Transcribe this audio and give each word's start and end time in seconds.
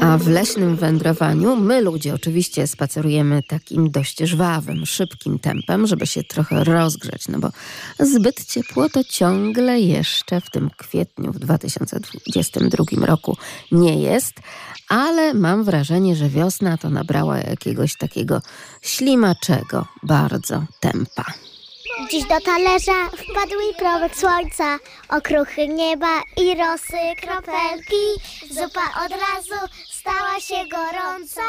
A 0.00 0.18
w 0.18 0.28
leśnym 0.28 0.76
wędrowaniu 0.76 1.56
my 1.56 1.80
ludzie 1.80 2.14
oczywiście 2.14 2.66
spacerujemy 2.66 3.42
takim 3.42 3.90
dość 3.90 4.18
żwawym, 4.18 4.86
szybkim 4.86 5.38
tempem, 5.38 5.86
żeby 5.86 6.06
się 6.06 6.24
trochę 6.24 6.64
rozgrzeć, 6.64 7.28
no 7.28 7.38
bo 7.38 7.48
zbyt 8.00 8.44
ciepło 8.44 8.88
to 8.88 9.04
ciągle 9.04 9.80
jeszcze 9.80 10.40
w 10.40 10.50
tym 10.50 10.70
kwietniu 10.76 11.32
w 11.32 11.38
2022 11.38 13.06
roku 13.06 13.36
nie 13.72 14.02
jest, 14.02 14.32
ale 14.88 15.34
mam 15.34 15.64
wrażenie, 15.64 16.16
że 16.16 16.28
wiosna 16.28 16.78
to 16.78 16.90
nabrała 16.90 17.38
jakiegoś 17.38 17.96
takiego 17.96 18.42
ślimaczego 18.82 19.86
bardzo 20.02 20.64
tempa. 20.80 21.24
Dziś 22.10 22.24
do 22.24 22.40
talerza 22.40 23.08
wpadł 23.08 23.54
prowek 23.78 24.16
słońca, 24.16 24.78
okruchy 25.08 25.68
nieba 25.68 26.22
i 26.36 26.54
rosy 26.54 26.98
kropelki. 27.22 28.04
Zupa 28.50 29.04
od 29.04 29.10
razu 29.10 29.74
stała 29.92 30.40
się 30.40 30.68
gorąca, 30.70 31.42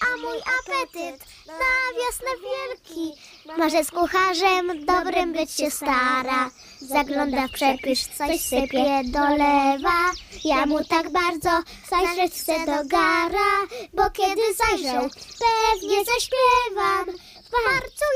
a 0.00 0.16
mój 0.16 0.38
apetyt 0.38 1.26
na 1.46 1.74
wiosnę 1.96 2.30
wielki. 2.42 3.20
Może 3.58 3.84
z 3.84 3.90
kucharzem 3.90 4.86
dobrym 4.86 5.32
być 5.32 5.50
się 5.50 5.70
stara. 5.70 6.50
Zagląda 6.80 7.48
w 7.48 7.50
przepysz, 7.50 8.06
coś 8.06 8.40
sypie, 8.40 9.02
dolewa. 9.04 10.12
Ja 10.44 10.66
mu 10.66 10.84
tak 10.84 11.10
bardzo 11.10 11.50
zajrzeć 11.90 12.34
chcę 12.34 12.66
do 12.66 12.88
gara, 12.88 13.52
bo 13.92 14.10
kiedy 14.10 14.42
zajrzę, 14.54 15.08
pewnie 15.38 16.04
zaśpiewam. 16.04 17.18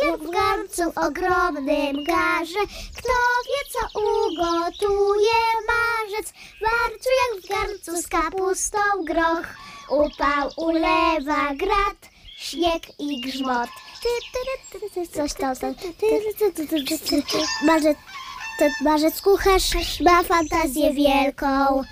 Jak 0.06 0.20
w 0.20 0.30
garncu 0.30 0.83
ogromnym 1.06 2.05
garze, 2.05 2.61
kto 2.97 3.12
wie 3.48 3.62
co 3.72 4.00
ugotuje 4.00 5.41
marzec. 5.69 6.33
Jak 6.61 7.42
w 7.42 7.48
garncu 7.48 8.03
z 8.03 8.08
kapustą 8.08 8.78
groch, 9.05 9.47
upał 9.91 10.50
ulewa 10.56 11.55
grat, 11.55 12.10
śnieg 12.36 12.83
i 13.00 13.20
grzmot. 13.20 13.69
Coś 15.14 15.33
tam. 15.33 15.55
Marzec, 17.66 17.97
marzec 18.80 19.20
kucharz 19.20 20.00
ma 20.00 20.22
fantazję 20.22 20.94
wielką. 20.94 21.83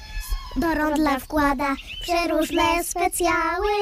Do 0.57 0.75
rondla 0.75 1.19
wkłada 1.19 1.77
przeróżne 2.03 2.85
specjały, 2.85 3.73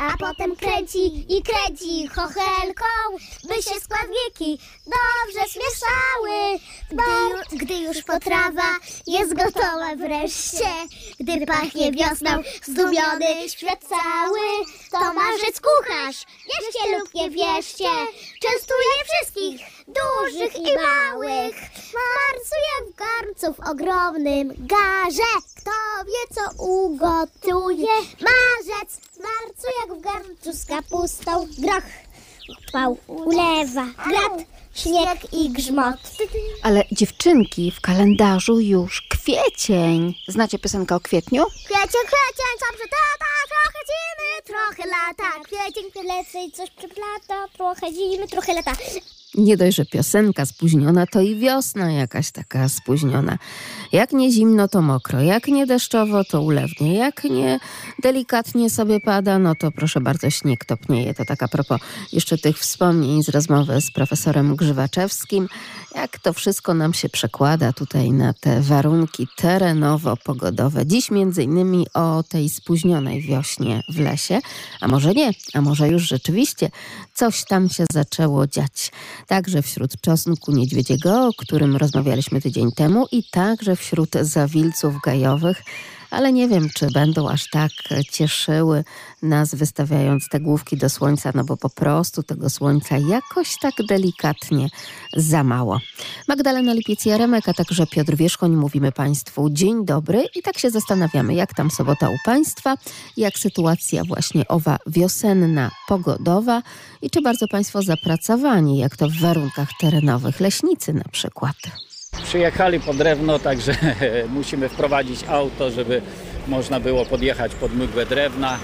a 0.00 0.16
potem 0.18 0.56
kręci 0.56 1.36
i 1.36 1.42
kręci 1.42 2.08
chochelką, 2.08 2.84
by 3.48 3.54
się 3.54 3.80
składniki 3.80 4.60
dobrze 4.84 5.46
zmieszały. 5.48 6.58
Gdy, 6.90 7.02
ju, 7.30 7.58
gdy 7.58 7.74
już 7.74 8.02
potrawa 8.02 8.76
jest 9.06 9.34
gotowa 9.34 9.96
wreszcie, 9.96 10.70
gdy 11.20 11.46
pachnie 11.46 11.92
wiosną 11.92 12.30
zdumiony 12.62 13.48
świat 13.48 13.80
cały, 13.84 14.46
to 14.90 15.14
marzec 15.14 15.60
kucharz, 15.60 16.24
wierzcie 16.46 16.98
lub 16.98 17.14
nie 17.14 17.30
wierzcie, 17.30 17.90
częstuje 18.40 18.94
wszystkich, 19.04 19.60
dużych 19.88 20.56
i 20.56 20.76
małych. 20.76 21.56
Marzuje 21.98 22.92
w 22.92 22.94
garncu 22.94 23.54
w 23.54 23.68
ogromnym 23.70 24.54
garze, 24.58 25.32
kto 25.56 25.70
wie 26.06 26.17
co 26.34 26.64
ugotuje. 26.64 27.94
Marzec, 28.20 29.00
marcu 29.22 29.66
jak 29.80 29.98
w 29.98 30.00
garncu 30.00 30.52
z 30.52 30.66
kapustą, 30.66 31.46
groch, 31.58 31.84
upał, 32.68 32.98
ulewa, 33.06 33.86
grat, 34.08 34.32
śnieg 34.74 35.32
i 35.32 35.50
grzmot. 35.50 35.96
Ale 36.62 36.84
dziewczynki, 36.92 37.70
w 37.70 37.80
kalendarzu 37.80 38.60
już 38.60 39.02
kwiecień. 39.10 40.14
Znacie 40.28 40.58
piosenkę 40.58 40.94
o 40.94 41.00
kwietniu? 41.00 41.44
Kwiecień, 41.46 42.02
kwiecień, 42.06 42.52
co 42.60 42.66
przetata, 42.76 43.30
trochę 43.48 43.80
zimy, 43.88 44.42
trochę 44.44 44.90
lata. 44.90 45.44
Kwiecień, 45.44 45.68
i 46.48 46.52
coś 46.52 46.70
przeplata, 46.70 47.48
trochę 47.56 47.92
zimy, 47.92 48.28
trochę 48.28 48.54
lata. 48.54 48.72
Nie 49.34 49.56
dość, 49.56 49.76
że 49.76 49.84
piosenka 49.86 50.46
spóźniona, 50.46 51.06
to 51.06 51.20
i 51.20 51.36
wiosna 51.36 51.92
jakaś 51.92 52.30
taka 52.30 52.68
spóźniona. 52.68 53.38
Jak 53.92 54.12
nie 54.12 54.32
zimno, 54.32 54.68
to 54.68 54.82
mokro. 54.82 55.20
Jak 55.20 55.48
nie 55.48 55.66
deszczowo, 55.66 56.24
to 56.24 56.42
ulewnie. 56.42 56.94
Jak 56.94 57.24
nie 57.24 57.60
delikatnie 58.02 58.70
sobie 58.70 59.00
pada, 59.00 59.38
no 59.38 59.54
to 59.54 59.70
proszę 59.70 60.00
bardzo, 60.00 60.30
śnieg 60.30 60.64
topnieje. 60.64 61.14
To 61.14 61.24
tak 61.24 61.42
a 61.42 61.48
propos 61.48 61.80
jeszcze 62.12 62.38
tych 62.38 62.58
wspomnień 62.58 63.22
z 63.22 63.28
rozmowy 63.28 63.80
z 63.80 63.90
profesorem 63.90 64.56
Grzywaczewskim. 64.56 65.48
Jak 65.94 66.18
to 66.18 66.32
wszystko 66.32 66.74
nam 66.74 66.94
się 66.94 67.08
przekłada 67.08 67.72
tutaj 67.72 68.12
na 68.12 68.32
te 68.32 68.60
warunki 68.60 69.28
terenowo-pogodowe. 69.38 70.86
Dziś 70.86 71.10
między 71.10 71.42
innymi 71.42 71.86
o 71.94 72.22
tej 72.28 72.48
spóźnionej 72.48 73.22
wiośnie 73.22 73.82
w 73.94 74.00
lesie. 74.00 74.40
A 74.80 74.88
może 74.88 75.14
nie, 75.14 75.30
a 75.54 75.60
może 75.60 75.88
już 75.88 76.02
rzeczywiście 76.02 76.70
coś 77.14 77.44
tam 77.44 77.68
się 77.68 77.84
zaczęło 77.92 78.46
dziać 78.46 78.92
także 79.28 79.62
wśród 79.62 80.00
czosnku 80.00 80.52
niedźwiedziego, 80.52 81.26
o 81.26 81.32
którym 81.32 81.76
rozmawialiśmy 81.76 82.40
tydzień 82.40 82.72
temu 82.72 83.06
i 83.12 83.24
także 83.30 83.76
wśród 83.76 84.10
zawilców 84.20 84.94
gajowych, 85.04 85.62
ale 86.10 86.32
nie 86.32 86.48
wiem, 86.48 86.68
czy 86.74 86.86
będą 86.90 87.28
aż 87.28 87.50
tak 87.50 87.70
cieszyły 88.12 88.84
nas 89.22 89.54
wystawiając 89.54 90.28
te 90.28 90.40
główki 90.40 90.76
do 90.76 90.90
słońca, 90.90 91.32
no 91.34 91.44
bo 91.44 91.56
po 91.56 91.70
prostu 91.70 92.22
tego 92.22 92.50
słońca 92.50 92.98
jakoś 92.98 93.58
tak 93.60 93.74
delikatnie 93.88 94.68
za 95.16 95.44
mało. 95.44 95.80
Magdalena 96.28 96.74
Lipiec-Jaremek, 96.74 97.48
a 97.50 97.54
także 97.54 97.86
Piotr 97.86 98.16
Wierzchoń 98.16 98.56
mówimy 98.56 98.92
Państwu 98.92 99.50
dzień 99.50 99.84
dobry 99.84 100.24
i 100.34 100.42
tak 100.42 100.58
się 100.58 100.70
zastanawiamy, 100.70 101.34
jak 101.34 101.54
tam 101.54 101.70
sobota 101.70 102.10
u 102.10 102.16
Państwa, 102.24 102.76
jak 103.16 103.38
sytuacja 103.38 104.04
właśnie 104.04 104.48
owa 104.48 104.78
wiosenna, 104.86 105.70
pogodowa 105.88 106.62
i 107.02 107.10
czy 107.10 107.22
bardzo 107.22 107.48
Państwo 107.48 107.82
zapracowani, 107.82 108.78
jak 108.78 108.96
to 108.96 109.08
w 109.08 109.20
warunkach 109.20 109.68
terenowych, 109.80 110.40
leśnicy 110.40 110.92
na 110.92 111.04
przykład. 111.12 111.87
Przyjechali 112.28 112.80
po 112.80 112.94
drewno, 112.94 113.38
także 113.38 113.72
musimy 114.36 114.68
wprowadzić 114.68 115.24
auto, 115.28 115.70
żeby 115.70 116.02
można 116.48 116.80
było 116.80 117.04
podjechać 117.04 117.54
pod 117.54 117.74
mgłę 117.74 118.06
drewna. 118.06 118.58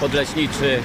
Podleśniczy 0.00 0.78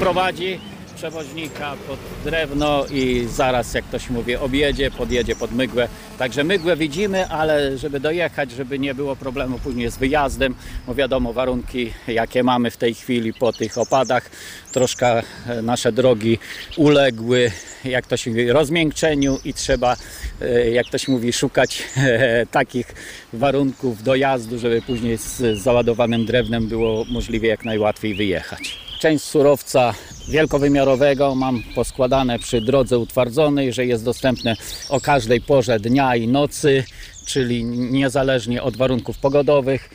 prowadzi 0.00 0.60
przewoźnika 1.00 1.76
pod 1.88 1.98
drewno 2.24 2.86
i 2.90 3.26
zaraz, 3.28 3.74
jak 3.74 3.84
ktoś 3.84 4.10
mówi, 4.10 4.36
objedzie, 4.36 4.90
podjedzie 4.90 5.36
pod 5.36 5.52
mygłę. 5.52 5.88
Także 6.18 6.44
mygłę 6.44 6.76
widzimy, 6.76 7.28
ale 7.28 7.78
żeby 7.78 8.00
dojechać, 8.00 8.50
żeby 8.50 8.78
nie 8.78 8.94
było 8.94 9.16
problemu 9.16 9.58
później 9.58 9.90
z 9.90 9.96
wyjazdem, 9.96 10.54
bo 10.86 10.94
wiadomo, 10.94 11.32
warunki 11.32 11.92
jakie 12.08 12.42
mamy 12.42 12.70
w 12.70 12.76
tej 12.76 12.94
chwili 12.94 13.32
po 13.32 13.52
tych 13.52 13.78
opadach, 13.78 14.30
troszkę 14.72 15.22
e, 15.46 15.62
nasze 15.62 15.92
drogi 15.92 16.38
uległy, 16.76 17.50
jak 17.84 18.06
to 18.06 18.16
się 18.16 18.30
mówi, 18.30 18.52
rozmiękczeniu 18.52 19.38
i 19.44 19.54
trzeba, 19.54 19.96
e, 20.40 20.70
jak 20.70 20.86
to 20.86 20.98
się 20.98 21.12
mówi, 21.12 21.32
szukać 21.32 21.82
e, 21.96 22.46
takich 22.46 22.94
warunków 23.32 24.02
dojazdu, 24.02 24.58
żeby 24.58 24.82
później 24.82 25.16
z 25.18 25.58
załadowanym 25.58 26.26
drewnem 26.26 26.68
było 26.68 27.04
możliwie 27.10 27.48
jak 27.48 27.64
najłatwiej 27.64 28.14
wyjechać. 28.14 28.89
Część 29.00 29.24
surowca 29.24 29.94
wielkowymiarowego 30.28 31.34
mam 31.34 31.62
poskładane 31.74 32.38
przy 32.38 32.60
drodze 32.60 32.98
utwardzonej, 32.98 33.72
że 33.72 33.86
jest 33.86 34.04
dostępne 34.04 34.56
o 34.88 35.00
każdej 35.00 35.40
porze 35.40 35.80
dnia 35.80 36.16
i 36.16 36.28
nocy, 36.28 36.84
czyli 37.26 37.64
niezależnie 37.64 38.62
od 38.62 38.76
warunków 38.76 39.18
pogodowych. 39.18 39.90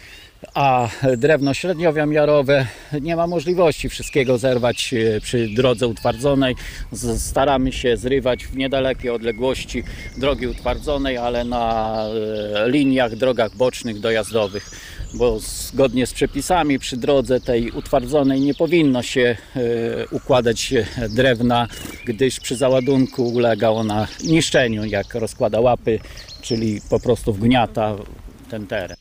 A 0.53 0.89
drewno 1.17 1.53
średniowymiarowe 1.53 2.67
nie 3.01 3.15
ma 3.15 3.27
możliwości 3.27 3.89
wszystkiego 3.89 4.37
zerwać 4.37 4.93
e, 4.93 5.21
przy 5.21 5.47
drodze 5.47 5.87
utwardzonej. 5.87 6.55
Staramy 7.17 7.71
się 7.71 7.97
zrywać 7.97 8.45
w 8.45 8.57
niedalekiej 8.57 9.09
odległości 9.09 9.83
drogi 10.17 10.47
utwardzonej, 10.47 11.17
ale 11.17 11.43
na 11.43 11.95
e, 12.55 12.69
liniach, 12.69 13.15
drogach 13.15 13.55
bocznych, 13.55 13.99
dojazdowych 13.99 14.69
bo 15.15 15.39
zgodnie 15.39 16.07
z 16.07 16.13
przepisami 16.13 16.79
przy 16.79 16.97
drodze 16.97 17.41
tej 17.41 17.71
utwardzonej 17.71 18.41
nie 18.41 18.53
powinno 18.53 19.03
się 19.03 19.37
e, 19.55 19.59
układać 20.11 20.73
drewna, 21.09 21.67
gdyż 22.05 22.39
przy 22.39 22.55
załadunku 22.55 23.27
ulega 23.27 23.69
ona 23.69 24.07
niszczeniu, 24.23 24.85
jak 24.85 25.15
rozkłada 25.15 25.59
łapy, 25.59 25.99
czyli 26.41 26.81
po 26.89 26.99
prostu 26.99 27.33
wgniata 27.33 27.95
ten 28.49 28.67
teren. 28.67 28.97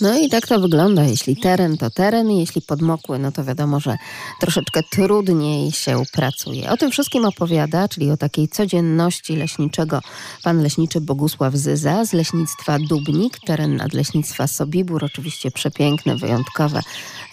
No 0.00 0.18
i 0.18 0.28
tak 0.28 0.46
to 0.46 0.60
wygląda. 0.60 1.04
Jeśli 1.04 1.36
teren 1.36 1.78
to 1.78 1.90
teren, 1.90 2.30
jeśli 2.30 2.62
podmokły, 2.62 3.18
no 3.18 3.32
to 3.32 3.44
wiadomo, 3.44 3.80
że 3.80 3.96
troszeczkę 4.40 4.80
trudniej 4.90 5.72
się 5.72 6.02
pracuje. 6.12 6.70
O 6.70 6.76
tym 6.76 6.90
wszystkim 6.90 7.24
opowiada, 7.24 7.88
czyli 7.88 8.10
o 8.10 8.16
takiej 8.16 8.48
codzienności 8.48 9.36
leśniczego, 9.36 10.00
pan 10.44 10.62
leśniczy 10.62 11.00
Bogusław 11.00 11.54
Zyza 11.54 12.04
z 12.04 12.12
leśnictwa 12.12 12.78
Dubnik, 12.88 13.38
teren 13.46 13.76
nadleśnictwa 13.76 14.46
Sobibór, 14.46 15.04
oczywiście 15.04 15.50
przepiękne, 15.50 16.16
wyjątkowe 16.16 16.80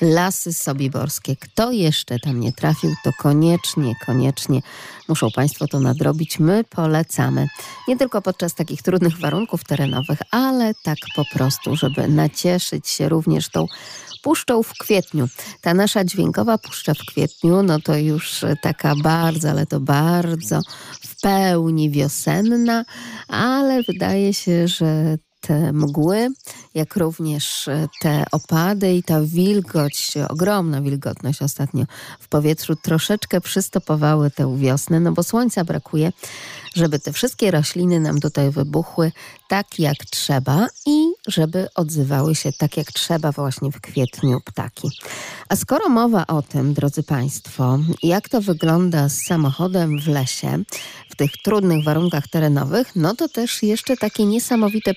lasy 0.01 0.53
sobiborskie. 0.53 1.35
Kto 1.35 1.71
jeszcze 1.71 2.19
tam 2.19 2.39
nie 2.39 2.53
trafił, 2.53 2.93
to 3.03 3.11
koniecznie, 3.13 3.95
koniecznie 4.05 4.61
muszą 5.07 5.31
Państwo 5.31 5.67
to 5.67 5.79
nadrobić. 5.79 6.39
My 6.39 6.63
polecamy. 6.63 7.47
Nie 7.87 7.97
tylko 7.97 8.21
podczas 8.21 8.55
takich 8.55 8.81
trudnych 8.81 9.19
warunków 9.19 9.63
terenowych, 9.63 10.19
ale 10.31 10.73
tak 10.83 10.97
po 11.15 11.23
prostu, 11.33 11.75
żeby 11.75 12.07
nacieszyć 12.07 12.56
się 12.59 13.09
również 13.09 13.49
tą 13.49 13.65
puszczą 14.23 14.63
w 14.63 14.73
kwietniu. 14.73 15.27
Ta 15.61 15.73
nasza 15.73 16.05
dźwiękowa 16.05 16.57
puszcza 16.57 16.93
w 16.93 17.05
kwietniu, 17.11 17.63
no 17.63 17.79
to 17.79 17.97
już 17.97 18.45
taka 18.61 18.95
bardzo, 18.95 19.49
ale 19.49 19.65
to 19.65 19.79
bardzo 19.79 20.59
w 21.01 21.21
pełni 21.21 21.89
wiosenna, 21.91 22.85
ale 23.27 23.83
wydaje 23.83 24.33
się, 24.33 24.67
że 24.67 25.17
te 25.41 25.73
mgły, 25.73 26.27
jak 26.73 26.95
również 26.95 27.67
e, 27.67 27.87
te 28.01 28.25
opady 28.31 28.93
i 28.93 29.03
ta 29.03 29.21
wilgoć, 29.21 30.13
ogromna 30.29 30.81
wilgotność 30.81 31.41
ostatnio 31.41 31.85
w 32.19 32.27
powietrzu 32.27 32.75
troszeczkę 32.75 33.41
przystopowały 33.41 34.31
tę 34.31 34.57
wiosnę, 34.57 34.99
no 34.99 35.11
bo 35.11 35.23
słońca 35.23 35.63
brakuje, 35.63 36.11
żeby 36.77 36.99
te 36.99 37.13
wszystkie 37.13 37.51
rośliny 37.51 37.99
nam 37.99 38.19
tutaj 38.19 38.51
wybuchły 38.51 39.11
tak 39.47 39.79
jak 39.79 39.97
trzeba 40.11 40.67
i 40.85 41.07
żeby 41.27 41.67
odzywały 41.75 42.35
się 42.35 42.51
tak 42.53 42.77
jak 42.77 42.91
trzeba 42.91 43.31
właśnie 43.31 43.71
w 43.71 43.81
kwietniu 43.81 44.41
ptaki. 44.45 44.89
A 45.49 45.55
skoro 45.55 45.89
mowa 45.89 46.27
o 46.27 46.41
tym, 46.41 46.73
drodzy 46.73 47.03
Państwo, 47.03 47.79
jak 48.03 48.29
to 48.29 48.41
wygląda 48.41 49.09
z 49.09 49.23
samochodem 49.23 49.99
w 49.99 50.07
lesie, 50.07 50.63
w 51.09 51.15
tych 51.15 51.31
trudnych 51.43 51.85
warunkach 51.85 52.27
terenowych, 52.27 52.95
no 52.95 53.15
to 53.15 53.29
też 53.29 53.63
jeszcze 53.63 53.97
takie 53.97 54.25
niesamowite 54.25 54.93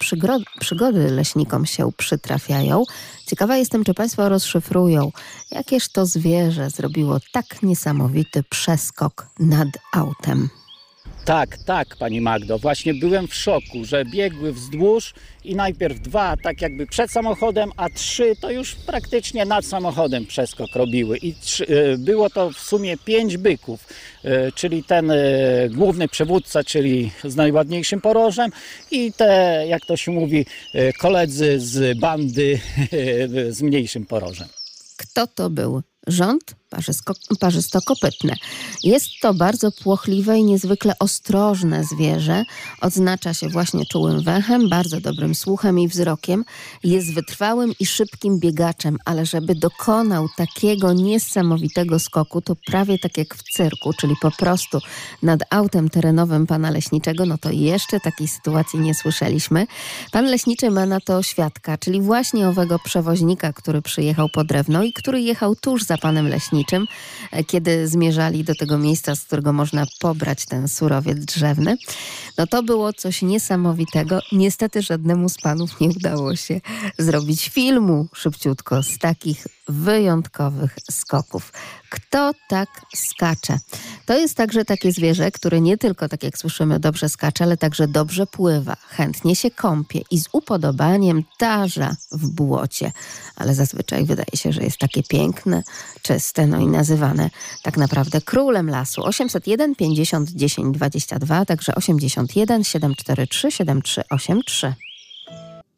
przygody 0.60 1.10
leśnikom 1.10 1.66
się 1.66 1.92
przytrafiają. 1.96 2.82
Ciekawa 3.26 3.56
jestem, 3.56 3.84
czy 3.84 3.94
Państwo 3.94 4.28
rozszyfrują, 4.28 5.12
jakież 5.50 5.88
to 5.88 6.06
zwierzę 6.06 6.70
zrobiło 6.70 7.18
tak 7.32 7.62
niesamowity 7.62 8.42
przeskok 8.50 9.26
nad 9.38 9.68
autem. 9.92 10.59
Tak, 11.24 11.58
tak, 11.58 11.96
pani 11.96 12.20
Magdo. 12.20 12.58
Właśnie 12.58 12.94
byłem 12.94 13.28
w 13.28 13.34
szoku, 13.34 13.84
że 13.84 14.04
biegły 14.04 14.52
wzdłuż 14.52 15.14
i 15.44 15.54
najpierw 15.54 16.00
dwa, 16.00 16.36
tak 16.42 16.62
jakby 16.62 16.86
przed 16.86 17.10
samochodem, 17.10 17.70
a 17.76 17.88
trzy 17.88 18.32
to 18.40 18.50
już 18.50 18.74
praktycznie 18.74 19.44
nad 19.44 19.64
samochodem 19.64 20.26
przeskok 20.26 20.66
robiły. 20.74 21.18
I 21.18 21.34
trzy, 21.34 21.66
e, 21.66 21.98
było 21.98 22.30
to 22.30 22.50
w 22.50 22.58
sumie 22.58 22.96
pięć 22.96 23.36
byków, 23.36 23.86
e, 24.24 24.52
czyli 24.52 24.84
ten 24.84 25.10
e, 25.10 25.16
główny 25.70 26.08
przewódca, 26.08 26.64
czyli 26.64 27.10
z 27.24 27.36
najładniejszym 27.36 28.00
porożem 28.00 28.50
i 28.90 29.12
te, 29.12 29.64
jak 29.68 29.86
to 29.86 29.96
się 29.96 30.12
mówi, 30.12 30.46
koledzy 30.98 31.60
z 31.60 31.98
bandy 31.98 32.60
z 33.56 33.62
mniejszym 33.62 34.06
porożem. 34.06 34.48
Kto 34.96 35.26
to 35.26 35.50
był? 35.50 35.82
Rząd 36.06 36.59
parzystokopytne. 37.40 38.34
Jest 38.82 39.08
to 39.22 39.34
bardzo 39.34 39.72
płochliwe 39.72 40.38
i 40.38 40.44
niezwykle 40.44 40.94
ostrożne 40.98 41.84
zwierzę. 41.84 42.44
Odznacza 42.80 43.34
się 43.34 43.48
właśnie 43.48 43.86
czułym 43.86 44.22
węchem, 44.22 44.68
bardzo 44.68 45.00
dobrym 45.00 45.34
słuchem 45.34 45.78
i 45.78 45.88
wzrokiem. 45.88 46.44
Jest 46.84 47.14
wytrwałym 47.14 47.72
i 47.80 47.86
szybkim 47.86 48.38
biegaczem, 48.38 48.98
ale 49.04 49.26
żeby 49.26 49.54
dokonał 49.54 50.26
takiego 50.36 50.92
niesamowitego 50.92 51.98
skoku, 51.98 52.40
to 52.40 52.56
prawie 52.66 52.98
tak 52.98 53.18
jak 53.18 53.34
w 53.34 53.42
cyrku, 53.42 53.92
czyli 53.92 54.14
po 54.22 54.30
prostu 54.30 54.78
nad 55.22 55.40
autem 55.50 55.88
terenowym 55.88 56.46
pana 56.46 56.70
leśniczego, 56.70 57.26
no 57.26 57.38
to 57.38 57.50
jeszcze 57.50 58.00
takiej 58.00 58.28
sytuacji 58.28 58.78
nie 58.78 58.94
słyszeliśmy. 58.94 59.66
Pan 60.12 60.24
leśniczy 60.24 60.70
ma 60.70 60.86
na 60.86 61.00
to 61.00 61.22
świadka, 61.22 61.78
czyli 61.78 62.00
właśnie 62.00 62.48
owego 62.48 62.78
przewoźnika, 62.78 63.52
który 63.52 63.82
przyjechał 63.82 64.28
po 64.28 64.44
drewno 64.44 64.82
i 64.82 64.92
który 64.92 65.20
jechał 65.20 65.56
tuż 65.56 65.84
za 65.84 65.98
panem 65.98 66.28
leśniczym 66.28 66.59
e, 67.30 67.44
kiedy 67.44 67.88
zmierzali 67.88 68.44
do 68.44 68.54
tego 68.54 68.78
miejsca, 68.78 69.16
z 69.16 69.24
którego 69.24 69.52
można 69.52 69.86
pobrać 70.00 70.46
ten 70.46 70.68
surowiec 70.68 71.18
drzewny. 71.24 71.76
No 72.38 72.46
to 72.46 72.62
było 72.62 72.92
coś 72.92 73.22
niesamowitego. 73.22 74.20
Niestety 74.32 74.82
żadnemu 74.82 75.28
z 75.28 75.38
panów 75.40 75.80
nie 75.80 75.88
udało 75.88 76.36
się 76.36 76.60
zrobić 76.98 77.48
filmu 77.48 78.08
szybciutko 78.14 78.82
z 78.82 78.98
takich 78.98 79.46
wyjątkowych 79.70 80.76
skoków. 80.90 81.52
Kto 81.90 82.32
tak 82.48 82.68
skacze? 82.96 83.58
To 84.06 84.18
jest 84.18 84.36
także 84.36 84.64
takie 84.64 84.92
zwierzę, 84.92 85.30
które 85.30 85.60
nie 85.60 85.78
tylko, 85.78 86.08
tak 86.08 86.22
jak 86.22 86.38
słyszymy, 86.38 86.80
dobrze 86.80 87.08
skacze, 87.08 87.44
ale 87.44 87.56
także 87.56 87.88
dobrze 87.88 88.26
pływa, 88.26 88.76
chętnie 88.88 89.36
się 89.36 89.50
kąpie 89.50 90.00
i 90.10 90.18
z 90.18 90.28
upodobaniem 90.32 91.24
tarza 91.38 91.96
w 92.12 92.28
błocie. 92.28 92.92
Ale 93.36 93.54
zazwyczaj 93.54 94.04
wydaje 94.04 94.36
się, 94.36 94.52
że 94.52 94.62
jest 94.62 94.78
takie 94.78 95.02
piękne, 95.02 95.62
czyste, 96.02 96.46
no 96.46 96.60
i 96.60 96.66
nazywane 96.66 97.30
tak 97.62 97.76
naprawdę 97.76 98.20
królem 98.20 98.70
lasu. 98.70 99.04
801 99.04 99.74
50 99.74 100.30
10 100.30 100.74
22, 100.74 101.44
także 101.44 101.74
81 101.74 102.64
743 102.64 103.50
7383. 103.50 104.89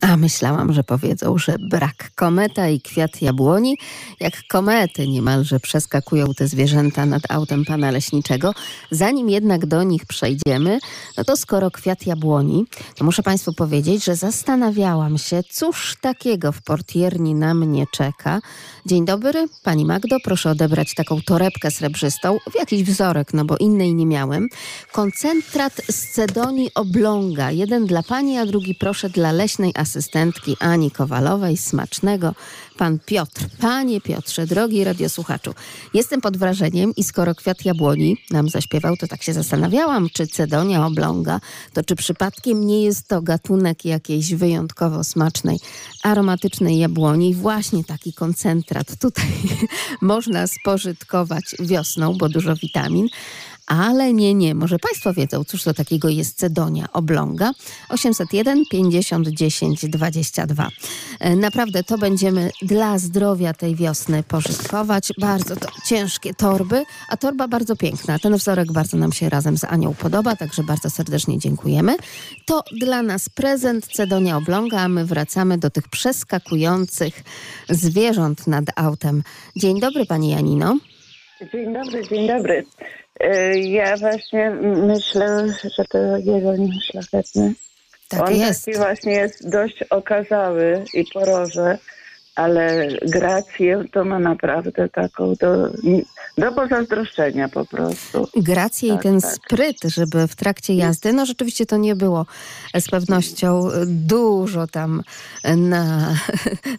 A 0.03 0.17
myślałam, 0.17 0.73
że 0.73 0.85
powiedzą, 0.85 1.39
że 1.39 1.57
brak 1.71 2.11
kometa 2.15 2.69
i 2.69 2.81
kwiat 2.81 3.23
jabłoni. 3.23 3.79
Jak 4.21 4.35
komety 4.49 5.09
niemalże 5.09 5.61
przeskakują 5.61 6.35
te 6.35 6.49
zwierzęta 6.49 7.07
nad 7.07 7.23
autem 7.29 7.65
pana 7.65 7.91
leśniczego. 7.91 8.55
Zanim 8.91 9.31
jednak 9.31 9.67
do 9.67 9.83
nich 9.83 10.07
przejdziemy, 10.07 10.79
no 11.19 11.25
to 11.25 11.37
skoro 11.37 11.71
kwiat 11.71 12.07
jabłoni, 12.07 12.65
to 12.97 13.05
muszę 13.05 13.23
państwu 13.23 13.53
powiedzieć, 13.53 14.05
że 14.05 14.17
zastanawiałam 14.17 15.19
się, 15.19 15.43
cóż 15.51 15.97
takiego 16.01 16.53
w 16.53 16.63
portierni 16.63 17.35
na 17.35 17.55
mnie 17.55 17.87
czeka. 17.93 18.41
Dzień 18.87 19.05
dobry, 19.05 19.49
pani 19.63 19.85
Magdo, 19.85 20.17
proszę 20.25 20.51
odebrać 20.51 20.95
taką 20.95 21.21
torebkę 21.27 21.71
srebrzystą, 21.71 22.39
w 22.51 22.55
jakiś 22.59 22.83
wzorek, 22.83 23.35
no 23.35 23.45
bo 23.45 23.57
innej 23.57 23.95
nie 23.95 24.07
miałem. 24.07 24.49
Koncentrat 24.93 25.81
z 25.91 26.09
cedonii 26.09 26.71
obląga. 26.75 27.51
Jeden 27.51 27.87
dla 27.87 28.03
pani, 28.03 28.39
a 28.39 28.47
drugi 28.47 28.75
proszę 28.75 29.11
dla 29.11 29.33
leśnej 29.33 29.73
asystentki 29.75 30.57
Ani 30.61 30.91
Kowalowej. 30.91 31.57
Smacznego. 31.57 32.35
Pan 32.77 32.99
Piotr. 33.07 33.47
Panie 33.61 34.01
Piotrze, 34.01 34.47
drogi 34.47 34.85
radiosłuchaczu, 34.85 35.55
jestem 35.95 36.21
pod 36.21 36.37
wrażeniem 36.37 36.93
i 36.97 37.05
skoro 37.05 37.35
kwiat 37.35 37.65
jabłoni 37.65 38.17
nam 38.31 38.49
zaśpiewał, 38.49 38.97
to 38.97 39.07
tak 39.07 39.23
się 39.23 39.33
zastanawiałam, 39.33 40.09
czy 40.13 40.27
cedonia 40.27 40.87
obląga, 40.87 41.41
to 41.73 41.83
czy 41.83 41.97
przypadkiem 41.97 42.67
nie 42.67 42.83
jest 42.83 43.09
to 43.09 43.23
gatunek 43.23 43.85
jakiejś 43.85 44.35
wyjątkowo 44.35 45.05
smacznej, 45.05 45.59
aromatycznej 46.03 46.79
jabłoni. 46.79 47.35
Właśnie 47.35 47.85
taki 47.85 48.13
koncentrat 48.13 48.97
tutaj 48.97 49.27
można 50.01 50.47
spożytkować 50.47 51.45
wiosną, 51.61 52.17
bo 52.19 52.29
dużo 52.29 52.57
witamin. 52.57 53.09
Ale 53.67 54.13
nie, 54.13 54.35
nie. 54.35 54.55
Może 54.55 54.79
Państwo 54.79 55.13
wiedzą, 55.13 55.45
cóż 55.45 55.65
to 55.65 55.75
takiego 55.75 56.09
jest 56.09 56.39
cedonia 56.39 56.87
obląga. 56.93 57.51
801 57.89 58.65
50 58.71 59.29
10 59.29 59.87
22. 59.89 60.69
Naprawdę 61.37 61.85
to 61.85 61.99
będziemy 61.99 62.51
dla 62.63 62.99
zdrowia 62.99 63.53
tej 63.55 63.77
wiosny 63.77 64.23
pożytkować. 64.23 65.13
Bardzo 65.21 65.57
to 65.57 65.69
ciężkie 65.87 66.35
torby, 66.35 66.85
a 67.09 67.17
torba 67.17 67.49
bardzo 67.49 67.77
piękna. 67.77 68.19
Ten 68.19 68.37
wzorek 68.37 68.73
bardzo 68.73 68.97
nam 68.97 69.13
się 69.13 69.29
razem 69.29 69.59
z 69.59 69.65
Anią 69.65 69.95
podoba, 69.95 70.37
także 70.37 70.63
bardzo 70.63 70.91
serdecznie 70.91 71.39
dziękujemy. 71.39 71.97
To 72.47 72.63
dla 72.81 73.03
nas 73.03 73.29
prezent 73.29 73.87
cedonia 73.87 74.37
obląga, 74.37 74.81
a 74.81 74.89
my 74.89 75.05
wracamy 75.05 75.59
do 75.59 75.71
tych 75.71 75.89
przeskakujących 75.89 77.23
zwierząt 77.69 78.47
nad 78.47 78.65
autem. 78.77 79.23
Dzień 79.57 79.81
dobry 79.81 80.07
Pani 80.07 80.31
Janino. 80.31 80.79
Dzień 81.53 81.73
dobry, 81.73 82.09
dzień 82.09 82.29
dobry. 82.29 82.65
E, 83.21 83.59
ja 83.59 83.97
właśnie 83.97 84.51
myślę, 84.61 85.47
że 85.77 85.85
to 85.85 85.99
jegoń 86.17 86.71
szlachetny. 86.91 87.55
Tak 88.09 88.23
On 88.23 88.35
jest. 88.35 88.65
taki 88.65 88.79
właśnie 88.79 89.13
jest 89.13 89.51
dość 89.51 89.85
okazały 89.91 90.85
i 90.95 91.05
poroże, 91.15 91.79
ale 92.35 92.89
grację 93.03 93.85
to 93.93 94.05
ma 94.05 94.19
naprawdę 94.19 94.89
taką 94.89 95.35
do 95.35 95.69
do 96.39 96.53
pozazdroszczenia 96.53 97.49
po 97.49 97.65
prostu. 97.65 98.29
Grację 98.37 98.89
i 98.89 98.93
Tak, 98.93 99.03
ten 99.03 99.21
tak. 99.21 99.33
spryt, 99.33 99.77
żeby 99.85 100.29
w 100.29 100.37
trakcie 100.37 100.75
jazdy, 100.75 101.13
no 101.13 101.27
rzeczywiście 101.27 101.67
to 101.67 101.77
nie 101.77 101.97
było 101.97 102.27
z 102.81 102.91
pewnością 102.91 103.69
dużo 103.87 104.67
tam 104.67 105.03
na, 105.57 106.15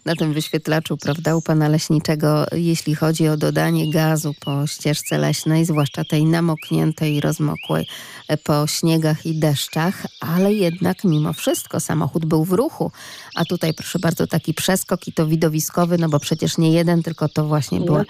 na 0.04 0.14
tym 0.18 0.32
wyświetlaczu, 0.32 0.96
prawda, 0.96 1.36
u 1.36 1.42
pana 1.42 1.68
leśniczego, 1.68 2.46
jeśli 2.52 2.94
chodzi 2.94 3.28
o 3.28 3.36
dodanie 3.36 3.90
gazu 3.90 4.34
po 4.44 4.66
ścieżce 4.66 5.18
leśnej, 5.18 5.64
zwłaszcza 5.64 6.04
tej 6.04 6.24
namokniętej 6.24 7.14
i 7.14 7.20
rozmokłej 7.20 7.86
po 8.44 8.66
śniegach 8.66 9.26
i 9.26 9.38
deszczach, 9.38 10.06
ale 10.20 10.52
jednak 10.54 11.04
mimo 11.04 11.32
wszystko 11.32 11.80
samochód 11.80 12.24
był 12.26 12.44
w 12.44 12.52
ruchu, 12.52 12.92
a 13.34 13.44
tutaj 13.44 13.74
proszę 13.74 13.98
bardzo 13.98 14.26
taki 14.26 14.54
przeskok 14.54 15.08
i 15.08 15.12
to 15.12 15.26
widowiskowy, 15.26 15.98
no 15.98 16.08
bo 16.08 16.20
przecież 16.20 16.58
nie 16.58 16.72
jeden, 16.72 17.02
tylko 17.02 17.28
to 17.28 17.44
właśnie 17.44 17.80
była 17.80 18.04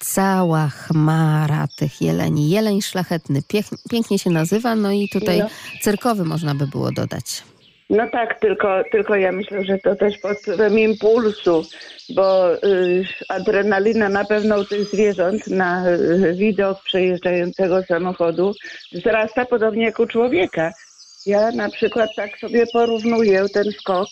cała 0.00 0.68
chmara 0.68 1.68
tych 1.76 2.00
jeleni. 2.00 2.50
Jeleń 2.50 2.82
szlachetny, 2.82 3.42
pięk- 3.42 3.76
pięknie 3.90 4.18
się 4.18 4.30
nazywa, 4.30 4.74
no 4.74 4.90
i 4.92 5.08
tutaj 5.08 5.38
No. 5.38 5.46
cyrkowy 5.82 6.24
można 6.24 6.54
by 6.54 6.66
było 6.66 6.92
dodać. 6.92 7.42
No 7.90 8.10
tak, 8.10 8.40
tylko, 8.40 8.82
tylko 8.90 9.16
ja 9.16 9.32
myślę, 9.32 9.64
że 9.64 9.78
to 9.78 9.96
też 9.96 10.18
pod 10.18 10.38
wpływem 10.38 10.78
impulsu, 10.78 11.62
bo 12.14 12.54
y, 12.54 13.04
adrenalina 13.28 14.08
na 14.08 14.24
pewno 14.24 14.60
u 14.60 14.64
tych 14.64 14.88
zwierząt 14.88 15.46
na 15.46 15.90
y, 15.90 16.34
widok 16.34 16.82
przejeżdżającego 16.82 17.82
samochodu 17.82 18.54
wzrasta 18.92 19.44
podobnie 19.44 19.84
jak 19.84 19.98
u 19.98 20.06
człowieka. 20.06 20.72
Ja 21.26 21.50
na 21.50 21.70
przykład 21.70 22.10
tak 22.16 22.38
sobie 22.38 22.66
porównuję 22.72 23.48
ten 23.54 23.72
skok 23.72 24.08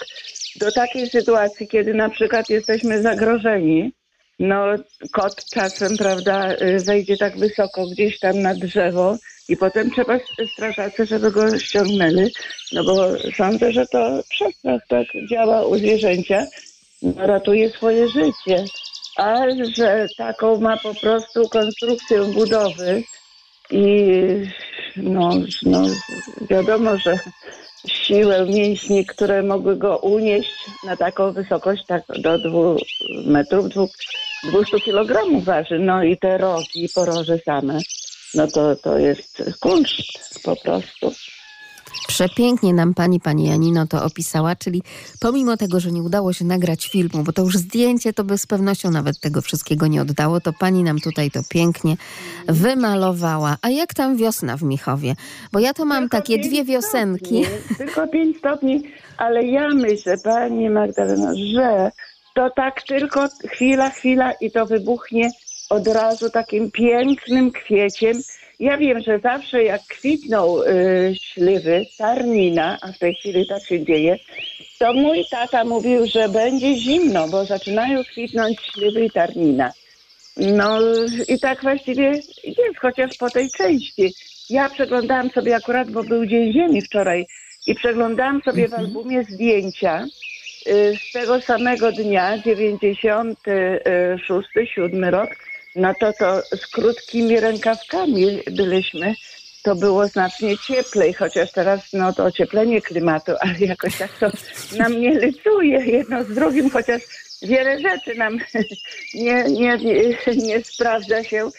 do 0.56 0.72
takiej 0.72 1.10
sytuacji, 1.10 1.68
kiedy 1.68 1.94
na 1.94 2.08
przykład 2.08 2.50
jesteśmy 2.50 3.02
zagrożeni. 3.02 3.92
No, 4.40 4.64
kot 5.12 5.44
czasem, 5.44 5.97
prawda, 5.97 6.52
y, 6.52 6.78
wejdzie 6.78 7.16
tak 7.16 7.38
wysoko 7.38 7.87
gdzieś 7.87 8.18
tam 8.18 8.42
na 8.42 8.54
drzewo 8.54 9.16
i 9.49 9.56
potem 9.56 9.90
trzeba 9.90 10.18
strażacy, 10.52 11.06
żeby 11.06 11.30
go 11.30 11.59
ściągnęli. 11.59 12.32
No 12.73 12.85
bo 12.85 13.06
sądzę, 13.37 13.73
że 13.73 13.87
to 13.87 14.23
przestrach 14.28 14.82
tak 14.88 15.06
działa 15.30 15.66
u 15.66 15.78
zwierzęcia, 15.78 16.47
no, 17.02 17.26
ratuje 17.26 17.70
swoje 17.70 18.09
życie. 18.09 18.64
A 19.16 19.37
że 19.76 20.06
taką 20.18 20.61
ma 20.61 20.76
po 20.76 20.94
prostu 20.94 21.49
konstrukcję 21.49 22.25
budowy 22.25 23.02
i 23.70 24.12
no, 24.97 25.30
no 25.62 25.82
wiadomo, 26.50 26.97
że 26.97 27.18
siłę 27.88 28.47
mięśni, 28.47 29.06
które 29.06 29.42
mogły 29.42 29.76
go 29.76 29.99
unieść 29.99 30.52
na 30.85 30.97
taką 30.97 31.32
wysokość, 31.32 31.87
tak 31.87 32.02
do 32.18 32.38
dwóch 32.38 32.78
metrów, 33.26 33.68
dwóch, 33.68 33.90
200 34.44 34.80
kilogramów 34.80 35.44
waży. 35.44 35.78
No 35.78 36.02
i 36.02 36.18
te 36.18 36.38
rogi, 36.38 36.88
poroże 36.94 37.38
same, 37.38 37.78
no 38.35 38.47
to, 38.47 38.76
to 38.76 38.99
jest 38.99 39.42
kunszt 39.61 40.42
po 40.44 40.56
prostu. 40.56 41.12
Przepięknie 42.09 42.75
nam 42.75 42.94
pani, 42.94 43.20
pani 43.20 43.49
Janino 43.49 43.87
to 43.87 44.04
opisała, 44.04 44.56
czyli 44.56 44.82
pomimo 45.20 45.56
tego, 45.56 45.80
że 45.80 45.92
nie 45.92 46.02
udało 46.02 46.32
się 46.32 46.44
nagrać 46.44 46.88
filmu, 46.88 47.25
bo 47.25 47.32
to 47.32 47.42
już 47.42 47.56
zdjęcie 47.56 48.12
to 48.12 48.25
by 48.25 48.38
z 48.38 48.47
pewnością 48.47 48.90
nawet 48.90 49.20
tego 49.20 49.42
wszystkiego 49.42 49.87
nie 49.87 50.02
oddało, 50.02 50.40
to 50.40 50.52
pani 50.52 50.82
nam 50.82 51.00
tutaj 51.00 51.30
to 51.30 51.40
pięknie 51.49 51.97
wymalowała. 52.49 53.56
A 53.62 53.68
jak 53.68 53.94
tam 53.94 54.16
wiosna 54.16 54.56
w 54.56 54.62
Michowie? 54.62 55.14
Bo 55.52 55.59
ja 55.59 55.75
to 55.75 55.85
mam 55.85 56.02
Tylko 56.02 56.16
takie 56.16 56.35
pięć 56.35 56.49
dwie 56.49 56.64
wiosenki. 56.64 57.44
Stopni, 57.44 57.76
tylko 57.76 58.09
5 58.09 58.38
stopni, 58.38 58.82
ale 59.16 59.42
ja 59.42 59.68
myślę, 59.68 60.16
pani 60.25 60.70
Magdalena, 60.70 61.32
że 61.54 61.90
to 62.34 62.50
tak 62.50 62.82
tylko 62.82 63.28
chwila, 63.49 63.90
chwila 63.90 64.32
i 64.32 64.50
to 64.50 64.66
wybuchnie 64.66 65.30
od 65.70 65.88
razu 65.88 66.30
takim 66.30 66.70
pięknym 66.70 67.52
kwieciem. 67.52 68.22
Ja 68.60 68.76
wiem, 68.76 69.00
że 69.00 69.18
zawsze 69.18 69.64
jak 69.64 69.82
kwitną 69.82 70.62
y, 70.62 71.14
śliwy, 71.22 71.87
tarnina, 71.99 72.78
a 72.82 72.92
w 72.92 72.99
tej 72.99 73.14
chwili 73.14 73.46
tak 73.49 73.66
się 73.66 73.84
dzieje, 73.84 74.18
to 74.78 74.92
mój 74.92 75.25
tata 75.30 75.64
mówił, 75.64 76.06
że 76.06 76.28
będzie 76.28 76.75
zimno, 76.76 77.28
bo 77.28 77.44
zaczynają 77.44 78.04
kwitnąć 78.04 78.60
śliwy 78.60 79.04
i 79.04 79.10
tarnina. 79.10 79.72
No 80.37 80.80
i 81.28 81.38
tak 81.38 81.62
właściwie 81.62 82.10
jest, 82.44 82.78
chociaż 82.80 83.16
po 83.16 83.30
tej 83.30 83.50
części. 83.50 84.14
Ja 84.50 84.70
przeglądałam 84.70 85.30
sobie 85.30 85.56
akurat, 85.56 85.90
bo 85.90 86.04
był 86.04 86.26
Dzień 86.26 86.52
Ziemi 86.52 86.82
wczoraj 86.82 87.26
i 87.66 87.75
przeglądałam 87.75 88.42
sobie 88.42 88.68
w 88.68 88.75
albumie 88.75 89.25
zdjęcia 89.25 90.06
tego 91.12 91.40
samego 91.40 91.92
dnia, 91.92 92.38
96-7 92.38 95.10
rok, 95.10 95.30
no 95.76 95.94
to 96.00 96.12
to 96.12 96.42
z 96.42 96.66
krótkimi 96.66 97.40
rękawkami 97.40 98.42
byliśmy. 98.50 99.14
To 99.62 99.74
było 99.74 100.06
znacznie 100.06 100.58
cieplej, 100.58 101.14
chociaż 101.14 101.52
teraz 101.52 101.92
no 101.92 102.12
to 102.12 102.24
ocieplenie 102.24 102.82
klimatu, 102.82 103.32
ale 103.40 103.58
jakoś 103.58 103.98
tak 103.98 104.18
to 104.18 104.30
nam 104.78 105.00
nie 105.00 105.18
licuje 105.18 105.86
jedno 105.86 106.24
z 106.24 106.34
drugim, 106.34 106.70
chociaż 106.70 107.02
wiele 107.42 107.80
rzeczy 107.80 108.14
nam 108.14 108.38
nie, 109.14 109.44
nie, 109.44 109.78
nie, 110.36 110.64
sprawdza 110.64 111.24
się 111.24 111.46
y, 111.46 111.50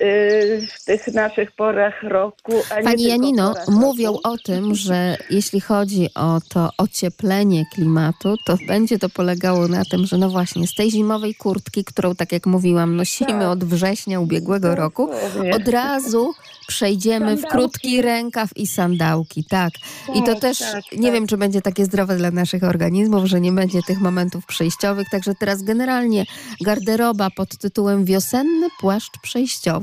w 0.00 0.84
tych 0.84 1.06
naszych 1.08 1.52
porach 1.52 2.02
roku. 2.02 2.52
A 2.70 2.82
Pani 2.82 3.04
Janino, 3.04 3.54
mówią 3.68 4.12
roku. 4.12 4.28
o 4.28 4.38
tym, 4.38 4.74
że 4.74 5.16
jeśli 5.30 5.60
chodzi 5.60 6.08
o 6.14 6.40
to 6.48 6.70
ocieplenie 6.78 7.64
klimatu, 7.74 8.36
to 8.46 8.56
będzie 8.68 8.98
to 8.98 9.08
polegało 9.08 9.68
na 9.68 9.84
tym, 9.84 10.06
że 10.06 10.18
no 10.18 10.30
właśnie 10.30 10.66
z 10.66 10.74
tej 10.74 10.90
zimowej 10.90 11.34
kurtki, 11.34 11.84
którą 11.84 12.14
tak 12.14 12.32
jak 12.32 12.46
mówiłam 12.46 12.96
nosimy 12.96 13.30
Tak. 13.30 13.42
od 13.48 13.64
września 13.64 14.20
ubiegłego 14.20 14.74
roku, 14.74 15.06
Dokładnie. 15.06 15.54
od 15.56 15.68
razu 15.68 16.32
przejdziemy 16.68 17.36
w 17.36 17.40
Sandałki. 17.40 17.56
krótki 17.56 18.02
rękaw 18.02 18.56
i 18.56 18.66
sandałki, 18.66 19.44
tak. 19.44 19.70
I 20.14 20.20
to 20.22 20.26
Tak, 20.32 20.40
też 20.40 20.58
tak, 20.58 20.82
nie 20.92 21.02
tak. 21.02 21.12
wiem, 21.12 21.26
czy 21.26 21.36
będzie 21.36 21.62
takie 21.62 21.84
zdrowe 21.84 22.16
dla 22.16 22.30
naszych 22.30 22.64
organizmów, 22.64 23.24
że 23.24 23.40
nie 23.40 23.52
będzie 23.52 23.82
tych 23.86 24.00
momentów 24.00 24.46
przejściowych. 24.46 25.08
Także 25.10 25.34
teraz 25.34 25.62
generalnie 25.62 26.24
garderoba 26.64 27.30
pod 27.36 27.56
tytułem 27.58 28.04
wiosenny 28.04 28.68
płaszcz 28.80 29.18
przejściowy 29.22 29.81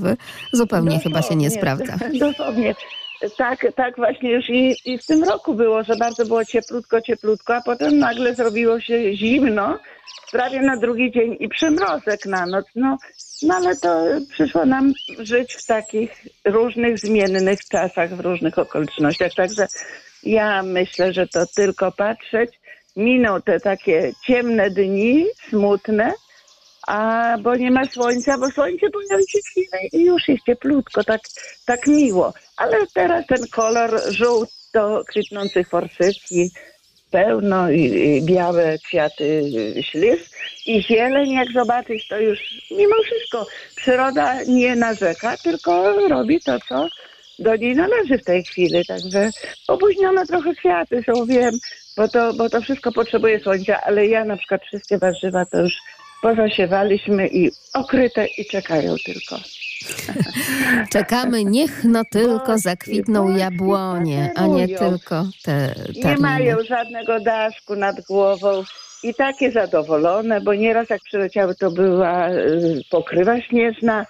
zupełnie 0.51 0.99
chyba 0.99 1.21
się 1.21 1.35
nie 1.35 1.49
Dosłownie, 1.49 1.49
sprawdza. 1.49 1.97
Dosłownie. 2.27 2.75
Tak, 3.37 3.67
tak 3.75 3.95
właśnie 3.95 4.31
już 4.31 4.49
i, 4.49 4.75
i 4.85 4.97
w 4.97 5.05
tym 5.05 5.23
roku 5.23 5.53
było, 5.53 5.83
że 5.83 5.95
bardzo 5.95 6.25
było 6.25 6.45
cieplutko, 6.45 7.01
cieplutko, 7.01 7.55
a 7.55 7.61
potem 7.61 7.99
nagle 7.99 8.35
zrobiło 8.35 8.79
się 8.79 9.15
zimno, 9.15 9.79
prawie 10.31 10.61
na 10.61 10.77
drugi 10.77 11.11
dzień 11.11 11.37
i 11.39 11.49
przymrozek 11.49 12.25
na 12.25 12.45
noc. 12.45 12.65
No, 12.75 12.97
no 13.41 13.55
ale 13.55 13.75
to 13.75 14.05
przyszło 14.31 14.65
nam 14.65 14.93
żyć 15.19 15.53
w 15.53 15.65
takich 15.65 16.25
różnych 16.45 16.99
zmiennych 16.99 17.59
czasach, 17.65 18.15
w 18.15 18.19
różnych 18.19 18.59
okolicznościach. 18.59 19.33
Także 19.33 19.67
ja 20.23 20.63
myślę, 20.63 21.13
że 21.13 21.27
to 21.27 21.45
tylko 21.55 21.91
patrzeć. 21.91 22.59
Miną 22.95 23.41
te 23.41 23.59
takie 23.59 24.11
ciemne 24.27 24.69
dni, 24.69 25.25
smutne, 25.49 26.13
a 26.89 27.37
bo 27.41 27.55
nie 27.55 27.71
ma 27.71 27.85
słońca, 27.85 28.37
bo 28.37 28.51
słońce 28.51 28.89
pojawi 28.89 29.29
się 29.29 29.39
chwilę 29.51 29.79
i 29.93 30.05
już 30.05 30.27
jest 30.27 30.45
cieplutko, 30.45 31.03
tak, 31.03 31.21
tak 31.65 31.87
miło. 31.87 32.33
Ale 32.57 32.77
teraz 32.93 33.27
ten 33.27 33.47
kolor 33.47 34.01
żółto 34.09 35.03
kwitnących 35.07 35.69
forsythii, 35.69 36.51
pełno 37.11 37.71
i, 37.71 37.81
i 37.81 38.21
białe 38.21 38.77
kwiaty 38.77 39.23
y, 39.77 39.83
śliw 39.83 40.29
i 40.65 40.83
zieleń, 40.83 41.31
jak 41.31 41.51
zobaczyć, 41.51 42.07
to 42.07 42.19
już 42.19 42.39
mimo 42.71 42.95
wszystko 43.03 43.45
przyroda 43.75 44.43
nie 44.43 44.75
narzeka, 44.75 45.37
tylko 45.37 45.93
robi 46.07 46.39
to, 46.39 46.59
co 46.69 46.87
do 47.39 47.55
niej 47.55 47.75
należy 47.75 48.17
w 48.17 48.25
tej 48.25 48.43
chwili. 48.43 48.85
Także 48.85 49.29
opóźnione 49.67 50.25
trochę 50.25 50.55
kwiaty 50.55 51.03
są, 51.03 51.25
wiem, 51.25 51.59
bo 51.97 52.07
to, 52.07 52.33
bo 52.33 52.49
to 52.49 52.61
wszystko 52.61 52.91
potrzebuje 52.91 53.39
słońca, 53.39 53.81
ale 53.81 54.07
ja 54.07 54.25
na 54.25 54.37
przykład 54.37 54.61
wszystkie 54.61 54.97
warzywa 54.97 55.45
to 55.45 55.61
już 55.61 55.73
pozasiewaliśmy 56.21 57.27
i 57.27 57.51
okryte 57.73 58.27
i 58.37 58.45
czekają 58.45 58.95
tylko. 59.05 59.35
Czekamy, 60.93 61.45
niech 61.45 61.83
no 61.83 62.03
tylko 62.11 62.57
zakwitną 62.57 63.37
jabłonie, 63.37 64.31
a 64.35 64.47
nie 64.47 64.67
tylko 64.67 65.25
te 65.43 65.75
Nie 65.95 66.01
tarniny. 66.03 66.29
mają 66.29 66.57
żadnego 66.69 67.19
daszku 67.19 67.75
nad 67.75 68.01
głową 68.01 68.63
i 69.03 69.13
takie 69.13 69.51
zadowolone, 69.51 70.41
bo 70.41 70.53
nieraz 70.53 70.89
jak 70.89 71.01
przyleciały, 71.01 71.55
to 71.55 71.71
była 71.71 72.29
y, 72.29 72.81
pokrywa 72.89 73.41
śnieżna, 73.41 74.05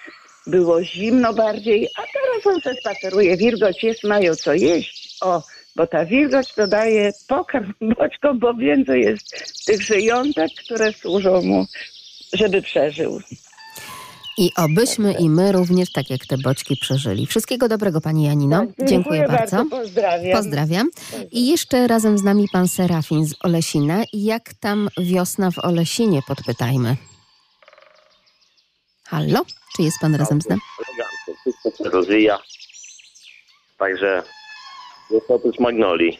było 0.47 0.83
zimno 0.83 1.33
bardziej, 1.33 1.87
a 1.97 2.01
teraz 2.01 2.55
on 2.55 2.61
se 2.61 2.73
spaceruje, 2.81 3.37
wilgoć 3.37 3.83
jest, 3.83 4.03
mają 4.03 4.35
co 4.35 4.53
jeść. 4.53 5.17
O, 5.21 5.43
bo 5.75 5.87
ta 5.87 6.05
wilgoć 6.05 6.53
to 6.53 6.67
daje 6.67 7.11
pokarm 7.27 7.73
boczkom, 7.97 8.39
bo 8.39 8.53
więcej 8.53 9.01
jest 9.01 9.65
tych 9.65 9.81
żyjątek, 9.81 10.51
które 10.65 10.93
służą 10.93 11.41
mu, 11.41 11.65
żeby 12.33 12.62
przeżył. 12.62 13.21
I 14.38 14.51
obyśmy 14.57 15.13
i 15.13 15.29
my 15.29 15.51
również, 15.51 15.91
tak 15.91 16.09
jak 16.09 16.25
te 16.25 16.38
boczki, 16.38 16.77
przeżyli. 16.77 17.27
Wszystkiego 17.27 17.67
dobrego 17.67 18.01
Pani 18.01 18.24
Janino. 18.24 18.65
Tak, 18.77 18.89
Dziękuję 18.89 19.27
bardzo. 19.27 19.65
Pozdrawiam. 19.69 20.38
Pozdrawiam. 20.38 20.89
I 21.31 21.48
jeszcze 21.48 21.88
razem 21.88 22.17
z 22.17 22.24
nami 22.24 22.48
pan 22.53 22.67
Serafin 22.67 23.25
z 23.25 23.36
Olesina. 23.43 24.03
Jak 24.13 24.53
tam 24.53 24.89
wiosna 24.98 25.51
w 25.51 25.57
Olesinie, 25.59 26.21
podpytajmy. 26.27 26.95
Halo? 29.05 29.45
Czy 29.75 29.83
jest 29.83 29.98
pan 30.01 30.15
razem 30.15 30.41
z 30.41 30.50
nami? 30.50 30.62
Elegancko, 30.88 31.41
wszystko 31.41 31.83
się 31.83 31.89
rozwija. 31.89 32.39
Także 33.77 34.24
jest 35.12 35.31
oprócz 35.31 35.59
magnolii. 35.59 36.19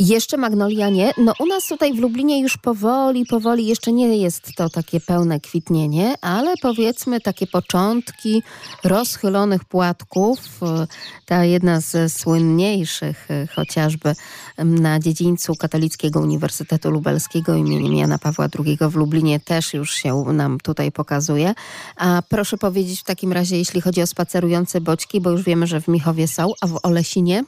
Jeszcze 0.00 0.36
magnolia 0.36 0.90
nie. 0.90 1.12
No 1.18 1.32
u 1.38 1.46
nas 1.46 1.68
tutaj 1.68 1.94
w 1.94 1.98
Lublinie 1.98 2.40
już 2.40 2.56
powoli, 2.56 3.26
powoli, 3.26 3.66
jeszcze 3.66 3.92
nie 3.92 4.16
jest 4.16 4.54
to 4.56 4.68
takie 4.68 5.00
pełne 5.00 5.40
kwitnienie, 5.40 6.14
ale 6.20 6.54
powiedzmy 6.62 7.20
takie 7.20 7.46
początki 7.46 8.42
rozchylonych 8.84 9.64
płatków. 9.64 10.38
e, 10.62 10.86
Ta 11.26 11.44
jedna 11.44 11.80
ze 11.80 12.08
słynniejszych 12.08 13.30
e, 13.30 13.46
chociażby 13.46 14.14
na 14.58 15.00
dziedzińcu 15.00 15.54
Katolickiego 15.54 16.20
Uniwersytetu 16.20 16.90
Lubelskiego 16.90 17.54
imieniem 17.54 17.94
Jana 17.94 18.18
Pawła 18.18 18.48
II 18.64 18.78
w 18.80 18.94
Lublinie 18.94 19.40
też 19.40 19.74
już 19.74 19.94
się 19.94 20.24
nam 20.32 20.58
tutaj 20.60 20.92
pokazuje. 20.92 21.54
A 21.96 22.22
proszę 22.28 22.58
powiedzieć 22.58 23.00
w 23.00 23.04
takim 23.04 23.32
razie, 23.32 23.56
jeśli 23.58 23.80
chodzi 23.80 24.02
o 24.02 24.06
spacerujące 24.06 24.80
boćki, 24.80 25.20
bo 25.20 25.30
już 25.30 25.42
wiemy, 25.42 25.66
że 25.66 25.80
w 25.80 25.88
Michowie 25.88 26.28
są, 26.28 26.48
a 26.60 26.66
w 26.66 26.80
Olesinie? 26.82 27.44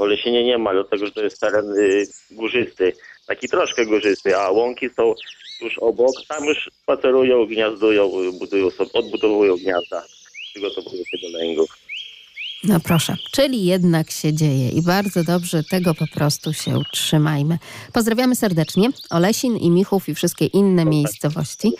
W 0.00 0.02
Olesinie 0.02 0.44
nie 0.44 0.58
ma, 0.58 0.72
dlatego 0.72 1.06
że 1.06 1.12
to 1.12 1.22
jest 1.22 1.40
teren 1.40 1.72
y, 1.78 2.06
górzysty. 2.30 2.92
Taki 3.26 3.48
troszkę 3.48 3.86
górzysty, 3.86 4.36
a 4.36 4.50
łąki 4.50 4.90
są 4.96 5.14
tuż 5.60 5.78
obok. 5.78 6.12
Tam 6.28 6.44
już 6.44 6.70
spacerują, 6.82 7.46
gniazdują, 7.46 8.10
budują 8.38 8.70
sobie, 8.70 8.92
odbudowują 8.92 9.56
gniazda. 9.56 10.04
Przygotowują 10.50 11.04
się 11.04 11.18
do 11.22 11.38
lęgów. 11.38 11.78
No 12.64 12.80
proszę, 12.80 13.16
czyli 13.32 13.64
jednak 13.64 14.10
się 14.10 14.32
dzieje 14.32 14.68
i 14.68 14.82
bardzo 14.82 15.24
dobrze 15.24 15.64
tego 15.64 15.94
po 15.94 16.06
prostu 16.06 16.52
się 16.52 16.82
trzymajmy. 16.92 17.58
Pozdrawiamy 17.92 18.36
serdecznie 18.36 18.88
Olesin 19.10 19.56
i 19.56 19.70
Michów 19.70 20.08
i 20.08 20.14
wszystkie 20.14 20.46
inne 20.46 20.84
miejscowości. 20.84 21.72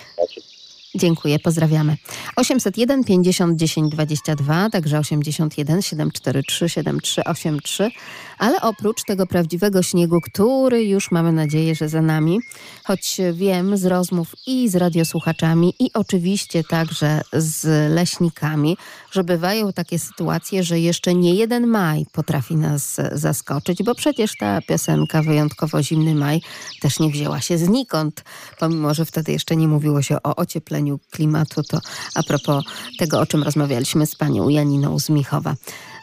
Dziękuję, 0.95 1.39
pozdrawiamy. 1.39 1.97
801 2.37 3.05
50 3.05 3.57
10 3.57 3.93
22, 3.93 4.71
także 4.71 4.99
81 4.99 5.83
743 5.83 6.69
7383, 6.69 7.91
ale 8.39 8.61
oprócz 8.61 9.05
tego 9.05 9.27
prawdziwego 9.27 9.83
śniegu, 9.83 10.21
który 10.21 10.85
już 10.85 11.11
mamy 11.11 11.33
nadzieję, 11.33 11.75
że 11.75 11.89
za 11.89 12.03
nami, 12.03 12.39
choć 12.85 13.21
wiem 13.33 13.77
z 13.77 13.85
rozmów 13.85 14.35
i 14.47 14.69
z 14.69 14.77
radiosłuchaczami 14.77 15.75
i 15.79 15.91
oczywiście 15.95 16.65
także 16.65 17.21
z 17.33 17.91
leśnikami, 17.95 18.77
że 19.13 19.25
bywają 19.25 19.73
takie 19.73 19.99
sytuacje, 19.99 20.65
że 20.65 20.81
jeszcze 20.81 21.15
nie 21.15 21.35
jeden 21.35 21.67
maj 21.67 22.07
potrafi 22.13 22.57
nas 22.57 22.97
zaskoczyć, 23.13 23.83
bo 23.83 23.95
przecież 23.95 24.33
ta 24.41 24.61
piosenka 24.63 25.23
wyjątkowo 25.23 25.83
zimny 25.83 26.15
maj 26.15 26.41
też 26.81 27.01
nie 27.01 27.11
wzięła 27.11 27.41
się 27.41 27.59
znikąd, 27.59 28.25
pomimo, 28.59 28.95
że 28.95 29.05
wtedy 29.05 29.33
jeszcze 29.33 29.57
nie 29.57 29.69
mówiło 29.69 30.03
się 30.03 30.23
o 30.23 30.37
ociepleniu 30.37 30.99
klimatu, 31.11 31.63
to 31.63 31.81
a 32.15 32.23
propos 32.23 32.65
tego, 32.99 33.21
o 33.21 33.27
czym 33.27 33.43
rozmawialiśmy 33.43 34.07
z 34.07 34.17
panią 34.17 34.49
Janiną 34.49 34.99
z 34.99 35.11
Michowa. 35.11 35.55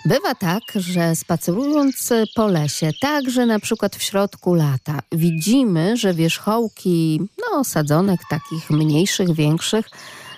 Bywa 0.05 0.35
tak, 0.35 0.63
że 0.75 1.15
spacerując 1.15 2.13
po 2.35 2.47
lesie, 2.47 2.91
także 3.01 3.45
na 3.45 3.59
przykład 3.59 3.95
w 3.95 4.03
środku 4.03 4.53
lata, 4.53 4.99
widzimy, 5.11 5.97
że 5.97 6.13
wierzchołki 6.13 7.21
no, 7.37 7.63
sadzonek 7.63 8.19
takich 8.29 8.69
mniejszych, 8.69 9.33
większych 9.33 9.89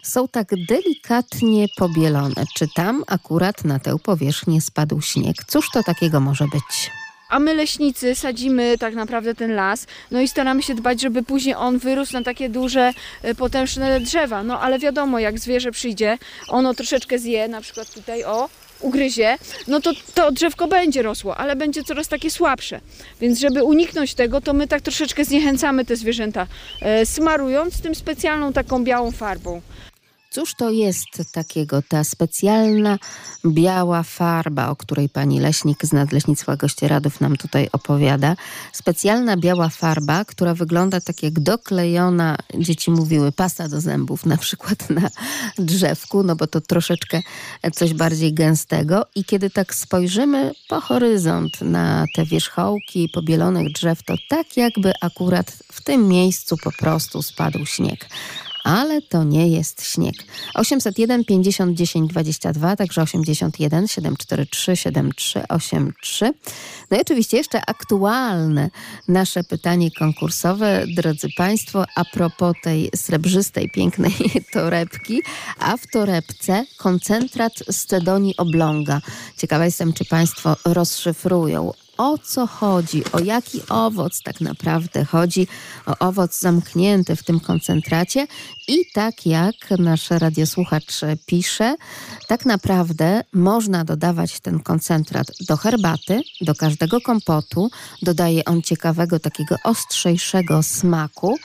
są 0.03 0.27
tak 0.27 0.47
delikatnie 0.67 1.67
pobielone. 1.77 2.45
Czy 2.55 2.67
tam 2.75 3.03
akurat 3.07 3.65
na 3.65 3.79
tę 3.79 3.95
powierzchnię 4.03 4.61
spadł 4.61 5.01
śnieg? 5.01 5.35
Cóż 5.47 5.69
to 5.73 5.83
takiego 5.83 6.19
może 6.19 6.45
być? 6.45 6.91
A 7.29 7.39
my 7.39 7.53
leśnicy 7.53 8.15
sadzimy 8.15 8.77
tak 8.77 8.95
naprawdę 8.95 9.35
ten 9.35 9.55
las, 9.55 9.87
no 10.11 10.21
i 10.21 10.27
staramy 10.27 10.63
się 10.63 10.75
dbać, 10.75 11.01
żeby 11.01 11.23
później 11.23 11.55
on 11.55 11.77
wyrósł 11.77 12.13
na 12.13 12.23
takie 12.23 12.49
duże, 12.49 12.93
e, 13.21 13.35
potężne 13.35 13.99
drzewa. 13.99 14.43
No 14.43 14.59
ale 14.59 14.79
wiadomo, 14.79 15.19
jak 15.19 15.39
zwierzę 15.39 15.71
przyjdzie, 15.71 16.17
ono 16.47 16.73
troszeczkę 16.73 17.19
zje, 17.19 17.47
na 17.47 17.61
przykład 17.61 17.93
tutaj 17.93 18.23
o, 18.23 18.49
ugryzie, 18.79 19.37
no 19.67 19.81
to 19.81 19.91
to 20.13 20.31
drzewko 20.31 20.67
będzie 20.67 21.01
rosło, 21.01 21.37
ale 21.37 21.55
będzie 21.55 21.83
coraz 21.83 22.07
takie 22.07 22.31
słabsze. 22.31 22.81
Więc 23.21 23.39
żeby 23.39 23.63
uniknąć 23.63 24.13
tego, 24.13 24.41
to 24.41 24.53
my 24.53 24.67
tak 24.67 24.81
troszeczkę 24.81 25.25
zniechęcamy 25.25 25.85
te 25.85 25.95
zwierzęta, 25.95 26.47
e, 26.81 27.05
smarując 27.05 27.81
tym 27.81 27.95
specjalną 27.95 28.53
taką 28.53 28.83
białą 28.83 29.11
farbą. 29.11 29.61
Cóż 30.39 30.55
to 30.55 30.69
jest 30.69 31.31
takiego, 31.31 31.81
ta 31.81 32.03
specjalna 32.03 32.97
biała 33.45 34.03
farba, 34.03 34.69
o 34.69 34.75
której 34.75 35.09
pani 35.09 35.39
leśnik 35.39 35.85
z 35.85 35.93
Nadleśnictwa 35.93 36.55
Gościeradów 36.55 37.21
nam 37.21 37.37
tutaj 37.37 37.69
opowiada? 37.71 38.35
Specjalna 38.73 39.37
biała 39.37 39.69
farba, 39.69 40.25
która 40.25 40.53
wygląda 40.53 41.01
tak 41.01 41.23
jak 41.23 41.39
doklejona, 41.39 42.37
dzieci 42.59 42.91
mówiły, 42.91 43.31
pasta 43.31 43.67
do 43.69 43.81
zębów 43.81 44.25
na 44.25 44.37
przykład 44.37 44.89
na 44.89 45.09
drzewku, 45.57 46.23
no 46.23 46.35
bo 46.35 46.47
to 46.47 46.61
troszeczkę 46.61 47.21
coś 47.73 47.93
bardziej 47.93 48.33
gęstego 48.33 49.05
i 49.15 49.23
kiedy 49.23 49.49
tak 49.49 49.75
spojrzymy 49.75 50.51
po 50.69 50.81
horyzont 50.81 51.61
na 51.61 52.05
te 52.15 52.25
wierzchołki 52.25 53.09
pobielonych 53.13 53.73
drzew, 53.73 54.03
to 54.03 54.15
tak 54.29 54.57
jakby 54.57 54.93
akurat 55.01 55.51
w 55.71 55.83
tym 55.83 56.07
miejscu 56.07 56.57
po 56.63 56.71
prostu 56.71 57.21
spadł 57.21 57.65
śnieg 57.65 58.09
ale 58.63 59.01
to 59.01 59.23
nie 59.23 59.47
jest 59.47 59.85
śnieg. 59.85 60.15
801 60.53 61.25
50 61.25 61.77
10 61.77 62.11
22, 62.11 62.75
także 62.75 63.01
81 63.01 63.87
743 63.87 64.75
7383. 64.75 66.33
No 66.91 66.97
i 66.97 67.01
oczywiście 67.01 67.37
jeszcze 67.37 67.61
aktualne 67.67 68.69
nasze 69.07 69.43
pytanie 69.43 69.91
konkursowe, 69.91 70.85
drodzy 70.95 71.27
Państwo, 71.37 71.85
a 71.95 72.05
propos 72.05 72.55
tej 72.63 72.89
srebrzystej, 72.95 73.69
pięknej 73.69 74.13
torebki, 74.53 75.21
a 75.59 75.77
w 75.77 75.87
torebce 75.87 76.65
koncentrat 76.77 77.53
z 77.69 77.85
cedonii 77.85 78.37
oblonga. 78.37 79.01
Ciekawa 79.37 79.65
jestem, 79.65 79.93
czy 79.93 80.05
Państwo 80.05 80.55
rozszyfrują, 80.65 81.71
o 81.99 82.17
co 82.17 82.47
chodzi, 82.47 83.03
o 83.11 83.19
jaki 83.19 83.61
owoc 83.69 84.21
tak 84.23 84.41
naprawdę 84.41 85.05
chodzi, 85.05 85.47
o 85.85 86.07
owoc 86.07 86.39
zamknięty 86.39 87.15
w 87.15 87.23
tym 87.23 87.39
koncentracie 87.39 88.27
i 88.67 88.77
tak 88.93 89.25
jak 89.25 89.55
nasz 89.79 90.09
radiosłuchacz 90.09 91.01
pisze, 91.25 91.75
tak 92.27 92.45
naprawdę 92.45 93.21
można 93.33 93.85
dodawać 93.85 94.39
ten 94.39 94.59
koncentrat 94.59 95.27
do 95.47 95.57
herbaty, 95.57 96.21
do 96.41 96.55
każdego 96.55 97.01
kompotu, 97.01 97.69
dodaje 98.01 98.45
on 98.45 98.61
ciekawego, 98.61 99.19
takiego 99.19 99.55
ostrzejszego 99.63 100.63
smaku. 100.63 101.37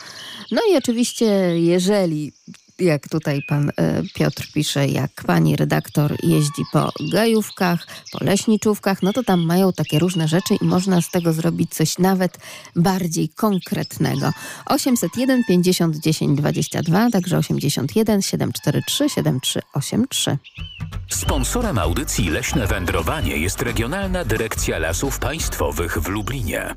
No 0.51 0.61
i 0.73 0.77
oczywiście, 0.77 1.27
jeżeli 1.61 2.33
jak 2.79 3.09
tutaj 3.09 3.43
pan 3.49 3.71
e, 3.77 4.03
Piotr 4.15 4.47
pisze, 4.55 4.89
jak 4.89 5.11
pani 5.27 5.57
redaktor 5.57 6.17
jeździ 6.23 6.63
po 6.73 6.93
gajówkach, 7.13 7.87
po 8.13 8.25
leśniczówkach, 8.25 9.03
no 9.03 9.13
to 9.13 9.23
tam 9.23 9.47
mają 9.47 9.73
takie 9.73 9.99
różne 9.99 10.29
rzeczy 10.29 10.55
i 10.61 10.65
można 10.65 11.03
z 11.03 11.11
tego 11.11 11.33
zrobić 11.33 11.75
coś 11.75 11.99
nawet 11.99 12.39
bardziej 12.77 13.29
konkretnego. 13.29 14.31
801 14.67 15.45
50 15.45 15.97
10 15.97 16.39
22, 16.39 17.11
także 17.11 17.39
81 17.39 18.23
743 18.23 19.09
7383. 19.09 20.39
Sponsorem 21.11 21.79
audycji 21.79 22.31
Leśne 22.31 22.67
Wędrowanie 22.67 23.37
jest 23.37 23.63
Regionalna 23.63 24.25
Dyrekcja 24.25 24.79
Lasów 24.79 25.19
Państwowych 25.19 25.99
w 25.99 26.09
Lublinie. 26.09 26.75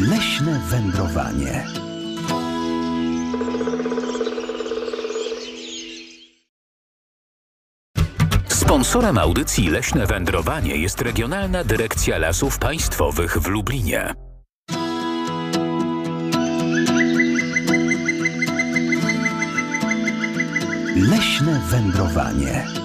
Leśne 0.00 0.60
wędrowanie. 0.70 1.66
Sponsorem 8.48 9.18
audycji 9.18 9.68
Leśne 9.68 10.06
Wędrowanie 10.06 10.76
jest 10.76 11.00
Regionalna 11.00 11.64
Dyrekcja 11.64 12.18
Lasów 12.18 12.58
Państwowych 12.58 13.38
w 13.38 13.46
Lublinie. 13.46 14.14
Leśne 20.96 21.60
wędrowanie. 21.70 22.79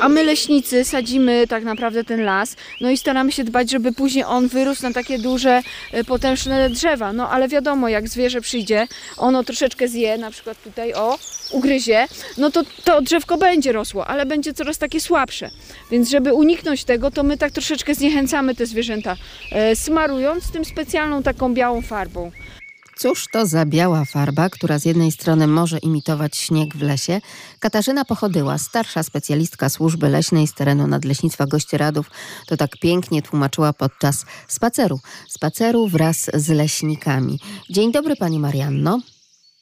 A 0.00 0.08
my 0.08 0.24
leśnicy 0.24 0.84
sadzimy 0.84 1.46
tak 1.46 1.64
naprawdę 1.64 2.04
ten 2.04 2.24
las, 2.24 2.56
no 2.80 2.90
i 2.90 2.96
staramy 2.96 3.32
się 3.32 3.44
dbać, 3.44 3.70
żeby 3.70 3.92
później 3.92 4.24
on 4.24 4.48
wyrósł 4.48 4.82
na 4.82 4.92
takie 4.92 5.18
duże, 5.18 5.62
e, 5.92 6.04
potężne 6.04 6.70
drzewa. 6.70 7.12
No 7.12 7.30
ale 7.30 7.48
wiadomo, 7.48 7.88
jak 7.88 8.08
zwierzę 8.08 8.40
przyjdzie, 8.40 8.86
ono 9.16 9.44
troszeczkę 9.44 9.88
zje, 9.88 10.18
na 10.18 10.30
przykład 10.30 10.62
tutaj 10.62 10.94
o, 10.94 11.18
ugryzie, 11.50 12.06
no 12.38 12.50
to 12.50 12.62
to 12.84 13.02
drzewko 13.02 13.38
będzie 13.38 13.72
rosło, 13.72 14.06
ale 14.06 14.26
będzie 14.26 14.54
coraz 14.54 14.78
takie 14.78 15.00
słabsze. 15.00 15.50
Więc 15.90 16.10
żeby 16.10 16.34
uniknąć 16.34 16.84
tego, 16.84 17.10
to 17.10 17.22
my 17.22 17.38
tak 17.38 17.52
troszeczkę 17.52 17.94
zniechęcamy 17.94 18.54
te 18.54 18.66
zwierzęta, 18.66 19.16
e, 19.52 19.76
smarując 19.76 20.52
tym 20.52 20.64
specjalną 20.64 21.22
taką 21.22 21.54
białą 21.54 21.82
farbą. 21.82 22.30
Cóż 23.02 23.26
to 23.32 23.46
za 23.46 23.66
biała 23.66 24.04
farba, 24.04 24.48
która 24.48 24.78
z 24.78 24.84
jednej 24.84 25.10
strony 25.10 25.46
może 25.46 25.78
imitować 25.78 26.36
śnieg 26.36 26.74
w 26.74 26.82
lesie? 26.82 27.20
Katarzyna 27.60 28.04
Pochodyła, 28.04 28.58
starsza 28.58 29.02
specjalistka 29.02 29.68
służby 29.68 30.08
leśnej 30.08 30.46
z 30.46 30.54
terenu 30.54 30.86
Nadleśnictwa 30.86 31.46
Gościeradów, 31.46 32.10
to 32.48 32.56
tak 32.56 32.70
pięknie 32.82 33.22
tłumaczyła 33.22 33.72
podczas 33.72 34.26
spaceru. 34.48 34.98
Spaceru 35.28 35.86
wraz 35.86 36.30
z 36.34 36.48
leśnikami. 36.48 37.38
Dzień 37.70 37.92
dobry 37.92 38.16
Pani 38.16 38.38
Marianno. 38.38 38.98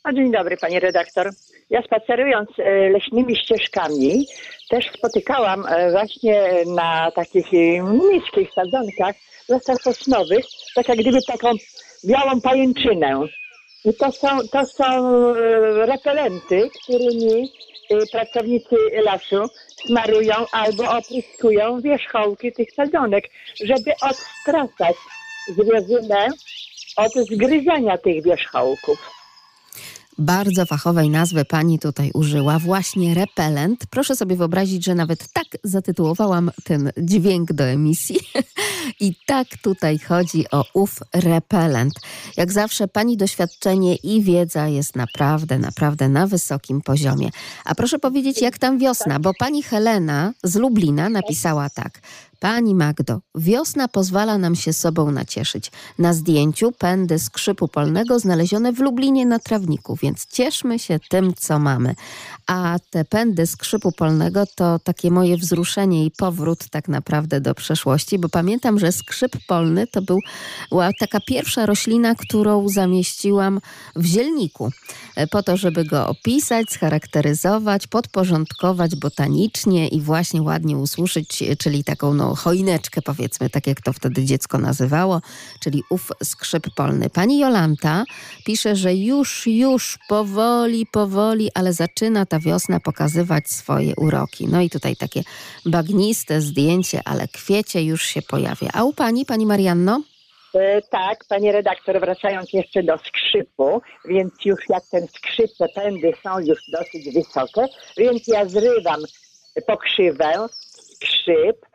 A 0.02 0.12
dzień 0.12 0.32
dobry, 0.32 0.56
pani 0.56 0.80
redaktor. 0.80 1.30
Ja 1.70 1.82
spacerując 1.82 2.48
e, 2.58 2.90
leśnymi 2.90 3.36
ścieżkami 3.36 4.26
też 4.70 4.90
spotykałam 4.98 5.66
e, 5.66 5.90
właśnie 5.90 6.64
na 6.66 7.10
takich 7.10 7.46
e, 7.54 7.82
niskich 7.82 8.48
sadzonkach 8.54 9.14
lasach 9.48 9.82
sosnowych, 9.82 10.44
tak 10.74 10.88
jak 10.88 10.98
gdyby 10.98 11.18
taką 11.26 11.52
białą 12.04 12.40
pajęczynę. 12.40 13.20
I 13.84 13.94
to 13.94 14.12
są, 14.12 14.28
to 14.52 14.66
są 14.66 14.84
e, 14.84 15.86
repelenty, 15.86 16.70
którymi 16.82 17.52
e, 17.90 18.06
pracownicy 18.12 18.76
lasu 19.04 19.48
smarują 19.86 20.34
albo 20.52 20.84
opryskują 20.98 21.80
wierzchołki 21.80 22.52
tych 22.52 22.72
sadzonek, 22.72 23.24
żeby 23.64 23.92
odstrasać 24.02 24.96
zwierzynę 25.48 26.28
od 26.96 27.12
zgryzania 27.12 27.98
tych 27.98 28.24
wierzchołków. 28.24 28.98
Bardzo 30.18 30.66
fachowej 30.66 31.10
nazwy 31.10 31.44
pani 31.44 31.78
tutaj 31.78 32.10
użyła, 32.14 32.58
właśnie 32.58 33.14
repelent. 33.14 33.86
Proszę 33.90 34.16
sobie 34.16 34.36
wyobrazić, 34.36 34.84
że 34.84 34.94
nawet 34.94 35.32
tak 35.32 35.46
zatytułowałam 35.64 36.50
ten 36.64 36.92
dźwięk 36.98 37.52
do 37.52 37.64
emisji. 37.64 38.20
I 39.00 39.14
tak 39.26 39.46
tutaj 39.62 39.98
chodzi 39.98 40.50
o 40.50 40.64
ów 40.74 40.98
repelent. 41.14 41.94
Jak 42.36 42.52
zawsze 42.52 42.88
pani 42.88 43.16
doświadczenie 43.16 43.96
i 43.96 44.22
wiedza 44.22 44.68
jest 44.68 44.96
naprawdę, 44.96 45.58
naprawdę 45.58 46.08
na 46.08 46.26
wysokim 46.26 46.80
poziomie. 46.80 47.30
A 47.64 47.74
proszę 47.74 47.98
powiedzieć, 47.98 48.42
jak 48.42 48.58
tam 48.58 48.78
wiosna, 48.78 49.18
bo 49.18 49.32
pani 49.38 49.62
Helena 49.62 50.32
z 50.44 50.56
Lublina 50.56 51.08
napisała 51.08 51.70
tak. 51.70 52.00
Pani 52.40 52.74
Magdo, 52.74 53.20
wiosna 53.34 53.88
pozwala 53.88 54.38
nam 54.38 54.56
się 54.56 54.72
sobą 54.72 55.10
nacieszyć. 55.10 55.72
Na 55.98 56.12
zdjęciu 56.12 56.72
pędy 56.72 57.18
skrzypu 57.18 57.68
polnego 57.68 58.18
znalezione 58.18 58.72
w 58.72 58.78
Lublinie 58.78 59.26
na 59.26 59.38
trawniku, 59.38 59.96
więc 60.02 60.26
cieszmy 60.26 60.78
się 60.78 60.98
tym, 61.08 61.34
co 61.34 61.58
mamy. 61.58 61.94
A 62.46 62.76
te 62.90 63.04
pędy 63.04 63.46
skrzypu 63.46 63.92
polnego 63.92 64.44
to 64.54 64.78
takie 64.78 65.10
moje 65.10 65.36
wzruszenie 65.36 66.06
i 66.06 66.10
powrót 66.10 66.68
tak 66.70 66.88
naprawdę 66.88 67.40
do 67.40 67.54
przeszłości, 67.54 68.18
bo 68.18 68.28
pamiętam, 68.28 68.78
że 68.78 68.92
skrzyp 68.92 69.36
polny 69.46 69.86
to 69.86 70.02
był, 70.02 70.18
była 70.70 70.90
taka 71.00 71.20
pierwsza 71.20 71.66
roślina, 71.66 72.14
którą 72.14 72.68
zamieściłam 72.68 73.60
w 73.96 74.04
zielniku, 74.04 74.70
e, 75.16 75.26
po 75.26 75.42
to, 75.42 75.56
żeby 75.56 75.84
go 75.84 76.08
opisać, 76.08 76.70
scharakteryzować, 76.70 77.86
podporządkować 77.86 78.96
botanicznie 78.96 79.88
i 79.88 80.00
właśnie 80.00 80.42
ładnie 80.42 80.76
usłyszeć, 80.76 81.44
czyli 81.58 81.84
taką 81.84 82.14
no, 82.14 82.27
choineczkę 82.34 83.02
powiedzmy, 83.02 83.50
tak 83.50 83.66
jak 83.66 83.80
to 83.80 83.92
wtedy 83.92 84.24
dziecko 84.24 84.58
nazywało, 84.58 85.20
czyli 85.60 85.82
ów 85.90 86.08
skrzyp 86.22 86.66
polny. 86.76 87.10
Pani 87.10 87.38
Jolanta 87.38 88.04
pisze, 88.44 88.76
że 88.76 88.94
już, 88.94 89.46
już 89.46 89.98
powoli, 90.08 90.86
powoli, 90.86 91.50
ale 91.54 91.72
zaczyna 91.72 92.26
ta 92.26 92.38
wiosna 92.38 92.80
pokazywać 92.80 93.48
swoje 93.48 93.94
uroki. 93.96 94.48
No 94.48 94.60
i 94.60 94.70
tutaj 94.70 94.96
takie 94.96 95.22
bagniste 95.66 96.40
zdjęcie, 96.40 97.00
ale 97.04 97.28
kwiecie 97.28 97.82
już 97.82 98.02
się 98.02 98.22
pojawia. 98.22 98.68
A 98.72 98.84
u 98.84 98.92
pani, 98.92 99.24
pani 99.24 99.46
Marianno? 99.46 100.02
E, 100.54 100.82
tak, 100.82 101.24
pani 101.28 101.52
redaktor, 101.52 102.00
wracając 102.00 102.52
jeszcze 102.52 102.82
do 102.82 102.98
skrzypu, 102.98 103.82
więc 104.04 104.32
już 104.44 104.60
jak 104.68 104.82
ten 104.90 105.08
skrzyp, 105.08 105.50
te 105.58 105.68
pędy 105.68 106.12
są 106.22 106.38
już 106.38 106.58
dosyć 106.72 107.14
wysokie, 107.14 107.66
więc 107.96 108.28
ja 108.28 108.44
zrywam 108.44 109.00
pokrzywę, 109.66 110.46
skrzyp, 110.50 111.66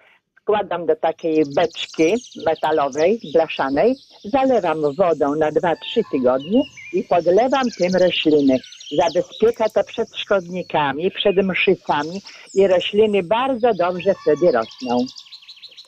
wkładam 0.43 0.85
do 0.85 0.95
takiej 0.95 1.43
beczki 1.55 2.15
metalowej, 2.45 3.19
blaszanej, 3.33 3.95
zalewam 4.23 4.95
wodą 4.95 5.35
na 5.35 5.51
2-3 5.51 5.75
tygodnie 6.11 6.61
i 6.93 7.03
podlewam 7.03 7.63
tym 7.77 7.95
rośliny. 7.95 8.57
Zabezpiecza 8.97 9.69
to 9.69 9.83
przed 9.83 10.15
szkodnikami, 10.15 11.11
przed 11.11 11.35
mszycami 11.35 12.21
i 12.53 12.67
rośliny 12.67 13.23
bardzo 13.23 13.73
dobrze 13.73 14.13
wtedy 14.21 14.51
rosną. 14.51 15.05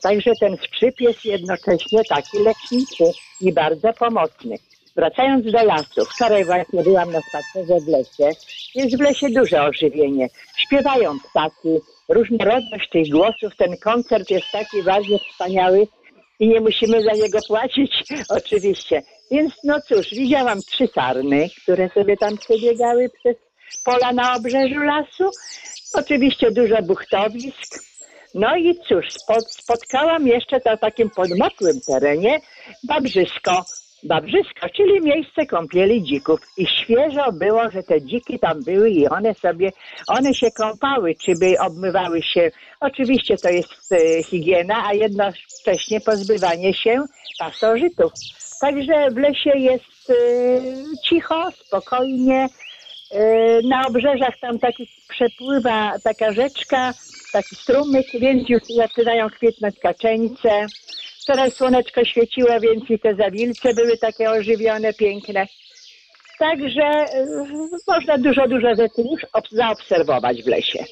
Także 0.02 0.30
ten 0.40 0.56
skrzyp 0.56 1.00
jest 1.00 1.24
jednocześnie 1.24 2.04
taki 2.08 2.38
leczniczy 2.38 3.04
i 3.40 3.52
bardzo 3.52 3.92
pomocny. 3.92 4.56
Wracając 4.96 5.52
do 5.52 5.64
lasu, 5.64 6.04
wczoraj 6.04 6.44
właśnie 6.44 6.82
byłam 6.82 7.12
na 7.12 7.20
spacerze 7.20 7.80
w 7.80 7.88
lesie. 7.88 8.36
Jest 8.74 8.96
w 8.96 9.00
lesie 9.00 9.26
duże 9.30 9.62
ożywienie. 9.62 10.28
Śpiewają 10.56 11.18
ptaki, 11.20 11.80
różnorodność 12.08 12.90
tych 12.90 13.08
głosów. 13.08 13.56
Ten 13.56 13.76
koncert 13.76 14.30
jest 14.30 14.46
taki 14.52 14.82
bardzo 14.82 15.18
wspaniały 15.18 15.86
i 16.40 16.48
nie 16.48 16.60
musimy 16.60 17.02
za 17.02 17.12
niego 17.12 17.38
płacić, 17.48 18.04
oczywiście. 18.38 19.02
Więc 19.30 19.54
no 19.64 19.80
cóż, 19.80 20.10
widziałam 20.10 20.58
trzy 20.62 20.86
sarny, 20.86 21.48
które 21.62 21.88
sobie 21.88 22.16
tam 22.16 22.38
przebiegały 22.38 23.10
przez 23.18 23.36
pola 23.84 24.12
na 24.12 24.36
obrzeżu 24.36 24.78
lasu. 24.78 25.30
Oczywiście 25.94 26.50
dużo 26.50 26.82
buchtowisk. 26.82 27.96
No 28.34 28.56
i 28.56 28.78
cóż, 28.88 29.12
spot, 29.12 29.50
spotkałam 29.50 30.26
jeszcze 30.26 30.60
na 30.64 30.76
takim 30.76 31.10
podmokłym 31.10 31.80
terenie 31.86 32.40
babrzysko. 32.88 33.64
Babrzysko, 34.06 34.68
czyli 34.76 35.00
miejsce 35.00 35.46
kąpieli 35.46 36.02
dzików. 36.02 36.40
I 36.56 36.66
świeżo 36.66 37.32
było, 37.32 37.70
że 37.70 37.82
te 37.82 38.02
dziki 38.02 38.38
tam 38.38 38.64
były 38.64 38.90
i 38.90 39.08
one 39.08 39.34
sobie, 39.34 39.70
one 40.08 40.34
się 40.34 40.50
kąpały, 40.50 41.14
czy 41.14 41.32
by 41.40 41.58
obmywały 41.60 42.22
się. 42.22 42.50
Oczywiście 42.80 43.36
to 43.36 43.48
jest 43.48 43.92
e, 43.92 44.22
higiena, 44.22 44.86
a 44.86 44.94
jednocześnie 44.94 46.00
pozbywanie 46.00 46.74
się 46.74 47.04
pasożytów. 47.38 48.12
Także 48.60 49.10
w 49.10 49.16
lesie 49.16 49.58
jest 49.58 50.10
e, 50.10 50.14
cicho, 51.04 51.50
spokojnie. 51.66 52.48
E, 53.10 53.60
na 53.68 53.86
obrzeżach 53.86 54.38
tam 54.40 54.58
taki 54.58 54.88
przepływa 55.08 55.92
taka 56.04 56.32
rzeczka, 56.32 56.92
taki 57.32 57.56
strumyk, 57.56 58.06
więc 58.20 58.48
już 58.48 58.62
zaczynają 58.76 59.30
kwitnąć 59.30 59.78
kaczeńce. 59.78 60.66
Wczoraj 61.26 61.50
słoneczko 61.50 62.04
świeciło, 62.04 62.60
więc 62.60 62.90
i 62.90 62.98
te 62.98 63.14
zawilce 63.16 63.74
były 63.74 63.98
takie 63.98 64.30
ożywione, 64.30 64.92
piękne. 64.92 65.46
Także 66.38 67.04
y, 67.14 67.26
można 67.88 68.18
dużo, 68.18 68.48
dużo 68.48 68.68
rzeczy 68.74 69.02
już 69.12 69.26
ob- 69.32 69.48
zaobserwować 69.52 70.42
w 70.42 70.46
lesie. 70.46 70.84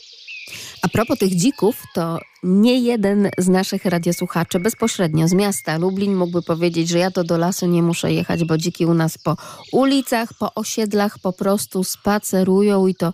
A 0.83 0.89
propos 0.89 1.19
tych 1.19 1.35
dzików, 1.37 1.83
to 1.95 2.19
nie 2.45 2.79
jeden 2.79 3.31
z 3.39 3.49
naszych 3.49 3.85
radiosłuchaczy 3.85 4.61
bezpośrednio 4.61 5.29
z 5.29 5.33
miasta 5.33 5.79
Lublin 5.79 6.17
mógłby 6.17 6.43
powiedzieć, 6.43 6.89
że 6.89 6.99
ja 6.99 7.11
to 7.11 7.25
do 7.25 7.39
lasu 7.39 7.67
nie 7.67 7.83
muszę 7.83 8.13
jechać, 8.13 8.45
bo 8.45 8.59
dziki 8.59 8.87
u 8.87 8.95
nas 8.95 9.19
po 9.19 9.37
ulicach, 9.73 10.29
po 10.39 10.55
osiedlach 10.55 11.19
po 11.19 11.33
prostu 11.33 11.85
spacerują 11.85 12.87
i 12.87 12.95
to 12.95 13.13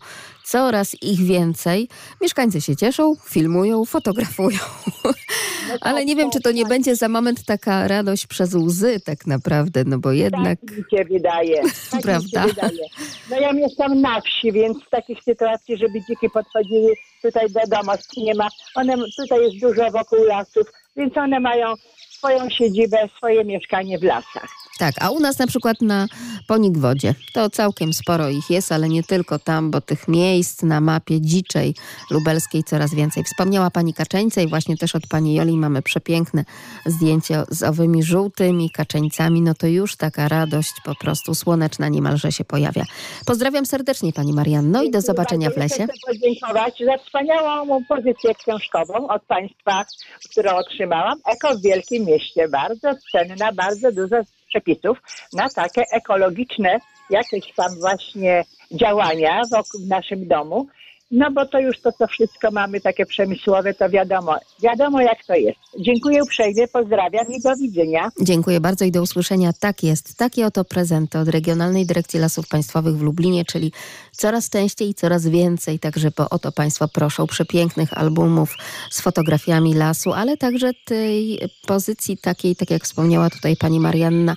coraz 0.51 0.97
ich 1.03 1.21
więcej. 1.21 1.89
Mieszkańcy 2.21 2.61
się 2.61 2.77
cieszą, 2.77 3.15
filmują, 3.25 3.85
fotografują. 3.85 4.59
Ale 5.81 6.05
nie 6.05 6.17
wiem, 6.17 6.31
czy 6.31 6.41
to 6.41 6.53
nie 6.53 6.65
będzie 6.65 6.97
za 6.97 7.09
moment 7.09 7.45
taka 7.45 7.89
radość 7.89 8.27
przez 8.27 8.55
łzy 8.55 9.01
tak 9.01 9.27
naprawdę, 9.27 9.85
no 9.87 9.99
bo 9.99 10.13
jednak... 10.13 10.59
Tak 10.61 10.77
mi 10.77 10.85
się 10.91 11.05
wydaje. 11.05 11.63
Tak 11.91 12.03
Prawda? 12.03 12.43
się 12.43 12.49
wydaje. 12.49 12.85
No 13.31 13.41
ja 13.41 13.53
mieszkam 13.53 14.01
na 14.01 14.21
wsi, 14.21 14.53
więc 14.53 14.79
w 14.87 14.91
takich 14.91 15.23
sytuacji, 15.23 15.77
żeby 15.77 16.01
dziki 16.09 16.31
podchodziły 16.31 16.95
tutaj 17.23 17.47
do 17.51 17.61
domu, 17.77 17.93
nie 18.17 18.35
ma. 18.35 18.49
One, 18.75 18.97
tutaj 19.21 19.41
jest 19.41 19.61
dużo 19.61 19.91
wokół 19.91 20.25
lasów, 20.25 20.67
więc 20.97 21.17
one 21.17 21.41
mają 21.41 21.75
swoją 22.11 22.51
siedzibę, 22.51 23.09
swoje 23.17 23.45
mieszkanie 23.45 23.99
w 23.99 24.03
lasach. 24.03 24.60
Tak, 24.81 24.95
a 25.01 25.11
u 25.11 25.21
nas 25.21 25.39
na 25.39 25.47
przykład 25.47 25.81
na 25.81 26.07
Ponikwodzie 26.49 27.15
to 27.35 27.51
całkiem 27.51 27.93
sporo 27.93 28.29
ich 28.29 28.51
jest, 28.51 28.73
ale 28.73 28.89
nie 28.89 29.03
tylko 29.03 29.39
tam, 29.39 29.71
bo 29.71 29.81
tych 29.81 30.09
miejsc 30.09 30.63
na 30.63 30.81
mapie 30.81 31.21
dziczej 31.21 31.75
lubelskiej 32.11 32.65
coraz 32.65 32.95
więcej. 32.95 33.25
Wspomniała 33.25 33.71
pani 33.71 33.95
Kaczeńce 33.95 34.43
i 34.43 34.49
właśnie 34.49 34.77
też 34.77 34.95
od 34.95 35.07
pani 35.07 35.35
Joli 35.35 35.57
mamy 35.57 35.83
przepiękne 35.83 36.45
zdjęcie 36.87 37.43
z 37.51 37.63
owymi 37.63 38.03
żółtymi 38.03 38.71
kaczeńcami. 38.71 39.43
No 39.43 39.55
to 39.55 39.67
już 39.67 39.97
taka 39.97 40.29
radość 40.29 40.73
po 40.85 40.95
prostu 40.95 41.35
słoneczna 41.35 41.89
niemalże 41.89 42.33
się 42.33 42.45
pojawia. 42.45 42.85
Pozdrawiam 43.27 43.67
serdecznie 43.67 44.13
pani 44.13 44.33
Marianno 44.33 44.83
i 44.83 44.91
do 44.91 45.01
zobaczenia 45.01 45.51
w 45.51 45.57
lesie. 45.57 45.87
Chcę 45.87 46.13
podziękować 46.13 46.83
za 46.87 47.05
wspaniałą 47.05 47.85
pozycję 47.85 48.35
książkową 48.35 49.09
od 49.09 49.23
Państwa, 49.23 49.85
którą 50.31 50.57
otrzymałam. 50.57 51.19
Eko 51.27 51.59
w 51.59 51.63
Wielkim 51.63 52.05
Mieście. 52.05 52.49
Bardzo 52.49 52.89
cenna, 53.13 53.53
bardzo 53.53 53.93
dużo 53.93 54.17
przepisów 54.51 54.99
na 55.33 55.49
takie 55.49 55.83
ekologiczne 55.93 56.79
jakieś 57.11 57.55
tam 57.57 57.81
właśnie 57.81 58.45
działania 58.73 59.43
w 59.85 59.89
naszym 59.89 60.29
domu. 60.29 60.67
No 61.11 61.31
bo 61.31 61.47
to 61.47 61.59
już 61.59 61.81
to, 61.81 61.93
co 61.93 62.07
wszystko 62.07 62.51
mamy 62.51 62.81
takie 62.81 63.07
przemysłowe, 63.07 63.75
to 63.75 63.89
wiadomo, 63.89 64.37
wiadomo 64.63 65.01
jak 65.01 65.25
to 65.25 65.35
jest. 65.35 65.59
Dziękuję 65.79 66.23
uprzejmie, 66.23 66.69
pozdrawiam 66.69 67.27
i 67.29 67.41
do 67.41 67.57
widzenia. 67.57 68.11
Dziękuję 68.21 68.61
bardzo 68.61 68.85
i 68.85 68.91
do 68.91 69.03
usłyszenia. 69.03 69.51
Tak 69.61 69.83
jest. 69.83 70.19
Takie 70.19 70.47
oto 70.47 70.65
prezenty 70.65 71.19
od 71.19 71.29
Regionalnej 71.29 71.87
Dyrekcji 71.87 72.21
Lasów 72.21 72.49
Państwowych 72.49 72.97
w 72.97 73.03
Lublinie, 73.03 73.45
czyli 73.45 73.73
coraz 74.13 74.51
częściej 74.51 74.89
i 74.89 74.95
coraz 74.95 75.27
więcej. 75.27 75.79
Także 75.79 76.11
bo 76.17 76.31
o 76.31 76.39
to 76.39 76.53
Państwo 76.53 76.89
proszą 76.89 77.27
przepięknych 77.27 77.99
albumów 77.99 78.57
z 78.91 79.01
fotografiami 79.01 79.75
lasu, 79.75 80.13
ale 80.13 80.37
także 80.37 80.71
tej 80.85 81.39
pozycji 81.67 82.19
takiej, 82.19 82.57
tak 82.57 82.71
jak 82.71 82.85
wspomniała 82.85 83.31
tutaj 83.31 83.57
pani 83.57 83.81
Marianna, 83.81 84.37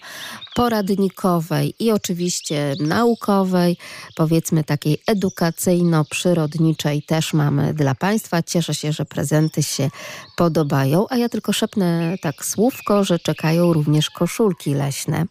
poradnikowej 0.55 1.73
i 1.79 1.91
oczywiście 1.91 2.75
naukowej, 2.79 3.77
powiedzmy 4.15 4.63
takiej 4.63 4.97
edukacyjno-przyrodniczej 5.07 7.05
też 7.05 7.33
mamy 7.33 7.73
dla 7.73 7.95
Państwa. 7.95 8.43
Cieszę 8.43 8.73
się, 8.73 8.91
że 8.91 9.05
prezenty 9.05 9.63
się 9.63 9.89
podobają, 10.35 11.05
a 11.09 11.17
ja 11.17 11.29
tylko 11.29 11.53
szepnę 11.53 12.15
tak 12.21 12.45
słówko, 12.45 13.03
że 13.03 13.19
czekają 13.19 13.73
również 13.73 14.09
koszulki 14.09 14.73
leśne, 14.73 15.25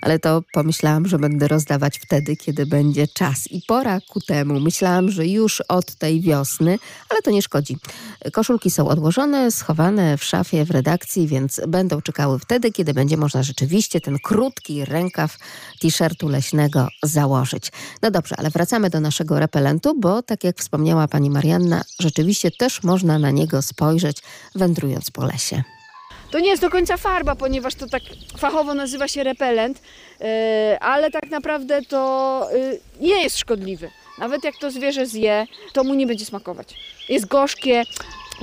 ale 0.00 0.18
to 0.18 0.42
pomyślałam, 0.52 1.06
że 1.06 1.18
będę 1.18 1.48
rozdawać 1.48 1.98
wtedy, 1.98 2.36
kiedy 2.36 2.66
będzie 2.66 3.08
czas 3.08 3.46
i 3.50 3.62
pora 3.66 4.00
ku 4.08 4.20
temu. 4.20 4.60
Myślałam, 4.60 5.10
że 5.10 5.26
już 5.26 5.60
od 5.60 5.94
tej 5.94 6.20
wiosny, 6.20 6.78
ale 7.08 7.22
to 7.22 7.30
nie 7.30 7.42
szkodzi. 7.42 7.76
Koszulki 8.32 8.70
są 8.70 8.88
odłożone, 8.88 9.50
schowane 9.50 10.18
w 10.18 10.24
szafie 10.24 10.64
w 10.64 10.70
redakcji, 10.70 11.26
więc 11.26 11.60
będą 11.68 12.00
czekały 12.02 12.38
wtedy, 12.38 12.72
kiedy 12.72 12.94
będzie 12.94 13.16
można 13.16 13.42
rzeczywiście 13.42 14.00
ten 14.00 14.18
krótki 14.18 14.63
rękaw 14.84 15.36
t-shirtu 15.80 16.28
leśnego 16.28 16.88
założyć. 17.02 17.72
No 18.02 18.10
dobrze, 18.10 18.34
ale 18.38 18.50
wracamy 18.50 18.90
do 18.90 19.00
naszego 19.00 19.38
repelentu, 19.38 19.94
bo 20.00 20.22
tak 20.22 20.44
jak 20.44 20.58
wspomniała 20.58 21.08
pani 21.08 21.30
Marianna, 21.30 21.84
rzeczywiście 22.00 22.50
też 22.50 22.82
można 22.82 23.18
na 23.18 23.30
niego 23.30 23.62
spojrzeć, 23.62 24.16
wędrując 24.54 25.10
po 25.10 25.24
lesie. 25.24 25.62
To 26.30 26.40
nie 26.40 26.48
jest 26.48 26.62
do 26.62 26.70
końca 26.70 26.96
farba, 26.96 27.34
ponieważ 27.34 27.74
to 27.74 27.86
tak 27.86 28.02
fachowo 28.38 28.74
nazywa 28.74 29.08
się 29.08 29.24
repelent, 29.24 29.82
yy, 30.20 30.26
ale 30.80 31.10
tak 31.10 31.30
naprawdę 31.30 31.82
to 31.82 32.48
yy, 32.52 32.80
nie 33.00 33.22
jest 33.22 33.38
szkodliwy. 33.38 33.90
Nawet 34.18 34.44
jak 34.44 34.56
to 34.56 34.70
zwierzę 34.70 35.06
zje, 35.06 35.46
to 35.72 35.84
mu 35.84 35.94
nie 35.94 36.06
będzie 36.06 36.24
smakować. 36.24 36.74
Jest 37.08 37.26
gorzkie, 37.26 37.82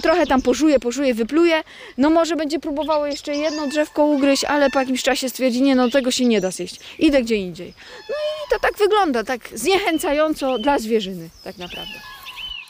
trochę 0.02 0.28
tam 0.28 0.42
pożuje, 0.42 0.80
pożuje, 0.80 1.14
wypluje. 1.14 1.64
No 1.98 2.10
może 2.10 2.36
będzie 2.36 2.60
próbowało 2.60 3.06
jeszcze 3.06 3.36
jedno 3.36 3.68
drzewko 3.68 4.06
ugryźć, 4.06 4.44
ale 4.44 4.70
po 4.70 4.80
jakimś 4.80 5.04
czasie 5.04 5.30
stwierdzi, 5.30 5.62
nie 5.62 5.76
no 5.76 5.90
tego 5.90 6.12
się 6.12 6.26
nie 6.26 6.42
da 6.42 6.52
zjeść. 6.52 6.80
Idę 7.00 7.22
gdzie 7.22 7.36
indziej. 7.36 7.74
No 8.10 8.16
i 8.16 8.50
to 8.54 8.60
tak 8.60 8.78
wygląda, 8.78 9.24
tak 9.24 9.50
zniechęcająco 9.54 10.58
dla 10.60 10.80
zwierzyny 10.80 11.30
tak 11.44 11.58
naprawdę. 11.58 11.94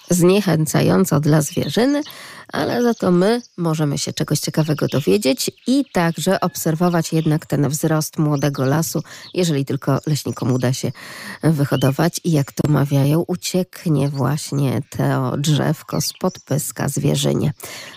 Zniechęcająco 0.09 1.19
dla 1.19 1.41
zwierzyny, 1.41 2.01
ale 2.51 2.83
za 2.83 2.93
to 2.93 3.11
my 3.11 3.41
możemy 3.57 3.97
się 3.97 4.13
czegoś 4.13 4.39
ciekawego 4.39 4.87
dowiedzieć 4.87 5.51
i 5.67 5.85
także 5.93 6.39
obserwować 6.39 7.13
jednak 7.13 7.45
ten 7.45 7.69
wzrost 7.69 8.19
młodego 8.19 8.65
lasu, 8.65 9.03
jeżeli 9.33 9.65
tylko 9.65 9.99
leśnikom 10.07 10.51
uda 10.51 10.73
się 10.73 10.91
wyhodować 11.43 12.21
i 12.23 12.31
jak 12.31 12.51
to 12.51 12.71
mawiają, 12.71 13.23
ucieknie 13.27 14.09
właśnie 14.09 14.81
to 14.89 15.37
drzewko 15.37 16.01
spod 16.01 16.39
pyska 16.39 16.89
zwierzynie. 16.89 17.53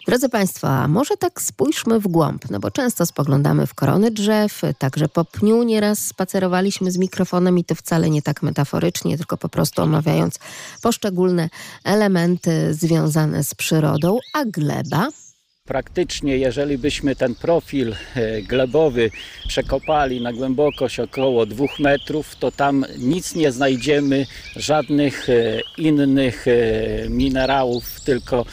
Drodzy 0.06 0.28
Państwo, 0.28 0.68
a 0.68 0.88
może 0.88 1.16
tak 1.16 1.42
spójrzmy 1.42 2.00
w 2.00 2.08
głąb, 2.08 2.50
no 2.50 2.60
bo 2.60 2.70
często 2.70 3.06
spoglądamy 3.06 3.66
w 3.66 3.74
korony 3.74 4.10
drzew, 4.10 4.62
także 4.78 5.08
po 5.08 5.24
pniu 5.24 5.62
nieraz 5.62 5.98
spacerowaliśmy 5.98 6.90
z 6.90 6.96
mikrofonem 6.96 7.58
i 7.58 7.64
to 7.64 7.74
wcale 7.74 8.10
nie 8.10 8.22
tak 8.22 8.42
metaforycznie, 8.42 9.16
tylko 9.16 9.36
po 9.36 9.48
prostu 9.48 9.82
omawiając 9.82 10.38
poszczególne 10.82 11.48
elementy 11.84 12.74
związane 12.74 13.44
z 13.44 13.54
przyrodą, 13.54 14.18
a 14.34 14.43
gleba 14.44 15.08
Praktycznie, 15.68 16.36
jeżeli 16.36 16.78
byśmy 16.78 17.16
ten 17.16 17.34
profil 17.34 17.94
e, 18.14 18.42
glebowy 18.42 19.10
przekopali 19.48 20.20
na 20.20 20.32
głębokość 20.32 21.00
około 21.00 21.46
dwóch 21.46 21.78
metrów, 21.78 22.36
to 22.36 22.52
tam 22.52 22.84
nic 22.98 23.34
nie 23.34 23.52
znajdziemy, 23.52 24.26
żadnych 24.56 25.28
e, 25.28 25.60
innych 25.78 26.48
e, 26.48 27.08
minerałów, 27.08 28.00
tylko 28.00 28.44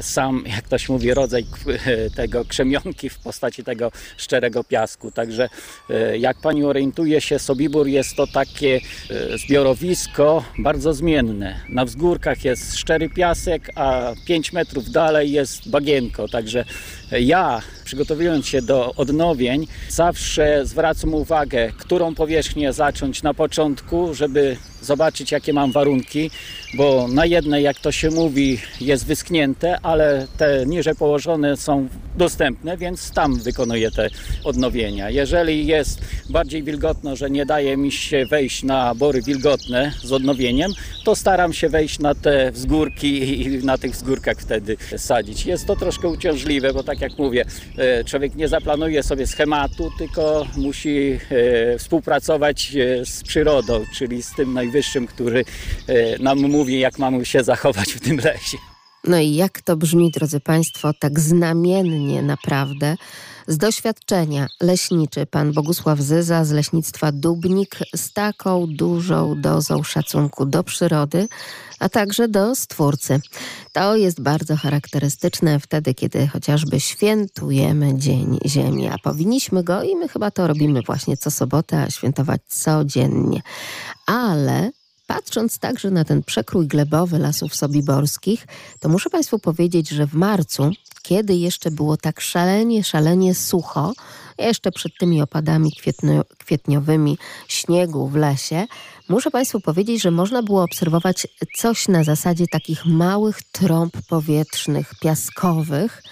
sam, 0.00 0.44
jak 0.46 0.64
ktoś 0.64 0.88
mówi, 0.88 1.14
rodzaj 1.14 1.44
tego 2.16 2.44
krzemionki 2.44 3.08
w 3.10 3.18
postaci 3.18 3.64
tego 3.64 3.92
szczerego 4.16 4.64
piasku. 4.64 5.10
Także 5.10 5.48
jak 6.18 6.40
pani 6.40 6.64
orientuje 6.64 7.20
się, 7.20 7.38
Sobibór 7.38 7.86
jest 7.86 8.16
to 8.16 8.26
takie 8.26 8.80
zbiorowisko 9.36 10.44
bardzo 10.58 10.94
zmienne. 10.94 11.60
Na 11.68 11.84
wzgórkach 11.84 12.44
jest 12.44 12.76
szczery 12.76 13.08
piasek, 13.08 13.70
a 13.74 14.12
5 14.26 14.52
metrów 14.52 14.90
dalej 14.90 15.32
jest 15.32 15.70
bagienko. 15.70 16.28
Także 16.28 16.47
Także 16.48 16.64
ja, 17.20 17.62
przygotowując 17.84 18.46
się 18.46 18.62
do 18.62 18.94
odnowień, 18.94 19.66
zawsze 19.88 20.66
zwracam 20.66 21.14
uwagę, 21.14 21.72
którą 21.78 22.14
powierzchnię 22.14 22.72
zacząć 22.72 23.22
na 23.22 23.34
początku, 23.34 24.14
żeby 24.14 24.56
zobaczyć, 24.82 25.32
jakie 25.32 25.52
mam 25.52 25.72
warunki, 25.72 26.30
bo 26.74 27.08
na 27.08 27.26
jednej, 27.26 27.64
jak 27.64 27.78
to 27.78 27.92
się 27.92 28.10
mówi, 28.10 28.58
jest 28.80 29.06
wyschnięte, 29.06 29.78
ale 29.82 30.26
te 30.36 30.66
niżej 30.66 30.94
położone 30.94 31.56
są 31.56 31.88
dostępne, 32.16 32.76
więc 32.76 33.10
tam 33.10 33.40
wykonuję 33.40 33.90
te 33.90 34.08
odnowienia. 34.44 35.10
Jeżeli 35.10 35.66
jest 35.66 36.00
bardziej 36.30 36.62
wilgotno, 36.62 37.16
że 37.16 37.30
nie 37.30 37.46
daje 37.46 37.76
mi 37.76 37.92
się 37.92 38.26
wejść 38.26 38.62
na 38.62 38.94
bory 38.94 39.22
wilgotne 39.22 39.92
z 40.04 40.12
odnowieniem, 40.12 40.70
to 41.04 41.16
staram 41.16 41.52
się 41.52 41.68
wejść 41.68 41.98
na 41.98 42.14
te 42.14 42.52
wzgórki 42.52 43.42
i 43.42 43.64
na 43.64 43.78
tych 43.78 43.92
wzgórkach 43.92 44.36
wtedy 44.38 44.76
sadzić. 44.96 45.46
Jest 45.46 45.66
to 45.66 45.76
troszkę 45.76 46.08
uciążliwe, 46.08 46.72
bo 46.72 46.82
tak 46.82 47.00
jak 47.00 47.18
mówię, 47.18 47.44
e, 47.78 48.04
człowiek 48.04 48.34
nie 48.34 48.48
zaplanuje 48.48 49.02
sobie 49.02 49.26
schematu, 49.26 49.90
tylko 49.98 50.46
musi 50.56 51.18
e, 51.30 51.78
współpracować 51.78 52.76
e, 52.76 53.04
z 53.04 53.22
przyrodą, 53.22 53.84
czyli 53.94 54.22
z 54.22 54.34
tym 54.34 54.52
najwyższym, 54.68 55.06
który 55.06 55.44
nam 56.20 56.38
mówi, 56.38 56.80
jak 56.80 56.98
mamy 56.98 57.26
się 57.26 57.44
zachować 57.44 57.92
w 57.92 58.00
tym 58.00 58.16
lesie. 58.16 58.58
No 59.08 59.18
i 59.18 59.34
jak 59.34 59.62
to 59.62 59.76
brzmi, 59.76 60.10
drodzy 60.10 60.40
Państwo, 60.40 60.92
tak 61.00 61.20
znamiennie 61.20 62.22
naprawdę. 62.22 62.96
Z 63.46 63.58
doświadczenia 63.58 64.46
leśniczy 64.60 65.26
pan 65.26 65.52
Bogusław 65.52 66.00
Zyza 66.00 66.44
z 66.44 66.50
leśnictwa 66.50 67.12
Dubnik 67.12 67.78
z 67.96 68.12
taką 68.12 68.66
dużą 68.66 69.40
dozą 69.40 69.82
szacunku 69.82 70.46
do 70.46 70.64
przyrody, 70.64 71.28
a 71.80 71.88
także 71.88 72.28
do 72.28 72.54
stwórcy. 72.54 73.20
To 73.72 73.96
jest 73.96 74.20
bardzo 74.20 74.56
charakterystyczne 74.56 75.60
wtedy, 75.60 75.94
kiedy 75.94 76.26
chociażby 76.26 76.80
świętujemy 76.80 77.98
Dzień 77.98 78.38
Ziemi, 78.46 78.88
a 78.88 78.96
powinniśmy 78.98 79.64
go 79.64 79.82
i 79.82 79.96
my 79.96 80.08
chyba 80.08 80.30
to 80.30 80.46
robimy 80.46 80.82
właśnie 80.82 81.16
co 81.16 81.30
sobotę, 81.30 81.82
a 81.82 81.90
świętować 81.90 82.40
codziennie. 82.48 83.42
Ale 84.06 84.70
Patrząc 85.08 85.58
także 85.58 85.90
na 85.90 86.04
ten 86.04 86.22
przekrój 86.22 86.66
glebowy 86.66 87.18
lasów 87.18 87.54
sobiborskich, 87.54 88.46
to 88.80 88.88
muszę 88.88 89.10
Państwu 89.10 89.38
powiedzieć, 89.38 89.88
że 89.88 90.06
w 90.06 90.14
marcu, 90.14 90.70
kiedy 91.02 91.34
jeszcze 91.34 91.70
było 91.70 91.96
tak 91.96 92.20
szalenie, 92.20 92.84
szalenie 92.84 93.34
sucho, 93.34 93.92
jeszcze 94.38 94.72
przed 94.72 94.92
tymi 95.00 95.22
opadami 95.22 95.72
kwietnio, 95.72 96.24
kwietniowymi 96.38 97.18
śniegu 97.48 98.08
w 98.08 98.16
lesie, 98.16 98.66
muszę 99.08 99.30
Państwu 99.30 99.60
powiedzieć, 99.60 100.02
że 100.02 100.10
można 100.10 100.42
było 100.42 100.62
obserwować 100.62 101.26
coś 101.56 101.88
na 101.88 102.04
zasadzie 102.04 102.46
takich 102.46 102.86
małych 102.86 103.42
trąb 103.42 103.96
powietrznych, 104.08 104.92
piaskowych, 105.00 106.02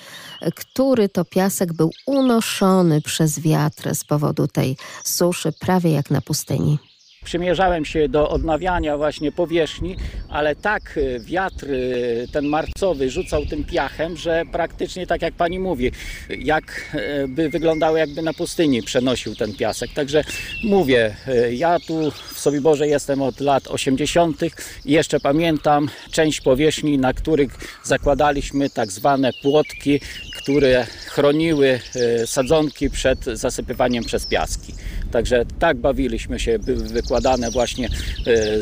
który 0.54 1.08
to 1.08 1.24
piasek 1.24 1.72
był 1.72 1.90
unoszony 2.06 3.00
przez 3.00 3.40
wiatr 3.40 3.94
z 3.94 4.04
powodu 4.04 4.48
tej 4.48 4.76
suszy, 5.04 5.52
prawie 5.52 5.90
jak 5.90 6.10
na 6.10 6.20
pustyni 6.20 6.78
przymierzałem 7.26 7.84
się 7.84 8.08
do 8.08 8.28
odnawiania 8.28 8.96
właśnie 8.96 9.32
powierzchni, 9.32 9.96
ale 10.28 10.56
tak 10.56 10.98
e, 10.98 11.20
wiatr 11.20 11.64
e, 11.64 12.28
ten 12.28 12.46
marcowy 12.46 13.10
rzucał 13.10 13.46
tym 13.46 13.64
piachem, 13.64 14.16
że 14.16 14.42
praktycznie 14.52 15.06
tak 15.06 15.22
jak 15.22 15.34
pani 15.34 15.58
mówi, 15.58 15.92
jakby 16.38 17.42
e, 17.42 17.48
wyglądało 17.48 17.96
jakby 17.96 18.22
na 18.22 18.32
pustyni 18.32 18.82
przenosił 18.82 19.34
ten 19.34 19.54
piasek. 19.54 19.90
Także 19.94 20.24
mówię, 20.64 21.16
ja 21.50 21.78
tu 21.80 22.10
w 22.10 22.40
Sobiborze 22.40 22.88
jestem 22.88 23.22
od 23.22 23.40
lat 23.40 23.68
80. 23.68 24.42
i 24.84 24.92
jeszcze 24.92 25.20
pamiętam 25.20 25.88
część 26.10 26.40
powierzchni, 26.40 26.98
na 26.98 27.12
których 27.12 27.50
zakładaliśmy 27.82 28.70
tak 28.70 28.92
zwane 28.92 29.32
płotki, 29.42 30.00
które 30.42 30.86
chroniły 31.06 31.80
sadzonki 32.26 32.90
przed 32.90 33.24
zasypywaniem 33.24 34.04
przez 34.04 34.26
piaski. 34.26 34.74
Także 35.16 35.44
tak 35.58 35.76
bawiliśmy 35.76 36.38
się, 36.38 36.58
były 36.58 36.88
wykładane 36.88 37.50
właśnie 37.50 37.86
e, 37.86 37.90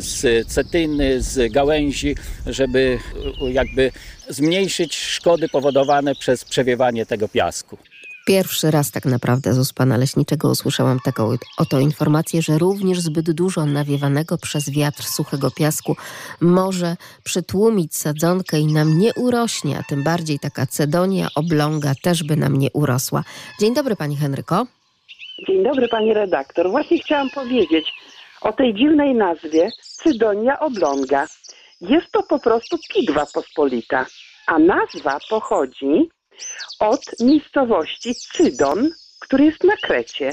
z 0.00 0.46
cetyny, 0.48 1.22
z 1.22 1.52
gałęzi, 1.52 2.16
żeby 2.46 2.98
e, 3.42 3.50
jakby 3.52 3.90
zmniejszyć 4.28 4.96
szkody 4.96 5.48
powodowane 5.48 6.14
przez 6.14 6.44
przewiewanie 6.44 7.06
tego 7.06 7.28
piasku. 7.28 7.78
Pierwszy 8.26 8.70
raz 8.70 8.90
tak 8.90 9.04
naprawdę 9.04 9.54
z 9.54 9.58
ust 9.58 9.72
pana 9.72 9.96
leśniczego 9.96 10.50
usłyszałam 10.50 11.00
taką 11.04 11.36
oto 11.58 11.80
informację, 11.80 12.42
że 12.42 12.58
również 12.58 13.00
zbyt 13.00 13.30
dużo 13.30 13.66
nawiewanego 13.66 14.38
przez 14.38 14.70
wiatr 14.70 15.04
suchego 15.04 15.50
piasku 15.50 15.96
może 16.40 16.96
przytłumić 17.24 17.96
sadzonkę 17.96 18.60
i 18.60 18.66
nam 18.66 18.98
nie 18.98 19.14
urośnie, 19.14 19.78
a 19.78 19.82
tym 19.82 20.04
bardziej 20.04 20.38
taka 20.38 20.66
cedonia 20.66 21.28
obląga 21.34 21.94
też 22.02 22.22
by 22.22 22.36
nam 22.36 22.58
nie 22.58 22.70
urosła. 22.72 23.24
Dzień 23.60 23.74
dobry 23.74 23.96
pani 23.96 24.16
Henryko. 24.16 24.66
Dzień 25.38 25.62
dobry 25.62 25.88
pani 25.88 26.14
redaktor. 26.14 26.70
Właśnie 26.70 26.98
chciałam 26.98 27.30
powiedzieć 27.30 27.92
o 28.40 28.52
tej 28.52 28.74
dziwnej 28.74 29.14
nazwie 29.14 29.70
Cydonia 29.80 30.60
oblonga. 30.60 31.26
Jest 31.80 32.10
to 32.12 32.22
po 32.22 32.38
prostu 32.38 32.78
pigwa 32.94 33.26
pospolita, 33.34 34.06
a 34.46 34.58
nazwa 34.58 35.18
pochodzi 35.30 36.08
od 36.80 37.00
miejscowości 37.20 38.14
Cydon, 38.14 38.90
który 39.20 39.44
jest 39.44 39.64
na 39.64 39.76
Krecie. 39.76 40.30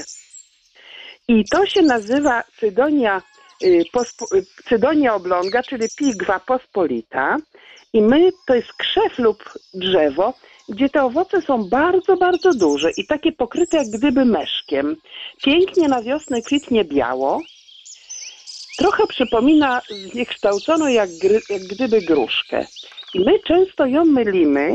I 1.28 1.44
to 1.50 1.66
się 1.66 1.82
nazywa 1.82 2.44
Cydonia, 2.60 3.22
y, 3.62 3.84
pospo, 3.92 4.26
y, 4.36 4.44
Cydonia 4.68 5.14
oblonga, 5.14 5.62
czyli 5.62 5.86
pigwa 5.98 6.40
pospolita. 6.40 7.36
I 7.92 8.02
my, 8.02 8.30
to 8.46 8.54
jest 8.54 8.72
krzew 8.72 9.18
lub 9.18 9.44
drzewo, 9.74 10.34
gdzie 10.72 10.88
te 10.88 11.02
owoce 11.02 11.42
są 11.42 11.64
bardzo, 11.68 12.16
bardzo 12.16 12.54
duże 12.54 12.90
i 12.96 13.06
takie 13.06 13.32
pokryte 13.32 13.76
jak 13.76 13.86
gdyby 13.90 14.24
meszkiem. 14.24 14.96
Pięknie 15.44 15.88
na 15.88 16.02
wiosnę 16.02 16.42
kwitnie 16.42 16.84
biało. 16.84 17.40
Trochę 18.78 19.06
przypomina 19.06 19.82
zniekształconą 20.12 20.86
jak, 20.86 21.10
jak 21.50 21.62
gdyby 21.62 22.00
gruszkę. 22.00 22.66
I 23.14 23.20
my 23.20 23.38
często 23.38 23.86
ją 23.86 24.04
mylimy 24.04 24.74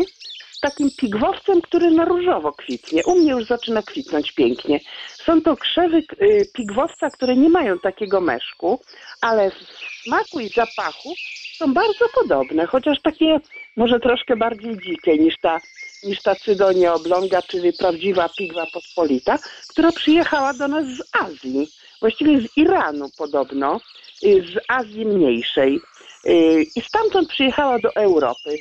z 0.51 0.59
takim 0.59 0.89
pigwowcem, 0.97 1.61
który 1.61 1.91
na 1.91 2.05
różowo 2.05 2.51
kwitnie. 2.51 3.05
U 3.05 3.15
mnie 3.15 3.31
już 3.31 3.45
zaczyna 3.45 3.81
kwitnąć 3.81 4.31
pięknie. 4.31 4.79
Są 5.25 5.41
to 5.41 5.57
krzewy 5.57 6.03
y, 6.21 6.45
pigwowca, 6.53 7.09
które 7.09 7.35
nie 7.35 7.49
mają 7.49 7.79
takiego 7.79 8.21
meszku, 8.21 8.81
ale 9.21 9.51
w 9.51 9.55
smaku 10.03 10.39
i 10.39 10.49
zapachu 10.49 11.13
są 11.57 11.73
bardzo 11.73 12.05
podobne, 12.15 12.65
chociaż 12.65 13.01
takie 13.01 13.39
może 13.75 13.99
troszkę 13.99 14.35
bardziej 14.35 14.77
dzikie 14.77 15.17
niż 15.17 15.35
ta, 15.41 15.57
niż 16.03 16.21
ta 16.21 16.35
cydonia 16.35 16.93
oblonga, 16.93 17.41
czyli 17.41 17.73
prawdziwa 17.73 18.29
pigwa 18.37 18.65
pospolita, 18.73 19.39
która 19.67 19.91
przyjechała 19.91 20.53
do 20.53 20.67
nas 20.67 20.85
z 20.85 21.03
Azji, 21.11 21.69
właściwie 22.01 22.41
z 22.41 22.57
Iranu 22.57 23.09
podobno, 23.17 23.79
y, 24.23 24.43
z 24.53 24.59
Azji 24.67 25.05
Mniejszej. 25.05 25.79
Y, 26.25 26.65
I 26.75 26.81
stamtąd 26.81 27.29
przyjechała 27.29 27.79
do 27.79 27.95
Europy. 27.95 28.57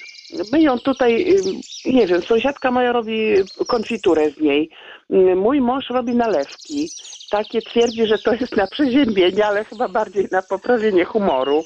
My 0.53 0.63
ją 0.63 0.79
tutaj, 0.79 1.31
y, 1.31 1.43
nie 1.85 2.07
wiem, 2.07 2.23
sąsiadka 2.23 2.71
moja 2.71 2.93
robi 2.93 3.35
konfiturę 3.67 4.31
z 4.31 4.41
niej. 4.41 4.71
Mój 5.37 5.61
mąż 5.61 5.91
robi 5.91 6.15
nalewki. 6.15 6.89
Takie 7.31 7.63
twierdzi, 7.63 8.07
że 8.07 8.19
to 8.19 8.35
jest 8.35 8.57
na 8.57 8.67
przeziębienie, 8.67 9.47
ale 9.47 9.65
chyba 9.65 9.89
bardziej 9.89 10.29
na 10.33 10.43
poprawienie 10.43 11.05
humoru. 11.05 11.65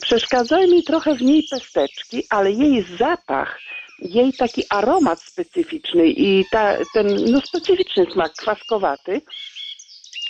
Przeszkadzają 0.00 0.68
mi 0.68 0.82
trochę 0.82 1.14
w 1.14 1.22
niej 1.22 1.46
pesteczki, 1.50 2.26
ale 2.30 2.52
jej 2.52 2.86
zapach, 2.98 3.60
jej 4.04 4.32
taki 4.32 4.62
aromat 4.70 5.22
specyficzny 5.22 6.06
i 6.06 6.44
ta, 6.50 6.76
ten 6.94 7.06
no, 7.32 7.40
specyficzny 7.40 8.06
smak 8.12 8.32
kwaskowaty 8.32 9.20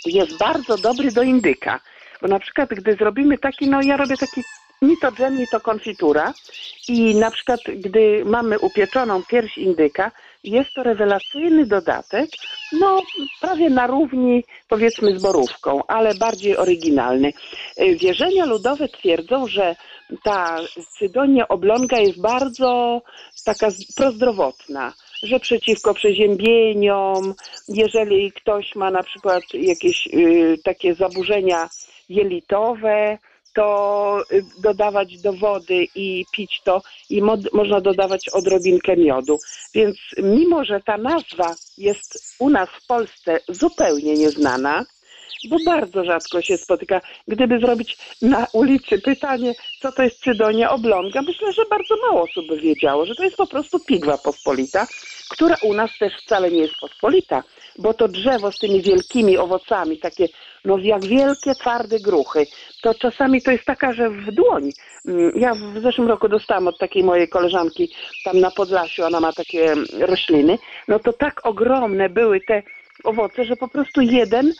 jest 0.05 0.37
bardzo 0.37 0.77
dobry 0.77 1.11
do 1.11 1.23
indyka. 1.23 1.79
Bo 2.21 2.27
na 2.27 2.39
przykład, 2.39 2.69
gdy 2.69 2.93
zrobimy 2.93 3.37
taki, 3.37 3.69
no 3.69 3.81
ja 3.81 3.97
robię 3.97 4.17
taki 4.17 4.41
ni 4.81 4.97
to 4.97 5.11
dżem, 5.11 5.37
ni 5.37 5.47
to 5.47 5.59
konfitura 5.59 6.33
i 6.87 7.15
na 7.15 7.31
przykład, 7.31 7.59
gdy 7.75 8.25
mamy 8.25 8.59
upieczoną 8.59 9.23
pierś 9.23 9.57
indyka, 9.57 10.11
jest 10.45 10.73
to 10.73 10.83
rewelacyjny 10.83 11.65
dodatek, 11.65 12.29
no 12.79 13.01
prawie 13.41 13.69
na 13.69 13.87
równi 13.87 14.43
powiedzmy 14.69 15.19
z 15.19 15.21
borówką, 15.21 15.81
ale 15.87 16.15
bardziej 16.15 16.57
oryginalny. 16.57 17.33
Wierzenia 17.99 18.45
ludowe 18.45 18.87
twierdzą, 18.87 19.47
że 19.47 19.75
ta 20.23 20.57
cydonia 20.99 21.47
oblonga 21.47 21.99
jest 21.99 22.21
bardzo 22.21 23.01
taka 23.45 23.67
prozdrowotna, 23.95 24.93
że 25.23 25.39
przeciwko 25.39 25.93
przeziębieniom, 25.93 27.33
jeżeli 27.67 28.31
ktoś 28.31 28.75
ma 28.75 28.91
na 28.91 29.03
przykład 29.03 29.43
jakieś 29.53 30.07
y, 30.07 30.57
takie 30.63 30.95
zaburzenia 30.95 31.69
jelitowe, 32.09 33.17
to 33.55 34.19
y, 34.31 34.43
dodawać 34.59 35.17
do 35.17 35.33
wody 35.33 35.87
i 35.95 36.25
pić 36.31 36.61
to 36.63 36.81
i 37.09 37.21
można 37.53 37.81
dodawać 37.81 38.29
odrobinkę 38.29 38.97
miodu. 38.97 39.39
Więc 39.73 39.97
mimo, 40.17 40.65
że 40.65 40.81
ta 40.81 40.97
nazwa 40.97 41.55
jest 41.77 42.35
u 42.39 42.49
nas 42.49 42.69
w 42.69 42.87
Polsce 42.87 43.39
zupełnie 43.49 44.13
nieznana, 44.13 44.85
bo 45.49 45.57
bardzo 45.65 46.03
rzadko 46.03 46.41
się 46.41 46.57
spotyka. 46.57 47.01
Gdyby 47.27 47.59
zrobić 47.59 47.97
na 48.21 48.47
ulicy 48.53 49.01
pytanie, 49.01 49.53
co 49.81 49.91
to 49.91 50.03
jest 50.03 50.23
cydonia 50.23 50.71
oblonga, 50.71 51.21
myślę, 51.21 51.53
że 51.53 51.65
bardzo 51.69 51.95
mało 52.01 52.23
osób 52.23 52.47
by 52.47 52.57
wiedziało, 52.57 53.05
że 53.05 53.15
to 53.15 53.23
jest 53.23 53.37
po 53.37 53.47
prostu 53.47 53.79
pigwa 53.79 54.17
pospolita, 54.17 54.87
która 55.29 55.55
u 55.63 55.73
nas 55.73 55.91
też 55.99 56.13
wcale 56.25 56.51
nie 56.51 56.61
jest 56.61 56.75
pospolita, 56.81 57.43
bo 57.77 57.93
to 57.93 58.07
drzewo 58.07 58.51
z 58.51 58.59
tymi 58.59 58.81
wielkimi 58.81 59.37
owocami, 59.37 59.97
takie 59.97 60.27
no 60.65 60.77
jak 60.77 61.05
wielkie, 61.05 61.55
twarde 61.55 61.99
gruchy, 61.99 62.47
to 62.81 62.93
czasami 62.93 63.41
to 63.41 63.51
jest 63.51 63.65
taka, 63.65 63.93
że 63.93 64.09
w 64.09 64.31
dłoń. 64.31 64.69
Mm, 65.07 65.31
ja 65.35 65.53
w 65.53 65.81
zeszłym 65.81 66.07
roku 66.07 66.27
dostałam 66.29 66.67
od 66.67 66.77
takiej 66.77 67.03
mojej 67.03 67.29
koleżanki 67.29 67.89
tam 68.23 68.39
na 68.39 68.51
Podlasiu, 68.51 69.03
ona 69.03 69.19
ma 69.19 69.33
takie 69.33 69.73
rośliny, 69.99 70.57
no 70.87 70.99
to 70.99 71.13
tak 71.13 71.45
ogromne 71.45 72.09
były 72.09 72.41
te 72.41 72.63
owoce, 73.03 73.45
że 73.45 73.55
po 73.55 73.67
prostu 73.67 74.01
jeden 74.01 74.53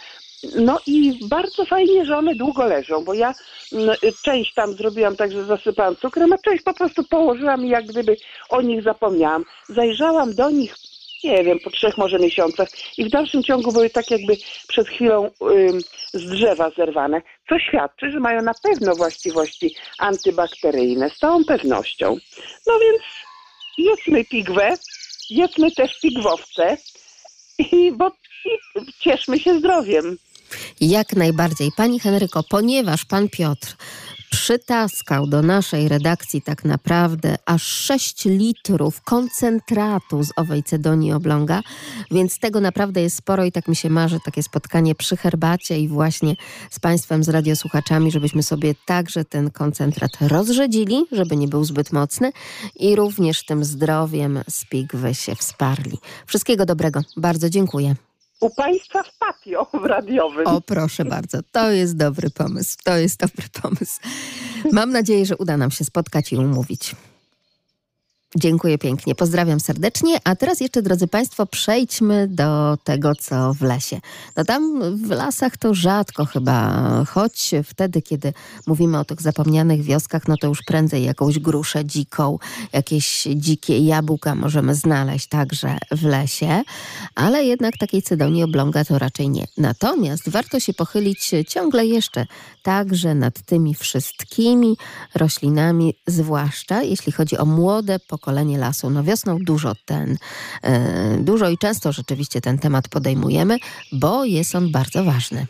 no 0.56 0.80
i 0.88 1.19
bardzo 1.30 1.65
fajnie, 1.65 2.06
że 2.06 2.17
one 2.17 2.36
długo 2.36 2.65
leżą, 2.65 3.04
bo 3.04 3.13
ja 3.13 3.36
mm, 3.73 3.95
część 4.23 4.54
tam 4.54 4.73
zrobiłam 4.73 5.15
tak, 5.15 5.32
że 5.32 5.45
zasypałam 5.45 5.95
cukrem, 5.95 6.34
a 6.34 6.38
część 6.38 6.63
po 6.63 6.73
prostu 6.73 7.04
położyłam 7.04 7.65
i 7.65 7.69
jak 7.69 7.86
gdyby 7.86 8.15
o 8.49 8.62
nich 8.62 8.84
zapomniałam. 8.84 9.45
Zajrzałam 9.69 10.34
do 10.34 10.49
nich 10.49 10.75
nie 11.26 11.44
wiem, 11.44 11.60
po 11.60 11.70
trzech 11.70 11.98
może 11.98 12.20
miesiącach 12.20 12.70
i 12.98 13.06
w 13.06 13.10
dalszym 13.10 13.44
ciągu 13.44 13.72
były 13.72 13.90
tak 13.90 14.12
jakby 14.12 14.38
przed 14.68 14.88
chwilą 14.88 15.32
z 16.14 16.30
drzewa 16.30 16.72
zerwane, 16.78 17.22
co 17.50 17.60
świadczy, 17.60 18.12
że 18.12 18.20
mają 18.20 18.42
na 18.42 18.54
pewno 18.64 18.96
właściwości 18.96 19.76
antybakteryjne, 20.00 21.10
z 21.10 21.18
całą 21.18 21.46
pewnością. 21.46 22.18
No 22.68 22.74
więc 22.80 23.02
jedzmy 23.78 24.26
pigwę, 24.26 24.74
jedzmy 25.30 25.72
też 25.72 26.00
pigwowce 26.00 26.78
i, 27.60 27.92
bo, 27.92 28.12
i 28.46 28.92
cieszmy 29.00 29.40
się 29.40 29.60
zdrowiem. 29.60 30.18
Jak 30.82 31.14
najbardziej. 31.14 31.70
Pani 31.78 32.00
Henryko, 32.00 32.44
ponieważ 32.50 33.06
pan 33.06 33.30
Piotr 33.30 33.76
przytaskał 34.36 35.28
do 35.28 35.41
naszej 35.41 35.89
redakcji 35.89 36.41
tak 36.41 36.65
naprawdę 36.65 37.36
aż 37.45 37.63
6 37.63 38.26
litrów 38.26 39.02
koncentratu 39.02 40.24
z 40.24 40.30
owej 40.36 40.63
cedonii 40.63 41.13
obląga, 41.13 41.62
więc 42.12 42.39
tego 42.39 42.62
naprawdę 42.62 43.02
jest 43.02 43.17
sporo 43.17 43.45
i 43.45 43.52
tak 43.52 43.67
mi 43.67 43.76
się 43.76 43.89
marzy 43.89 44.19
takie 44.26 44.43
spotkanie 44.43 44.95
przy 44.95 45.17
herbacie 45.17 45.80
i 45.80 45.88
właśnie 45.88 46.36
z 46.69 46.80
Państwem, 46.80 47.24
z 47.24 47.30
radiosłuchaczami, 47.30 48.12
żebyśmy 48.12 48.43
sobie 48.43 48.76
także 48.86 49.26
ten 49.26 49.52
koncentrat 49.52 50.12
rozrzedzili, 50.21 51.06
żeby 51.12 51.36
nie 51.36 51.48
był 51.48 51.63
zbyt 51.63 51.93
mocny 51.93 52.32
i 52.76 52.95
również 52.95 53.45
tym 53.45 53.63
zdrowiem 53.63 54.39
z 54.50 54.65
pigwy 54.65 55.15
się 55.15 55.36
wsparli. 55.36 55.98
Wszystkiego 56.26 56.65
dobrego. 56.65 57.02
Bardzo 57.17 57.50
dziękuję 57.50 57.95
u 58.41 58.50
Państwa 58.50 59.04
w 59.04 59.17
patio 59.17 59.67
w 59.74 59.86
radiowym. 59.86 60.48
O, 60.48 60.62
proszę 60.62 61.06
bardzo, 61.06 61.38
to 61.52 61.71
jest 61.71 61.98
dobry 61.98 62.30
pomysł, 62.30 62.78
to 62.84 62.98
jest 62.98 63.19
dobry 63.19 63.45
pomysł. 63.62 64.00
Mam 64.71 64.91
nadzieję, 64.91 65.26
że 65.26 65.38
uda 65.38 65.58
nam 65.58 65.71
się 65.71 65.86
spotkać 65.86 66.34
i 66.34 66.38
umówić. 66.38 66.95
Dziękuję 68.38 68.78
pięknie, 68.78 69.15
pozdrawiam 69.15 69.60
serdecznie. 69.60 70.17
A 70.24 70.36
teraz 70.36 70.60
jeszcze, 70.60 70.82
drodzy 70.82 71.08
Państwo, 71.08 71.45
przejdźmy 71.45 72.28
do 72.28 72.78
tego, 72.84 73.15
co 73.15 73.54
w 73.54 73.62
lesie. 73.62 74.00
No 74.38 74.45
tam 74.45 74.82
w 75.06 75.10
lasach 75.10 75.58
to 75.58 75.74
rzadko 75.74 76.26
chyba, 76.26 76.82
choć 77.06 77.52
wtedy, 77.63 78.02
kiedy 78.02 78.34
mówimy 78.67 79.00
o 79.00 79.06
tych 79.06 79.21
zapomnianych 79.21 79.82
wioskach, 79.82 80.28
no 80.28 80.38
to 80.38 80.48
już 80.48 80.60
prędzej 80.67 81.04
jakąś 81.04 81.39
gruszę 81.39 81.86
dziką, 81.86 82.39
jakieś 82.74 83.28
dzikie 83.36 83.78
jabłka 83.78 84.36
możemy 84.36 84.76
znaleźć 84.76 85.28
także 85.28 85.78
w 85.91 86.04
lesie, 86.04 86.63
ale 87.15 87.43
jednak 87.43 87.78
takiej 87.78 88.02
cydonii 88.02 88.43
obląga 88.43 88.86
to 88.86 89.00
raczej 89.00 89.30
nie. 89.30 89.48
Natomiast 89.58 90.30
warto 90.30 90.60
się 90.60 90.74
pochylić 90.74 91.32
ciągle 91.48 91.86
jeszcze 91.86 92.26
także 92.63 93.15
nad 93.15 93.41
tymi 93.41 93.76
wszystkimi 93.76 94.78
roślinami, 95.15 95.93
zwłaszcza 96.08 96.84
jeśli 96.84 97.12
chodzi 97.12 97.38
o 97.38 97.45
młode 97.45 98.00
pokolenie 98.00 98.25
pokolenie 98.26 98.58
lasu. 98.58 98.90
No 98.90 99.04
wiosną 99.04 99.38
dużo 99.40 99.74
ten, 99.86 100.18
e, 100.64 101.18
dużo 101.18 101.50
i 101.50 101.58
często 101.58 101.92
rzeczywiście 101.92 102.42
ten 102.42 102.58
temat 102.58 102.88
podejmujemy, 102.88 103.58
bo 103.92 104.26
jest 104.26 104.56
on 104.56 104.72
bardzo 104.72 105.04
ważny. 105.04 105.48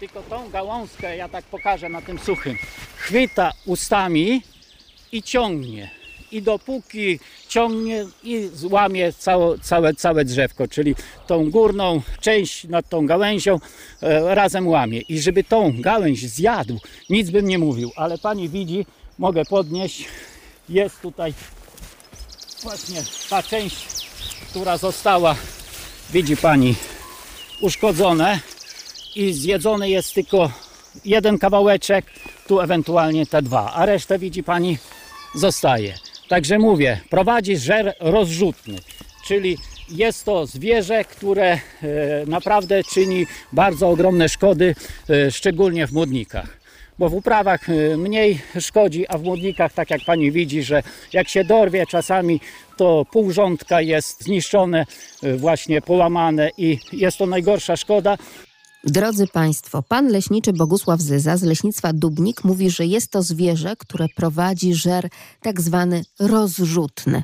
Tylko 0.00 0.22
tą 0.22 0.50
gałązkę 0.50 1.16
ja 1.16 1.28
tak 1.28 1.44
pokażę 1.44 1.88
na 1.88 2.02
tym 2.02 2.18
suchym. 2.18 2.56
Chwyta 2.96 3.52
ustami 3.66 4.42
i 5.12 5.22
ciągnie. 5.22 5.90
i 6.32 6.42
dopóki 6.42 7.20
ciągnie 7.48 8.06
i 8.22 8.50
złamie 8.54 9.12
całe, 9.12 9.58
całe, 9.58 9.94
całe 9.94 10.24
drzewko, 10.24 10.68
czyli 10.68 10.94
tą 11.26 11.50
górną 11.50 12.02
część 12.20 12.64
nad 12.64 12.88
tą 12.88 13.06
gałęzią 13.06 13.58
e, 14.02 14.34
razem 14.34 14.68
łamie. 14.68 15.00
I 15.00 15.20
żeby 15.20 15.44
tą 15.44 15.80
gałęź 15.80 16.20
zjadł, 16.30 16.78
nic 17.10 17.30
bym 17.30 17.48
nie 17.48 17.58
mówił, 17.58 17.90
ale 17.96 18.18
pani 18.18 18.48
widzi, 18.48 18.86
mogę 19.18 19.44
podnieść, 19.44 20.08
jest 20.68 21.00
tutaj 21.00 21.34
właśnie 22.62 23.02
ta 23.30 23.42
część, 23.42 23.86
która 24.50 24.76
została, 24.76 25.36
widzi 26.12 26.36
pani, 26.36 26.74
uszkodzone 27.60 28.40
i 29.14 29.32
zjedzony 29.32 29.90
jest 29.90 30.14
tylko 30.14 30.50
jeden 31.04 31.38
kawałeczek, 31.38 32.06
tu 32.46 32.60
ewentualnie 32.60 33.26
te 33.26 33.42
dwa, 33.42 33.72
a 33.72 33.86
resztę 33.86 34.18
widzi 34.18 34.42
pani 34.42 34.78
zostaje. 35.34 35.94
Także 36.28 36.58
mówię, 36.58 37.00
prowadzi 37.10 37.56
żer 37.56 37.94
rozrzutny, 38.00 38.78
czyli 39.26 39.58
jest 39.88 40.24
to 40.24 40.46
zwierzę, 40.46 41.04
które 41.04 41.52
e, 41.52 41.60
naprawdę 42.26 42.84
czyni 42.84 43.26
bardzo 43.52 43.88
ogromne 43.88 44.28
szkody, 44.28 44.74
e, 45.10 45.30
szczególnie 45.30 45.86
w 45.86 45.92
młodnikach. 45.92 46.57
Bo 46.98 47.08
w 47.08 47.14
uprawach 47.14 47.68
e, 47.68 47.96
mniej 47.96 48.40
szkodzi, 48.60 49.08
a 49.08 49.18
w 49.18 49.22
młodnikach, 49.22 49.72
tak 49.72 49.90
jak 49.90 50.00
pani 50.06 50.32
widzi, 50.32 50.62
że 50.62 50.82
jak 51.12 51.28
się 51.28 51.44
dorwie 51.44 51.86
czasami, 51.86 52.40
to 52.76 53.04
pół 53.12 53.30
rządka 53.30 53.80
jest 53.80 54.24
zniszczone, 54.24 54.86
e, 55.22 55.36
właśnie 55.36 55.82
połamane 55.82 56.50
i 56.56 56.78
jest 56.92 57.18
to 57.18 57.26
najgorsza 57.26 57.76
szkoda. 57.76 58.16
Drodzy 58.84 59.26
Państwo, 59.26 59.82
pan 59.82 60.08
leśniczy 60.08 60.52
Bogusław 60.52 61.00
Zyza 61.00 61.36
z 61.36 61.42
leśnictwa 61.42 61.92
Dubnik 61.92 62.44
mówi, 62.44 62.70
że 62.70 62.86
jest 62.86 63.10
to 63.10 63.22
zwierzę, 63.22 63.76
które 63.78 64.06
prowadzi 64.16 64.74
żer 64.74 65.08
tak 65.42 65.60
zwany 65.60 66.02
rozrzutny. 66.20 67.22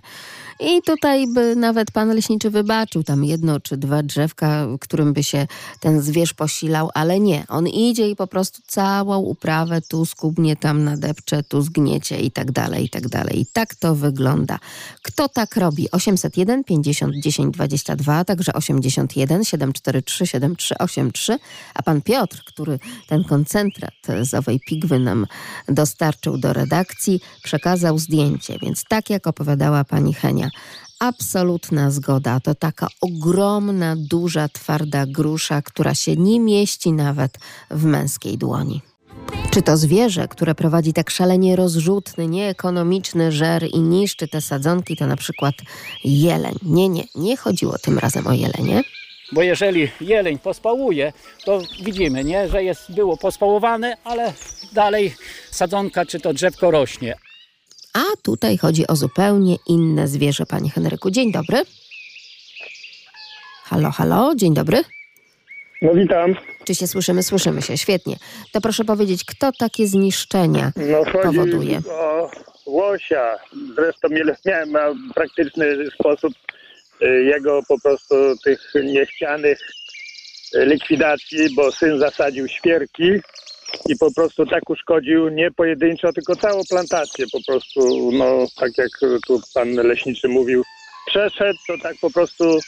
I 0.61 0.83
tutaj 0.83 1.27
by 1.27 1.57
nawet 1.57 1.91
pan 1.91 2.09
leśniczy 2.09 2.51
wybaczył 2.51 3.03
tam 3.03 3.25
jedno 3.25 3.61
czy 3.61 3.77
dwa 3.77 4.03
drzewka, 4.03 4.67
którym 4.81 5.13
by 5.13 5.25
się 5.25 5.47
ten 5.81 6.03
zwierz 6.03 6.35
posilał, 6.35 6.91
ale 6.95 7.21
nie. 7.21 7.45
On 7.49 7.69
idzie 7.69 8.11
i 8.11 8.17
po 8.17 8.27
prostu 8.27 8.63
całą 8.67 9.19
uprawę 9.19 9.83
tu 9.83 10.07
skubnie, 10.07 10.57
tam 10.57 10.85
nadepcze, 10.85 11.43
tu 11.43 11.63
zgniecie 11.63 12.21
i 12.21 12.31
tak 12.31 12.53
dalej, 12.53 12.85
i 12.85 12.89
tak 12.89 13.09
dalej. 13.09 13.41
I 13.41 13.47
tak 13.47 13.75
to 13.75 13.95
wygląda. 13.95 14.59
Kto 15.03 15.29
tak 15.29 15.57
robi? 15.57 15.91
801 15.91 16.65
50 16.65 17.15
10 17.15 17.55
22, 17.55 18.15
a 18.15 18.25
także 18.25 18.53
81 18.53 19.45
743 19.45 20.27
7383, 20.27 21.39
a 21.75 21.83
pan 21.83 22.03
Piotr, 22.03 22.43
który 22.47 22.79
ten 23.09 23.25
koncentrat 23.25 23.95
z 24.23 24.35
owej 24.35 24.61
pigwy 24.61 24.99
nam 24.99 25.27
dostarczył 25.69 26.39
do 26.39 26.53
redakcji, 26.53 27.21
przekazał 27.43 27.99
zdjęcie. 27.99 28.59
Więc 28.63 28.85
tak 28.89 29.11
jak 29.11 29.27
opowiadała 29.27 29.85
pani 29.85 30.15
Henia, 30.15 30.44
absolutna 31.01 31.91
zgoda. 31.91 32.41
To 32.41 32.55
taka 32.55 32.89
ogromna, 33.01 33.97
duża, 33.99 34.49
twarda 34.49 35.07
grusza, 35.07 35.63
która 35.63 35.95
się 35.95 36.17
nie 36.17 36.41
mieści 36.41 36.93
nawet 36.93 37.39
w 37.71 37.85
męskiej 37.85 38.39
dłoni. 38.39 38.83
Czy 39.51 39.63
to 39.63 39.77
zwierzę, 39.77 40.29
które 40.29 40.55
prowadzi 40.55 40.93
tak 40.93 41.11
szalenie 41.11 41.57
rozrzutny, 41.57 42.29
nieekonomiczny 42.29 43.33
żer 43.33 43.65
i 43.73 43.81
niszczy 43.81 44.29
te 44.29 44.41
sadzonki, 44.41 44.97
to 44.97 45.07
na 45.07 45.17
przykład 45.17 45.55
jeleń? 46.05 46.55
Nie, 46.63 46.89
nie, 46.89 47.05
nie 47.15 47.37
chodziło 47.37 47.79
tym 47.79 47.99
razem 47.99 48.27
o 48.27 48.33
jelenie. 48.33 48.83
Bo 49.33 49.43
jeżeli 49.43 49.89
jeleń 50.01 50.39
pospałuje, 50.39 51.13
to 51.45 51.61
widzimy, 51.83 52.25
nie, 52.25 52.49
że 52.49 52.65
jest, 52.65 52.93
było 52.93 53.17
pospałowane, 53.17 53.97
ale 54.05 54.33
dalej 54.73 55.15
sadzonka 55.51 56.07
czy 56.07 56.21
to 56.21 56.33
drzewko 56.33 56.71
rośnie. 56.71 57.15
A 57.95 58.03
tutaj 58.23 58.59
chodzi 58.59 58.87
o 58.87 58.97
zupełnie 58.97 59.57
inne 59.67 60.09
zwierzę, 60.09 60.47
panie 60.47 60.71
Henryku. 60.71 61.11
Dzień 61.11 61.33
dobry. 61.33 61.59
Halo, 63.65 63.91
halo, 63.91 64.35
dzień 64.35 64.55
dobry. 64.55 64.83
No 65.83 65.95
witam. 65.95 66.35
Czy 66.65 66.75
się 66.75 66.87
słyszymy? 66.87 67.23
Słyszymy 67.23 67.63
się, 67.63 67.79
świetnie. 67.79 68.17
To 68.53 68.61
proszę 68.61 68.85
powiedzieć, 68.85 69.25
kto 69.25 69.53
takie 69.59 69.87
zniszczenia 69.87 70.73
No 70.77 71.13
powoduje? 71.23 71.81
o 71.91 72.31
łosia. 72.67 73.39
Zresztą 73.77 74.09
miałem 74.47 74.73
na 74.73 74.95
praktyczny 75.15 75.67
sposób 76.01 76.33
y, 77.03 77.07
jego 77.25 77.61
po 77.69 77.81
prostu 77.81 78.15
tych 78.45 78.73
niechcianych 78.85 79.59
y, 80.55 80.67
likwidacji, 80.67 81.55
bo 81.57 81.73
syn 81.73 81.99
zasadził 81.99 82.49
świerki 82.49 83.11
i 83.89 83.97
po 83.97 84.13
prostu 84.15 84.47
tak 84.47 84.71
uszkodził 84.71 85.29
nie 85.29 85.51
pojedynczo, 85.51 86.13
tylko 86.13 86.37
całą 86.37 86.61
plantację. 86.71 87.27
Po 87.33 87.39
prostu, 87.47 88.11
no 88.13 88.47
tak 88.57 88.79
jak 88.79 88.91
tu 89.27 89.41
pan 89.55 89.75
leśniczy 89.75 90.29
mówił, 90.29 90.63
przeszedł, 91.07 91.59
to 91.67 91.75
tak 91.83 91.97
po 92.01 92.11
prostu 92.11 92.59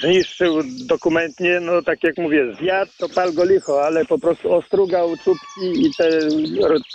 zniszczył 0.00 0.60
dokumentnie, 0.86 1.60
no 1.60 1.82
tak 1.82 2.04
jak 2.04 2.18
mówię, 2.18 2.54
zjadł, 2.60 2.92
to 2.98 3.08
pal 3.08 3.32
go 3.32 3.44
licho, 3.44 3.84
ale 3.84 4.04
po 4.04 4.18
prostu 4.18 4.52
ostrugał 4.52 5.16
czubki 5.24 5.86
i 5.86 5.90
te, 5.98 6.10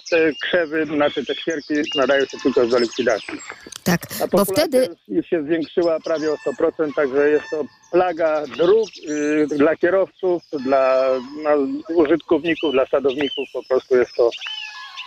te 0.09 0.32
krzewy, 0.43 0.86
znaczy 0.86 1.26
te 1.26 1.36
świerki 1.36 1.74
nadają 1.95 2.26
się 2.26 2.38
tylko 2.43 2.68
do 2.68 2.80
likwidacji. 2.80 3.39
Tak, 3.84 4.01
A 4.24 4.28
bo 4.28 4.45
wtedy 4.45 4.88
już- 5.07 5.26
się 5.26 5.43
zwiększyła 5.43 5.99
prawie 5.99 6.32
o 6.32 6.36
100%, 6.38 6.93
także 6.95 7.30
jest 7.30 7.45
to 7.51 7.64
plaga 7.91 8.43
dróg 8.57 8.89
y, 9.09 9.47
dla 9.57 9.76
kierowców, 9.76 10.43
dla 10.66 11.09
no, 11.43 11.49
użytkowników, 11.95 12.72
dla 12.72 12.86
sadowników, 12.86 13.47
po 13.53 13.64
prostu 13.64 13.97
jest 13.97 14.16
to 14.16 14.30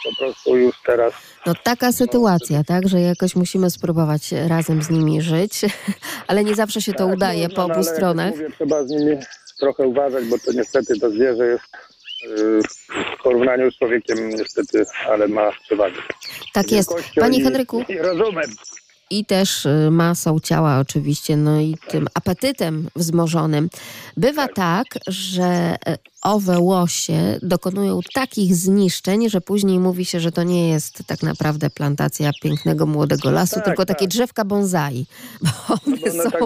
po 0.04 0.16
prostu 0.18 0.56
już 0.56 0.76
teraz 0.86 1.14
no, 1.46 1.54
taka 1.62 1.92
sytuacja, 1.92 2.64
tak, 2.64 2.88
że 2.88 3.00
jakoś 3.00 3.36
musimy 3.36 3.70
spróbować 3.70 4.32
razem 4.32 4.82
z 4.82 4.90
nimi 4.90 5.22
żyć, 5.22 5.60
ale 6.28 6.44
nie 6.44 6.54
zawsze 6.54 6.82
się 6.82 6.92
to 6.92 7.06
Tak, 7.06 7.14
udaje 7.14 7.42
można, 7.42 7.56
po 7.56 7.60
no, 7.60 7.64
obu 7.64 7.74
ale 7.74 7.86
jak 7.86 7.96
stronach. 7.96 8.30
Mówię, 8.30 8.50
trzeba 8.50 8.84
z 8.84 8.90
nimi 8.90 9.16
trochę 9.60 9.86
uważać, 9.86 10.24
bo 10.24 10.38
to 10.38 10.52
niestety 10.52 11.00
to 11.00 11.10
zwierzę 11.10 11.46
jest 11.46 11.64
y, 12.24 12.60
w 13.18 13.22
porównaniu 13.22 13.70
z 13.70 13.78
człowiekiem 13.78 14.30
niestety, 14.30 14.84
ale 15.08 15.28
ma 15.28 15.52
przewagę. 15.52 16.02
Tak 16.52 16.72
jest. 16.72 16.94
Panie 17.20 17.42
Henryku, 17.42 17.84
I 17.88 17.98
rozumem. 17.98 18.50
I 19.10 19.24
też 19.24 19.66
y, 19.66 19.88
masą 19.90 20.40
ciała 20.40 20.78
oczywiście, 20.78 21.36
no 21.36 21.60
i 21.60 21.76
tym 21.88 22.06
apetytem 22.14 22.88
wzmożonym. 22.96 23.68
Bywa 24.16 24.48
tak, 24.48 24.86
że 25.06 25.44
e, 25.44 25.98
owe 26.22 26.58
łosie 26.58 27.38
dokonują 27.42 28.00
takich 28.14 28.54
zniszczeń, 28.54 29.30
że 29.30 29.40
później 29.40 29.78
mówi 29.78 30.04
się, 30.04 30.20
że 30.20 30.32
to 30.32 30.42
nie 30.42 30.68
jest 30.68 31.06
tak 31.06 31.22
naprawdę 31.22 31.70
plantacja 31.70 32.30
pięknego 32.42 32.86
młodego 32.86 33.30
lasu, 33.30 33.54
Tak, 33.54 33.64
tylko 33.64 33.86
tak. 33.86 33.96
takie 33.98 34.08
drzewka 34.08 34.44
bonsai, 34.44 35.06
bo 35.42 35.74
one 35.86 35.96
Bo 35.96 36.10
one 36.10 36.22
są... 36.22 36.30
tak 36.30 36.42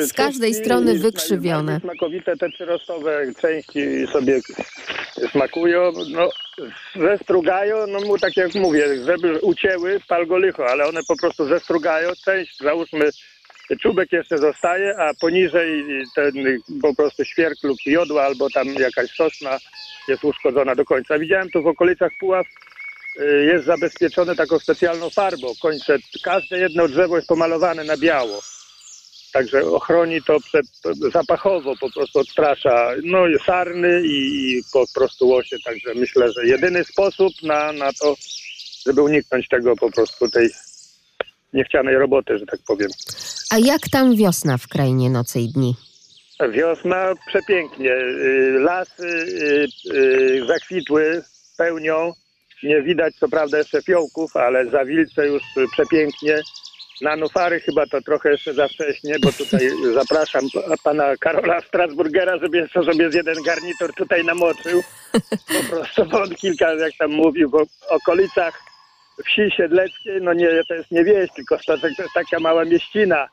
y, 0.00 0.06
z 0.06 0.12
każdej 0.12 0.54
strony 0.54 0.98
wykrzywione. 0.98 1.80
Smakowite 1.80 2.36
te 2.36 2.50
przyrostowe 2.50 3.34
części 3.40 3.80
sobie 4.12 4.40
smakują, 5.32 5.92
no 6.10 6.28
zestrugają, 6.96 7.86
no 7.86 8.00
mu 8.00 8.18
tak 8.18 8.36
jak 8.36 8.54
mówię, 8.54 9.04
żeby 9.04 9.38
ucięły, 9.38 10.00
pal 10.08 10.26
go 10.26 10.38
licho, 10.38 10.66
ale 10.66 10.86
one 10.86 11.00
po 11.08 11.16
prostu 11.16 11.46
zestrugają, 11.46 12.10
część 12.24 12.58
załóżmy 12.58 13.10
czubek 13.76 14.12
jeszcze 14.12 14.38
zostaje, 14.38 14.98
a 14.98 15.14
poniżej 15.20 15.84
ten 16.14 16.32
po 16.82 16.94
prostu 16.94 17.24
świerk 17.24 17.62
lub 17.62 17.78
jodła 17.86 18.22
albo 18.22 18.50
tam 18.50 18.68
jakaś 18.68 19.10
sosna 19.10 19.58
jest 20.08 20.24
uszkodzona 20.24 20.74
do 20.74 20.84
końca. 20.84 21.18
Widziałem 21.18 21.50
tu 21.50 21.62
w 21.62 21.66
okolicach 21.66 22.12
Puław 22.20 22.46
y, 23.20 23.44
jest 23.44 23.64
zabezpieczone 23.64 24.36
taką 24.36 24.58
specjalną 24.58 25.10
farbą. 25.10 25.48
Końce, 25.62 25.96
każde 26.24 26.58
jedno 26.58 26.88
drzewo 26.88 27.16
jest 27.16 27.28
pomalowane 27.28 27.84
na 27.84 27.96
biało. 27.96 28.40
Także 29.32 29.64
ochroni 29.64 30.22
to 30.22 30.40
przed 30.40 30.66
zapachowo, 31.12 31.74
po 31.80 31.90
prostu 31.90 32.18
odstrasza 32.18 32.90
no, 33.04 33.18
sarny 33.46 34.02
i, 34.04 34.50
i 34.50 34.62
po 34.72 34.84
prostu 34.94 35.28
łosie. 35.28 35.56
Także 35.64 35.94
myślę, 35.94 36.32
że 36.32 36.46
jedyny 36.46 36.84
sposób 36.84 37.32
na, 37.42 37.72
na 37.72 37.92
to, 37.92 38.14
żeby 38.86 39.02
uniknąć 39.02 39.48
tego 39.48 39.76
po 39.76 39.90
prostu 39.90 40.28
tej 40.28 40.50
niechcianej 41.52 41.94
roboty, 41.96 42.38
że 42.38 42.46
tak 42.46 42.60
powiem. 42.66 42.90
A 43.50 43.58
jak 43.58 43.80
tam 43.92 44.16
wiosna 44.16 44.58
w 44.58 44.68
krainie 44.68 45.10
nocy 45.10 45.40
i 45.40 45.48
dni? 45.48 45.74
Wiosna 46.48 47.14
przepięknie. 47.26 47.92
Y, 47.92 48.58
Lasy 48.58 49.06
y, 49.06 49.66
y, 49.94 50.46
zakwitły 50.46 51.22
pełnią. 51.58 52.12
Nie 52.62 52.82
widać 52.82 53.14
co 53.14 53.28
prawda 53.28 53.58
jeszcze 53.58 53.82
fiołków, 53.82 54.36
ale 54.36 54.70
zawilce 54.70 55.26
już 55.26 55.42
przepięknie. 55.72 56.42
Na 57.00 57.16
nufary 57.16 57.60
chyba 57.60 57.86
to 57.86 58.00
trochę 58.00 58.30
jeszcze 58.30 58.54
za 58.54 58.68
wcześnie, 58.68 59.14
bo 59.22 59.32
tutaj 59.32 59.70
zapraszam 60.00 60.44
pana 60.84 61.16
Karola 61.20 61.60
Strasburgera, 61.60 62.38
żeby 62.38 62.58
jeszcze 62.58 62.82
sobie 62.82 63.10
z 63.10 63.14
jeden 63.14 63.42
garnitur 63.42 63.94
tutaj 63.94 64.24
namoczył. 64.24 64.82
Po 65.48 65.70
prostu, 65.70 66.04
bo 66.06 66.22
on 66.22 66.34
kilka, 66.34 66.74
jak 66.74 66.92
tam 66.98 67.10
mówił, 67.10 67.50
w 67.50 67.66
okolicach 67.92 68.62
wsi 69.26 69.50
siedleckiej, 69.56 70.22
no 70.22 70.32
nie, 70.32 70.64
to 70.68 70.74
jest 70.74 70.90
nie 70.90 71.04
wieś, 71.04 71.30
tylko 71.36 71.58
Stoczek 71.58 71.92
to 71.96 72.02
jest 72.02 72.14
taka 72.14 72.40
mała 72.40 72.64
mieścina. 72.64 73.28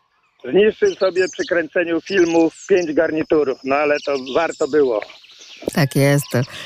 Zniszczył 0.45 0.95
sobie 0.95 1.26
przy 1.30 1.43
kręceniu 1.49 2.01
filmu 2.01 2.51
pięć 2.70 2.93
garniturów, 2.93 3.59
no 3.63 3.76
ale 3.76 3.97
to 4.05 4.15
warto 4.36 4.68
było. 4.68 5.01
Tak 5.74 5.95
jest. 5.95 6.26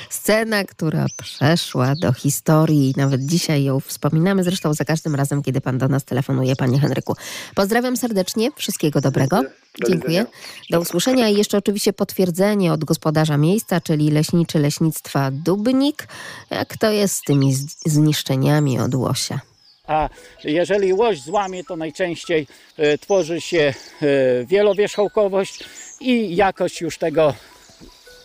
Scena, 0.09 0.63
która 0.63 1.05
przeszła 1.17 1.93
do 2.01 2.13
historii 2.13 2.91
i 2.91 2.93
nawet 2.97 3.25
dzisiaj 3.25 3.63
ją 3.63 3.79
wspominamy. 3.79 4.43
Zresztą 4.43 4.73
za 4.73 4.85
każdym 4.85 5.15
razem, 5.15 5.43
kiedy 5.43 5.61
pan 5.61 5.77
do 5.77 5.87
nas 5.87 6.05
telefonuje, 6.05 6.55
panie 6.55 6.79
Henryku. 6.79 7.15
Pozdrawiam 7.55 7.97
serdecznie. 7.97 8.49
Wszystkiego 8.55 9.01
dobrego. 9.01 9.41
Do 9.79 9.87
Dziękuję. 9.87 10.25
Do 10.69 10.79
usłyszenia 10.79 11.29
i 11.29 11.37
jeszcze 11.37 11.57
oczywiście 11.57 11.93
potwierdzenie 11.93 12.73
od 12.73 12.85
gospodarza 12.85 13.37
miejsca, 13.37 13.81
czyli 13.81 14.11
leśniczy 14.11 14.59
leśnictwa 14.59 15.31
Dubnik. 15.31 16.07
Jak 16.49 16.77
to 16.77 16.91
jest 16.91 17.15
z 17.15 17.21
tymi 17.21 17.53
zniszczeniami 17.85 18.79
od 18.79 18.95
łosia? 18.95 19.39
A 19.87 20.09
jeżeli 20.43 20.93
łoś 20.93 21.21
złamie, 21.21 21.63
to 21.63 21.75
najczęściej 21.75 22.47
e, 22.77 22.97
tworzy 22.97 23.41
się 23.41 23.73
e, 24.01 24.45
wielowierzchołkowość 24.45 25.63
i 25.99 26.35
jakość 26.35 26.81
już 26.81 26.97
tego 26.97 27.33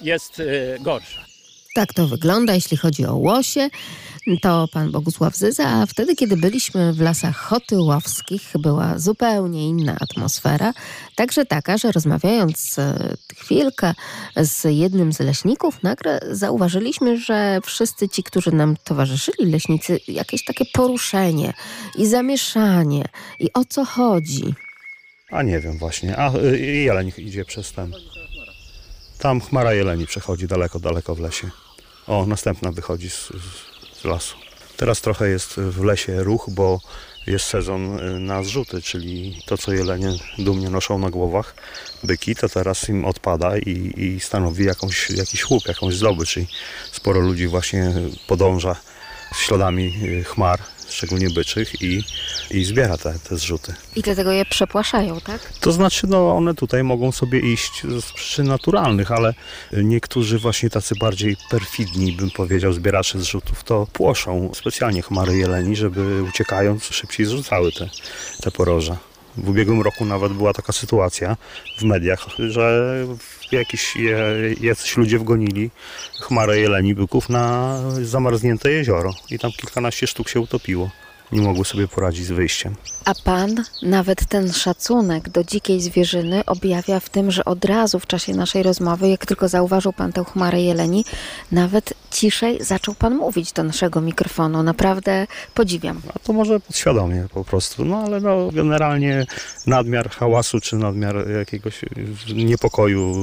jest 0.01 0.41
e, 0.41 0.79
gorsza. 0.81 1.27
Tak 1.75 1.95
to 1.95 2.07
wygląda, 2.07 2.55
jeśli 2.55 2.77
chodzi 2.77 3.07
o 3.07 3.17
łosie. 3.17 3.69
To 4.43 4.69
pan 4.73 4.91
Bogusław 4.91 5.37
Zyza, 5.37 5.69
a 5.69 5.87
wtedy, 5.87 6.17
kiedy 6.17 6.37
byliśmy 6.37 6.93
w 6.93 7.01
lasach 7.01 7.37
Chotyłowskich, 7.37 8.43
była 8.59 8.99
zupełnie 8.99 9.69
inna 9.69 9.97
atmosfera. 10.01 10.73
Także 11.15 11.47
taka, 11.47 11.79
że 11.79 11.93
rozmawiając 11.93 12.79
e, 12.79 13.15
chwilkę 13.37 13.95
z 14.37 14.65
jednym 14.65 15.13
z 15.13 15.21
leśników, 15.21 15.83
nagle 15.83 16.21
zauważyliśmy, 16.31 17.19
że 17.19 17.61
wszyscy 17.65 18.09
ci, 18.09 18.23
którzy 18.23 18.53
nam 18.53 18.77
towarzyszyli, 18.85 19.51
leśnicy, 19.53 20.01
jakieś 20.09 20.45
takie 20.45 20.65
poruszenie 20.73 21.53
i 21.99 22.07
zamieszanie. 22.07 23.05
I 23.41 23.53
o 23.53 23.65
co 23.65 23.85
chodzi? 23.85 24.55
A 25.31 25.43
nie 25.43 25.61
wiem 25.61 25.79
właśnie. 25.79 26.17
A 26.17 26.37
y, 26.37 26.59
jeleń 26.59 27.13
idzie 27.19 27.45
przez 27.45 27.73
ten. 27.73 27.93
Tam 29.19 29.41
chmara 29.41 29.73
jeleni 29.73 30.07
przechodzi 30.07 30.47
daleko, 30.47 30.81
daleko 30.81 31.15
w 31.15 31.21
lesie. 31.21 31.51
O, 32.07 32.27
następna 32.27 32.73
wychodzi 32.73 33.11
z, 33.11 33.29
z, 33.29 34.01
z 34.01 34.05
lasu. 34.05 34.37
Teraz 34.77 35.01
trochę 35.01 35.29
jest 35.29 35.55
w 35.55 35.85
lesie 35.85 36.23
ruch, 36.23 36.47
bo 36.51 36.81
jest 37.27 37.47
sezon 37.47 37.99
y, 37.99 38.21
na 38.21 38.43
zrzuty, 38.43 38.83
czyli 38.83 39.43
to, 39.47 39.59
co 39.59 39.73
jelenie 39.73 40.13
dumnie 40.39 40.71
noszą 40.71 40.99
na 40.99 41.11
głowach, 41.11 41.55
byki, 42.05 42.35
to 42.35 42.49
teraz 42.49 42.89
im 42.89 43.05
odpada 43.05 43.59
i, 43.59 43.93
i 43.97 44.21
stanowi 44.21 44.65
jakąś, 44.65 45.11
jakiś 45.11 45.51
łup, 45.51 45.69
jakąś 45.69 45.95
zdobycz. 45.95 46.31
Czyli 46.31 46.47
sporo 46.93 47.21
ludzi 47.21 47.47
właśnie 47.47 47.93
podąża 48.27 48.77
śladami 49.35 49.95
y, 50.03 50.25
chmar, 50.25 50.61
szczególnie 50.97 51.31
byczych 51.31 51.83
i, 51.83 52.05
i 52.51 52.65
zbiera 52.65 52.99
te, 52.99 53.15
te 53.29 53.37
zrzuty. 53.37 53.75
I 53.97 54.03
dlatego 54.03 54.33
je 54.33 54.45
przepłaszają, 54.45 55.21
tak? 55.21 55.53
To 55.61 55.73
znaczy, 55.73 56.07
no 56.07 56.37
one 56.37 56.55
tutaj 56.55 56.85
mogą 56.85 57.13
sobie 57.13 57.41
iść 57.41 57.83
z 58.01 58.13
przyczyn 58.13 58.47
naturalnych, 58.47 59.13
ale 59.13 59.35
niektórzy 59.73 60.39
właśnie 60.39 60.71
tacy 60.71 60.95
bardziej 61.01 61.37
perfidni, 61.51 62.13
bym 62.13 62.31
powiedział, 62.31 62.73
zbieracze 62.73 63.19
zrzutów, 63.21 63.65
to 63.65 63.87
płoszą 63.93 64.51
specjalnie 64.55 65.03
chmary 65.03 65.37
jeleni, 65.37 65.77
żeby 65.77 66.23
uciekając 66.23 66.85
szybciej 66.85 67.27
zrzucały 67.27 67.73
te, 67.73 67.89
te 68.43 68.51
poroża. 68.51 68.97
W 69.37 69.49
ubiegłym 69.49 69.83
roku 69.83 70.05
nawet 70.05 70.33
była 70.33 70.53
taka 70.53 70.73
sytuacja 70.73 71.37
w 71.79 71.83
mediach, 71.83 72.27
że 72.49 72.95
jakiś, 73.53 73.95
jacyś 74.61 74.97
ludzie 74.97 75.19
wgonili 75.19 75.71
chmarę 76.21 76.59
jeleni 76.59 76.95
byków 76.95 77.29
na 77.29 77.77
zamarznięte 78.03 78.73
jezioro 78.73 79.13
i 79.31 79.39
tam 79.39 79.51
kilkanaście 79.51 80.07
sztuk 80.07 80.29
się 80.29 80.41
utopiło. 80.41 80.91
Nie 81.33 81.41
mogły 81.41 81.65
sobie 81.65 81.89
poradzić 81.89 82.27
z 82.27 82.31
wyjściem. 82.31 82.75
A 83.05 83.15
pan 83.25 83.65
nawet 83.83 84.27
ten 84.27 84.53
szacunek 84.53 85.29
do 85.29 85.45
dzikiej 85.45 85.81
zwierzyny 85.81 86.45
objawia 86.45 87.01
w 87.01 87.09
tym, 87.09 87.31
że 87.31 87.45
od 87.45 87.65
razu 87.65 87.99
w 87.99 88.07
czasie 88.07 88.35
naszej 88.35 88.63
rozmowy, 88.63 89.09
jak 89.09 89.27
tylko 89.27 89.49
zauważył 89.49 89.93
pan 89.93 90.13
tę 90.13 90.25
chmarę 90.25 90.63
jeleni, 90.63 91.05
nawet 91.53 91.95
ciszej 92.11 92.65
zaczął 92.65 92.95
pan 92.95 93.15
mówić 93.15 93.53
do 93.53 93.63
naszego 93.63 94.01
mikrofonu. 94.01 94.63
Naprawdę 94.63 95.27
podziwiam. 95.55 96.03
A 96.15 96.19
to 96.19 96.33
może 96.33 96.61
podświadomie 96.61 97.27
po 97.35 97.45
prostu, 97.45 97.85
no 97.85 97.99
ale 97.99 98.21
no, 98.21 98.51
generalnie 98.53 99.27
nadmiar 99.67 100.11
hałasu 100.11 100.61
czy 100.61 100.77
nadmiar 100.77 101.31
jakiegoś 101.31 101.81
niepokoju 102.35 103.15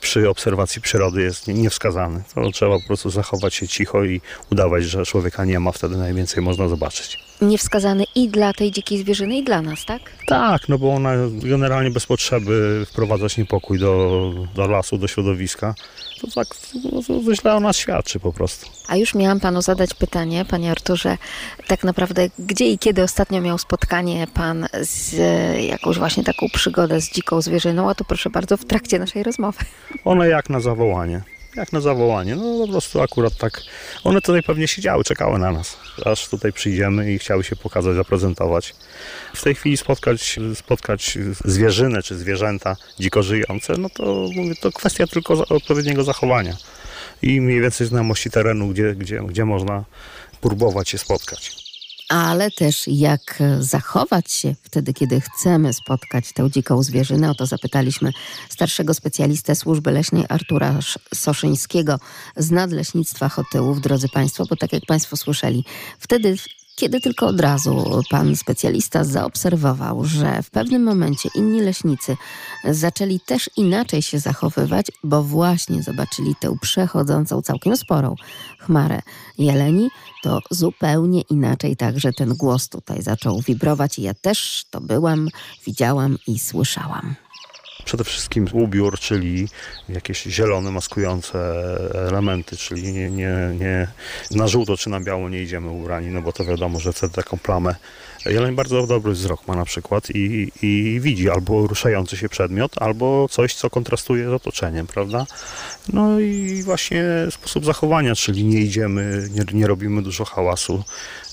przy 0.00 0.28
obserwacji 0.28 0.82
przyrody 0.82 1.22
jest 1.22 1.48
nie- 1.48 1.54
niewskazany. 1.54 2.22
To 2.34 2.50
trzeba 2.50 2.78
po 2.80 2.86
prostu 2.86 3.10
zachować 3.10 3.54
się 3.54 3.68
cicho 3.68 4.04
i 4.04 4.20
udawać, 4.52 4.84
że 4.84 5.04
człowieka 5.06 5.44
nie 5.44 5.60
ma, 5.60 5.72
wtedy 5.72 5.96
najwięcej 5.96 6.42
można 6.42 6.68
zobaczyć. 6.68 7.18
Niewskazany 7.42 8.04
i 8.14 8.28
dla 8.28 8.52
tej 8.52 8.70
dzikiej 8.72 8.98
zwierzyny, 8.98 9.36
i 9.36 9.44
dla 9.44 9.62
nas, 9.62 9.84
tak? 9.84 10.00
Tak, 10.26 10.68
no 10.68 10.78
bo 10.78 10.94
ona 10.94 11.10
generalnie 11.42 11.90
bez 11.90 12.06
potrzeby 12.06 12.86
wprowadzać 12.90 13.36
niepokój 13.36 13.78
do, 13.78 14.32
do 14.54 14.66
lasu, 14.68 14.98
do 14.98 15.08
środowiska. 15.08 15.74
To 16.20 16.26
tak 16.34 16.46
no, 16.92 17.34
źle 17.34 17.54
o 17.54 17.60
nas 17.60 17.76
świadczy 17.76 18.20
po 18.20 18.32
prostu. 18.32 18.66
A 18.88 18.96
już 18.96 19.14
miałam 19.14 19.40
panu 19.40 19.62
zadać 19.62 19.94
pytanie, 19.94 20.44
panie 20.44 20.70
Arturze, 20.70 21.18
tak 21.66 21.84
naprawdę 21.84 22.28
gdzie 22.38 22.66
i 22.70 22.78
kiedy 22.78 23.02
ostatnio 23.02 23.40
miał 23.40 23.58
spotkanie 23.58 24.26
pan 24.34 24.66
z 24.80 25.14
jakąś 25.68 25.98
właśnie 25.98 26.24
taką 26.24 26.46
przygodę 26.52 27.00
z 27.00 27.12
dziką 27.12 27.40
zwierzyną, 27.40 27.90
a 27.90 27.94
to 27.94 28.04
proszę 28.04 28.30
bardzo 28.30 28.56
w 28.56 28.64
trakcie 28.64 28.98
naszej 28.98 29.22
rozmowy. 29.22 29.58
One 30.04 30.28
jak 30.28 30.50
na 30.50 30.60
zawołanie. 30.60 31.22
Jak 31.56 31.72
na 31.72 31.80
zawołanie. 31.80 32.36
No 32.36 32.66
po 32.66 32.72
prostu 32.72 33.00
akurat 33.00 33.36
tak. 33.36 33.62
One 34.04 34.20
tutaj 34.20 34.42
pewnie 34.42 34.68
siedziały, 34.68 35.04
czekały 35.04 35.38
na 35.38 35.52
nas. 35.52 35.76
Aż 36.04 36.28
tutaj 36.28 36.52
przyjdziemy 36.52 37.12
i 37.12 37.18
chciały 37.18 37.44
się 37.44 37.56
pokazać, 37.56 37.96
zaprezentować. 37.96 38.74
W 39.34 39.42
tej 39.42 39.54
chwili 39.54 39.76
spotkać, 39.76 40.38
spotkać 40.54 41.18
zwierzynę 41.44 42.02
czy 42.02 42.18
zwierzęta 42.18 42.76
dziko 43.00 43.22
żyjące, 43.22 43.74
no 43.78 43.90
to 43.90 44.04
mówię, 44.36 44.54
to 44.60 44.72
kwestia 44.72 45.06
tylko 45.06 45.34
odpowiedniego 45.48 46.04
zachowania. 46.04 46.56
I 47.22 47.40
mniej 47.40 47.60
więcej 47.60 47.86
znajomości 47.86 48.30
terenu, 48.30 48.68
gdzie, 48.68 48.94
gdzie, 48.94 49.20
gdzie 49.20 49.44
można 49.44 49.84
próbować 50.40 50.88
się 50.88 50.98
spotkać. 50.98 51.69
Ale 52.10 52.50
też 52.50 52.88
jak 52.88 53.42
zachować 53.60 54.32
się 54.32 54.54
wtedy, 54.62 54.92
kiedy 54.94 55.20
chcemy 55.20 55.72
spotkać 55.72 56.32
tę 56.32 56.50
dziką 56.50 56.82
zwierzynę. 56.82 57.30
O 57.30 57.34
to 57.34 57.46
zapytaliśmy 57.46 58.12
starszego 58.48 58.94
specjalistę 58.94 59.54
służby 59.54 59.90
leśnej 59.92 60.24
Artura 60.28 60.78
Sz- 60.78 60.98
Soszyńskiego 61.14 61.98
z 62.36 62.50
Nadleśnictwa 62.50 63.28
Chotyłów, 63.28 63.80
drodzy 63.80 64.08
Państwo, 64.08 64.44
bo 64.50 64.56
tak 64.56 64.72
jak 64.72 64.86
Państwo 64.86 65.16
słyszeli, 65.16 65.64
wtedy 65.98 66.36
kiedy 66.80 67.00
tylko 67.00 67.26
od 67.26 67.40
razu 67.40 68.02
pan 68.10 68.36
specjalista 68.36 69.04
zaobserwował, 69.04 70.04
że 70.04 70.42
w 70.42 70.50
pewnym 70.50 70.82
momencie 70.82 71.28
inni 71.34 71.60
leśnicy 71.60 72.16
zaczęli 72.64 73.20
też 73.20 73.50
inaczej 73.56 74.02
się 74.02 74.18
zachowywać, 74.18 74.86
bo 75.04 75.22
właśnie 75.22 75.82
zobaczyli 75.82 76.34
tę 76.40 76.56
przechodzącą 76.60 77.42
całkiem 77.42 77.76
sporą 77.76 78.14
chmarę 78.58 79.02
jeleni, 79.38 79.88
to 80.22 80.40
zupełnie 80.50 81.20
inaczej 81.20 81.76
także 81.76 82.12
ten 82.12 82.34
głos 82.34 82.68
tutaj 82.68 83.02
zaczął 83.02 83.40
wibrować 83.40 83.98
i 83.98 84.02
ja 84.02 84.14
też 84.14 84.64
to 84.70 84.80
byłam, 84.80 85.28
widziałam 85.66 86.18
i 86.26 86.38
słyszałam. 86.38 87.14
Przede 87.90 88.04
wszystkim 88.04 88.48
ubiór, 88.52 88.98
czyli 88.98 89.48
jakieś 89.88 90.22
zielone, 90.22 90.70
maskujące 90.70 91.38
elementy, 92.08 92.56
czyli 92.56 92.92
nie, 92.92 93.10
nie, 93.10 93.34
nie 93.60 93.86
na 94.30 94.48
żółto 94.48 94.76
czy 94.76 94.90
na 94.90 95.00
biało 95.00 95.28
nie 95.28 95.42
idziemy 95.42 95.70
ubrani, 95.70 96.08
no 96.08 96.22
bo 96.22 96.32
to 96.32 96.44
wiadomo, 96.44 96.80
że 96.80 96.92
wtedy 96.92 97.14
taką 97.14 97.38
plamę. 97.38 97.74
Jeleń 98.26 98.54
bardzo 98.54 98.86
dobry 98.86 99.12
wzrok 99.12 99.48
ma 99.48 99.56
na 99.56 99.64
przykład 99.64 100.10
i, 100.10 100.52
i 100.62 101.00
widzi 101.00 101.30
albo 101.30 101.66
ruszający 101.66 102.16
się 102.16 102.28
przedmiot, 102.28 102.82
albo 102.82 103.28
coś, 103.28 103.54
co 103.54 103.70
kontrastuje 103.70 104.30
z 104.30 104.32
otoczeniem, 104.32 104.86
prawda? 104.86 105.26
No 105.92 106.20
i 106.20 106.62
właśnie 106.62 107.04
sposób 107.30 107.64
zachowania, 107.64 108.14
czyli 108.14 108.44
nie 108.44 108.60
idziemy, 108.60 109.28
nie, 109.30 109.58
nie 109.58 109.66
robimy 109.66 110.02
dużo 110.02 110.24
hałasu, 110.24 110.84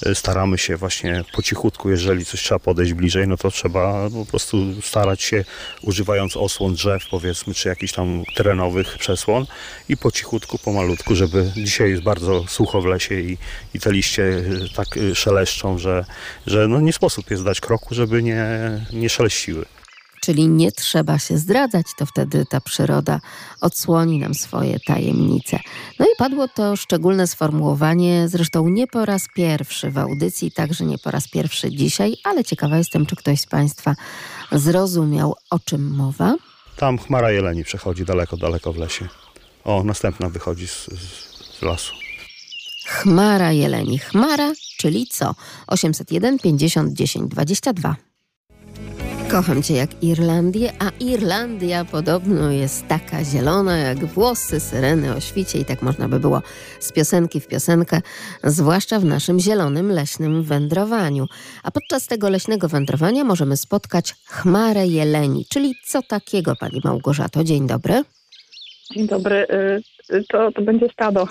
y, 0.07 0.15
staramy 0.15 0.57
się 0.57 0.77
właśnie 0.77 1.23
po 1.35 1.41
cichutku, 1.41 1.89
jeżeli 1.89 2.25
coś 2.25 2.43
trzeba 2.43 2.59
podejść 2.59 2.93
bliżej, 2.93 3.27
no 3.27 3.37
to 3.37 3.51
trzeba 3.51 4.09
po 4.09 4.25
prostu 4.25 4.81
starać 4.81 5.21
się, 5.21 5.45
używając 5.81 6.37
osłon 6.37 6.73
drzew, 6.73 7.03
powiedzmy, 7.11 7.53
czy 7.53 7.69
jakichś 7.69 7.93
tam 7.93 8.23
terenowych 8.35 8.97
przesłon 8.97 9.45
i 9.89 9.97
po 9.97 10.11
cichutku, 10.11 10.57
pomalutku, 10.57 11.15
żeby 11.15 11.51
dzisiaj 11.55 11.89
jest 11.89 12.03
bardzo 12.03 12.43
sucho 12.47 12.81
w 12.81 12.85
lesie 12.85 13.19
i, 13.19 13.37
i 13.73 13.79
te 13.79 13.91
liście 13.91 14.23
y, 14.23 14.69
tak 14.75 14.97
y, 14.97 15.15
szeleszczą, 15.15 15.77
że, 15.77 16.05
że 16.47 16.67
no 16.67 16.76
nie 16.79 16.93
sposób 16.93 17.31
jest 17.31 17.43
dać 17.43 17.61
kroku, 17.61 17.95
żeby 17.95 18.23
nie, 18.23 18.45
nie 18.93 19.09
szeleściły. 19.09 19.65
Czyli 20.21 20.47
nie 20.47 20.71
trzeba 20.71 21.19
się 21.19 21.37
zdradzać, 21.37 21.85
to 21.97 22.05
wtedy 22.05 22.45
ta 22.45 22.61
przyroda 22.61 23.19
odsłoni 23.61 24.19
nam 24.19 24.33
swoje 24.33 24.79
tajemnice. 24.79 25.59
No 25.99 26.05
i 26.05 26.15
padło 26.17 26.47
to 26.47 26.75
szczególne 26.75 27.27
sformułowanie, 27.27 28.27
zresztą 28.27 28.69
nie 28.69 28.87
po 28.87 29.05
raz 29.05 29.27
pierwszy 29.35 29.91
w 29.91 29.97
audycji, 29.97 30.51
także 30.51 30.85
nie 30.85 30.97
po 30.97 31.11
raz 31.11 31.27
pierwszy 31.27 31.71
dzisiaj, 31.71 32.15
ale 32.23 32.43
ciekawa 32.43 32.77
jestem, 32.77 33.05
czy 33.05 33.15
ktoś 33.15 33.41
z 33.41 33.45
Państwa 33.45 33.95
zrozumiał, 34.51 35.35
o 35.49 35.59
czym 35.59 35.95
mowa. 35.95 36.35
Tam 36.75 36.97
chmara 36.97 37.31
jeleni 37.31 37.63
przechodzi 37.63 38.05
daleko, 38.05 38.37
daleko 38.37 38.73
w 38.73 38.77
lesie. 38.77 39.07
O, 39.63 39.83
następna 39.83 40.29
wychodzi 40.29 40.67
z, 40.67 40.85
z, 40.85 41.59
z 41.59 41.61
lasu. 41.61 41.93
Chmara 42.87 43.51
jeleni. 43.51 43.99
Chmara, 43.99 44.53
czyli 44.77 45.07
co? 45.07 45.35
801 45.67 46.39
50 46.39 46.93
10 46.93 47.31
22. 47.31 47.95
Kocham 49.31 49.63
cię 49.63 49.73
jak 49.73 50.03
Irlandię, 50.03 50.73
a 50.79 50.89
Irlandia 50.99 51.85
podobno 51.85 52.51
jest 52.51 52.87
taka 52.87 53.23
zielona 53.23 53.77
jak 53.77 54.05
włosy 54.05 54.59
syreny 54.59 55.15
o 55.15 55.19
świcie 55.19 55.59
i 55.59 55.65
tak 55.65 55.81
można 55.81 56.09
by 56.09 56.19
było 56.19 56.41
z 56.79 56.91
piosenki 56.91 57.39
w 57.39 57.47
piosenkę, 57.47 58.01
zwłaszcza 58.43 58.99
w 58.99 59.05
naszym 59.05 59.39
zielonym 59.39 59.91
leśnym 59.91 60.43
wędrowaniu. 60.43 61.25
A 61.63 61.71
podczas 61.71 62.07
tego 62.07 62.29
leśnego 62.29 62.67
wędrowania 62.67 63.23
możemy 63.23 63.57
spotkać 63.57 64.15
chmarę 64.25 64.87
jeleni, 64.87 65.45
czyli 65.49 65.75
co 65.87 66.01
takiego, 66.01 66.55
pani 66.55 66.81
Małgorzato? 66.83 67.43
Dzień 67.43 67.67
dobry. 67.67 68.03
Dzień 68.95 69.07
dobry. 69.07 69.47
To, 70.29 70.51
to 70.51 70.61
będzie 70.61 70.89
stado. 70.93 71.27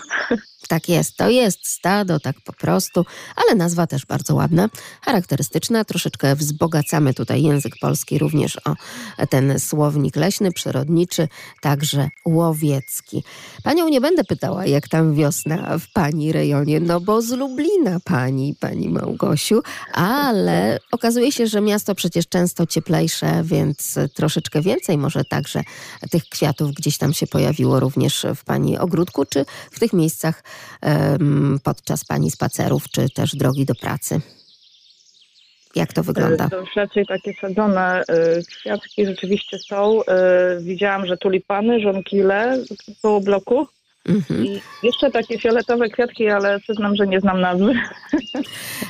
Tak 0.69 0.89
jest, 0.89 1.17
to 1.17 1.29
jest 1.29 1.67
stado, 1.67 2.21
tak 2.21 2.37
po 2.45 2.53
prostu, 2.53 3.05
ale 3.37 3.55
nazwa 3.55 3.87
też 3.87 4.07
bardzo 4.07 4.35
ładna, 4.35 4.69
charakterystyczna. 5.03 5.85
Troszeczkę 5.85 6.37
wzbogacamy 6.37 7.15
tutaj 7.15 7.43
język 7.43 7.73
polski 7.81 8.19
również 8.19 8.57
o 8.65 8.75
ten 9.31 9.61
słownik 9.61 10.17
leśny, 10.17 10.53
przyrodniczy, 10.53 11.29
także 11.61 12.09
łowiecki. 12.25 13.25
Panią 13.63 13.89
nie 13.89 14.01
będę 14.01 14.25
pytała, 14.25 14.67
jak 14.67 14.89
tam 14.89 15.15
wiosna 15.15 15.79
w 15.79 15.93
pani 15.93 16.33
rejonie, 16.33 16.81
no 16.81 17.01
bo 17.01 17.23
z 17.23 17.31
Lublina 17.31 18.01
pani, 18.05 18.55
pani 18.61 18.89
Małgosiu, 18.89 19.63
ale 19.93 20.79
okazuje 20.93 21.33
się, 21.33 21.47
że 21.47 21.61
miasto 21.61 21.95
przecież 21.95 22.29
często 22.29 22.67
cieplejsze, 22.67 23.43
więc 23.45 23.99
troszeczkę 24.15 24.63
więcej 24.63 24.99
może 24.99 25.25
także 25.25 25.63
tych 26.11 26.25
kwiatów 26.25 26.73
gdzieś 26.73 26.99
tam 26.99 27.13
się 27.15 27.27
pojawiło 27.27 27.81
również 27.81 28.27
w 28.37 28.45
pani 28.45 28.66
ogródku, 28.79 29.25
czy 29.25 29.45
w 29.71 29.79
tych 29.81 29.93
miejscach 29.93 30.43
podczas 31.65 32.05
pani 32.05 32.31
spacerów, 32.31 32.89
czy 32.89 33.11
też 33.11 33.37
drogi 33.37 33.65
do 33.65 33.75
pracy. 33.75 34.21
Jak 35.75 35.93
to 35.93 36.03
wygląda? 36.03 36.47
Y, 36.47 36.51
To 36.51 36.61
już 36.61 36.77
raczej 36.77 37.07
takie 37.07 37.35
sadzone 37.41 38.03
y, 38.03 38.43
kwiatki 38.61 39.07
rzeczywiście 39.07 39.59
są. 39.59 40.01
Y, 40.03 40.05
Widziałam, 40.61 41.07
że 41.07 41.17
tulipany, 41.17 41.81
żonkile 41.81 42.59
koło 43.03 43.21
bloku. 43.21 43.67
Mhm. 44.09 44.47
I 44.47 44.61
jeszcze 44.83 45.11
takie 45.11 45.39
fioletowe 45.39 45.89
kwiatki, 45.89 46.29
ale 46.29 46.61
przyznam, 46.61 46.97
że 46.97 47.07
nie 47.07 47.21
znam 47.21 47.41
nazwy. 47.41 47.75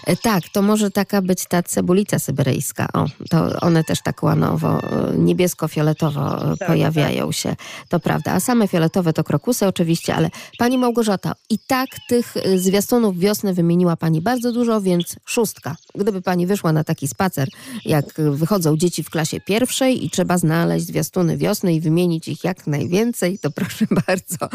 E, 0.07 0.17
Tak, 0.17 0.49
to 0.53 0.63
może 0.63 0.91
taka 0.91 1.23
być 1.23 1.47
ta 1.47 1.63
cebulica 1.63 2.19
syberyjska. 2.19 2.89
O, 2.93 3.07
to 3.31 3.61
one 3.61 3.85
też 3.85 4.03
tak 4.03 4.23
łanowo, 4.23 4.79
e, 4.79 5.17
niebiesko-fioletowo 5.17 6.53
e, 6.53 6.57
Tak, 6.57 6.69
pojawiają 6.69 7.33
się. 7.33 7.57
To 7.89 8.01
prawda. 8.01 8.33
A 8.33 8.41
same 8.41 8.69
fioletowe 8.69 9.13
to 9.13 9.25
krokusy 9.25 9.67
oczywiście, 9.67 10.15
ale 10.15 10.31
pani 10.59 10.79
Małgorzata, 10.79 11.33
i 11.51 11.59
tak 11.67 11.89
tych 12.09 12.35
zwiastunów 12.57 13.19
wiosny 13.19 13.55
wymieniła 13.55 13.97
pani 13.97 14.21
bardzo 14.21 14.53
dużo, 14.53 14.81
więc 14.81 15.17
szóstka. 15.25 15.77
Gdyby 15.95 16.23
pani 16.23 16.47
wyszła 16.47 16.73
na 16.73 16.85
taki 16.85 17.09
spacer, 17.09 17.49
jak 17.85 18.05
wychodzą 18.31 18.77
dzieci 18.77 19.03
w 19.03 19.11
klasie 19.11 19.41
pierwszej 19.41 20.05
i 20.05 20.11
trzeba 20.11 20.39
znaleźć 20.39 20.87
zwiastuny 20.87 21.37
wiosny 21.37 21.75
i 21.75 21.81
wymienić 21.81 22.29
ich 22.29 22.45
jak 22.45 22.67
najwięcej, 22.67 23.39
to 23.39 23.51
proszę 23.51 23.87
bardzo, 24.07 24.49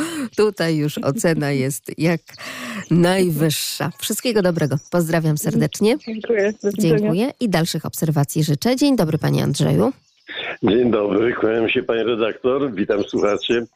tutaj 0.52 0.78
już 0.78 0.98
ocena 0.98 1.52
jest 1.52 1.92
jak 1.98 2.22
najwyższa. 2.92 3.92
Wszystkiego 4.00 4.42
dobrego. 4.42 4.76
Pozdrawiam 4.92 5.38
serdecznie. 5.38 5.98
Dziękuję. 5.98 6.54
Dziękuję 6.78 7.32
i 7.40 7.50
dalszych 7.50 7.86
obserwacji 7.86 8.44
życzę. 8.44 8.76
Dzień 8.76 8.96
dobry, 8.96 9.18
panie 9.18 9.44
Andrzeju. 9.44 9.94
Dzień 10.64 10.92
dobry, 10.92 11.34
kłaniam 11.34 11.70
się 11.70 11.84
pani 11.84 12.04
redaktor, 12.04 12.74
witam 12.74 13.04
słuchaczy. 13.04 13.68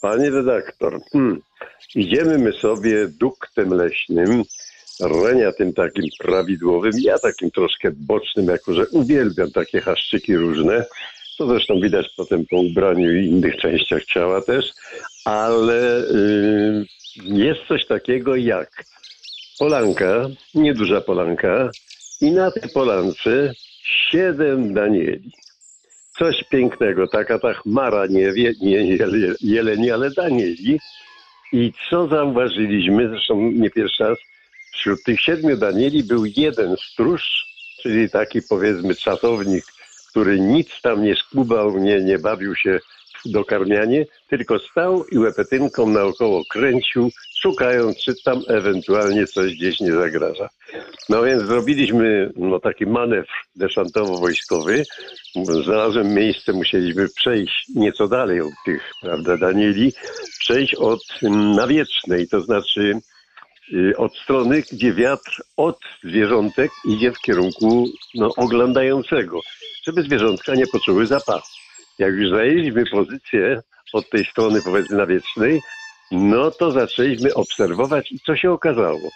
Pani 0.00 0.30
redaktor, 0.30 1.00
hmm, 1.12 1.40
idziemy 1.94 2.38
my 2.38 2.52
sobie 2.52 3.08
duktem 3.08 3.74
leśnym, 3.74 4.42
renia 5.00 5.52
tym 5.52 5.72
takim 5.72 6.04
prawidłowym, 6.18 6.92
ja 7.00 7.18
takim 7.18 7.50
troszkę 7.50 7.90
bocznym, 7.92 8.46
jako 8.46 8.74
że 8.74 8.86
uwielbiam 8.86 9.50
takie 9.50 9.80
haszczyki 9.80 10.36
różne, 10.36 10.84
to 11.38 11.48
zresztą 11.48 11.80
widać 11.80 12.06
potem 12.16 12.46
po 12.50 12.56
ubraniu 12.56 13.16
i 13.16 13.26
innych 13.26 13.56
częściach 13.56 14.04
ciała 14.04 14.40
też, 14.40 14.64
ale 15.24 16.00
y, 16.00 16.86
jest 17.24 17.60
coś 17.68 17.86
takiego 17.86 18.36
jak 18.36 18.84
polanka, 19.58 20.28
nieduża 20.54 21.00
polanka 21.00 21.70
i 22.20 22.30
na 22.30 22.50
tej 22.50 22.68
polance 22.70 23.52
siedem 23.82 24.74
danieli 24.74 25.30
coś 26.18 26.44
pięknego, 26.44 27.06
taka 27.06 27.38
ta 27.38 27.54
chmara 27.54 28.06
nie, 28.06 28.32
wie, 28.32 28.52
nie 28.60 28.96
jele- 28.96 29.34
jeleni, 29.40 29.90
ale 29.90 30.10
danieli. 30.10 30.78
I 31.52 31.72
co 31.90 32.08
zauważyliśmy, 32.08 33.08
zresztą 33.08 33.50
nie 33.50 33.70
pierwszy 33.70 34.04
raz, 34.04 34.18
wśród 34.72 35.02
tych 35.04 35.20
siedmiu 35.20 35.56
danieli 35.56 36.04
był 36.04 36.24
jeden 36.24 36.76
stróż, 36.76 37.22
czyli 37.82 38.10
taki 38.10 38.42
powiedzmy 38.42 38.94
czasownik, 38.94 39.64
który 40.14 40.40
nic 40.40 40.68
tam 40.82 41.02
nie 41.02 41.16
skubał, 41.16 41.78
nie, 41.78 42.00
nie 42.00 42.18
bawił 42.18 42.56
się 42.56 42.78
w 43.24 43.30
dokarmianie, 43.30 44.06
tylko 44.28 44.58
stał 44.58 45.04
i 45.12 45.18
łepetynką 45.18 45.86
naokoło 45.86 46.42
kręcił, 46.50 47.10
szukając, 47.40 47.96
czy 47.98 48.14
tam 48.24 48.42
ewentualnie 48.48 49.26
coś 49.26 49.54
gdzieś 49.56 49.80
nie 49.80 49.92
zagraża. 49.92 50.48
No 51.08 51.22
więc 51.22 51.42
zrobiliśmy 51.42 52.30
no, 52.36 52.60
taki 52.60 52.86
manewr 52.86 53.32
deszantowo-wojskowy. 53.56 54.84
Znalazłem 55.64 56.14
miejsce, 56.14 56.52
musieliśmy 56.52 57.08
przejść 57.08 57.68
nieco 57.74 58.08
dalej 58.08 58.40
od 58.40 58.52
tych, 58.64 58.90
prawda, 59.02 59.36
Danieli, 59.36 59.92
przejść 60.38 60.74
od 60.74 61.00
mm, 61.22 61.52
nawiecznej, 61.52 62.28
to 62.28 62.40
znaczy 62.40 63.00
y, 63.72 63.96
od 63.96 64.16
strony, 64.16 64.62
gdzie 64.72 64.92
wiatr 64.92 65.42
od 65.56 65.78
zwierzątek 66.04 66.70
idzie 66.84 67.12
w 67.12 67.18
kierunku 67.18 67.86
no, 68.14 68.30
oglądającego, 68.36 69.40
żeby 69.86 70.02
zwierzątka 70.02 70.54
nie 70.54 70.66
poczuły 70.66 71.06
zapachu. 71.06 71.48
Jak 71.98 72.14
już 72.14 72.30
zajęliśmy 72.30 72.84
pozycję 72.86 73.62
od 73.92 74.10
tej 74.10 74.24
strony, 74.24 74.60
powiedzmy, 74.64 74.96
nawiecznej, 74.96 75.60
no 76.10 76.50
to 76.50 76.70
zaczęliśmy 76.70 77.34
obserwować 77.34 78.12
i 78.12 78.20
co 78.20 78.36
się 78.36 78.50
okazało, 78.50 79.10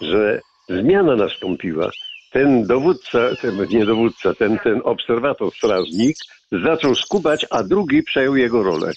że 0.00 0.40
zmiana 0.68 1.16
nastąpiła. 1.16 1.90
Ten 2.30 2.66
dowódca, 2.66 3.18
ten, 3.40 3.66
nie 3.70 3.86
dowódca, 3.86 4.34
ten, 4.34 4.58
ten 4.58 4.80
obserwator, 4.84 5.52
strażnik 5.54 6.16
zaczął 6.52 6.94
skubać, 6.94 7.46
a 7.50 7.62
drugi 7.62 8.02
przejął 8.02 8.36
jego 8.36 8.62
rolę. 8.62 8.92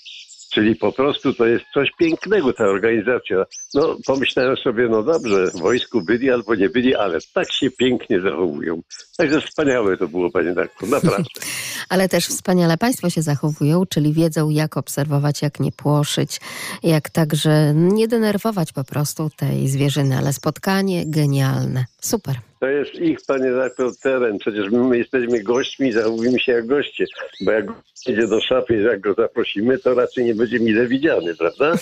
Czyli 0.55 0.75
po 0.75 0.91
prostu 0.91 1.33
to 1.33 1.45
jest 1.45 1.65
coś 1.73 1.89
pięknego, 1.99 2.53
ta 2.53 2.63
organizacja. 2.63 3.45
No, 3.73 3.97
pomyślałem 4.05 4.57
sobie, 4.57 4.87
no 4.89 5.03
dobrze, 5.03 5.51
w 5.51 5.59
wojsku 5.59 6.01
byli 6.01 6.31
albo 6.31 6.55
nie 6.55 6.69
byli, 6.69 6.95
ale 6.95 7.19
tak 7.33 7.51
się 7.51 7.71
pięknie 7.71 8.21
zachowują. 8.21 8.81
Także 9.17 9.41
wspaniałe 9.41 9.97
to 9.97 10.07
było, 10.07 10.31
panie 10.31 10.53
doktor, 10.53 10.89
naprawdę. 10.89 11.29
Ale 11.89 12.09
też 12.09 12.27
wspaniale 12.27 12.77
państwo 12.77 13.09
się 13.09 13.21
zachowują, 13.21 13.85
czyli 13.85 14.13
wiedzą, 14.13 14.49
jak 14.49 14.77
obserwować, 14.77 15.41
jak 15.41 15.59
nie 15.59 15.71
płoszyć, 15.71 16.41
jak 16.83 17.09
także 17.09 17.73
nie 17.75 18.07
denerwować 18.07 18.73
po 18.73 18.83
prostu 18.83 19.29
tej 19.37 19.67
zwierzyny. 19.67 20.17
Ale 20.17 20.33
spotkanie 20.33 21.03
genialne. 21.07 21.85
Super. 22.05 22.35
To 22.59 22.67
jest 22.67 22.95
ich, 22.95 23.17
panie 23.27 23.51
doktor, 23.51 23.97
teren. 24.03 24.37
Przecież 24.37 24.69
my 24.71 24.97
jesteśmy 24.97 25.43
gośćmi, 25.43 25.91
zachowujemy 25.91 26.39
się 26.39 26.51
jak 26.51 26.67
goście. 26.67 27.05
Bo 27.41 27.51
jak 27.51 27.65
idzie 28.07 28.27
do 28.27 28.41
szafy, 28.41 28.75
jak 28.81 28.99
go 28.99 29.13
zaprosimy, 29.13 29.77
to 29.77 29.93
raczej 29.93 30.25
nie 30.25 30.35
będzie 30.35 30.59
mile 30.59 30.87
widziany, 30.87 31.35
prawda? 31.35 31.73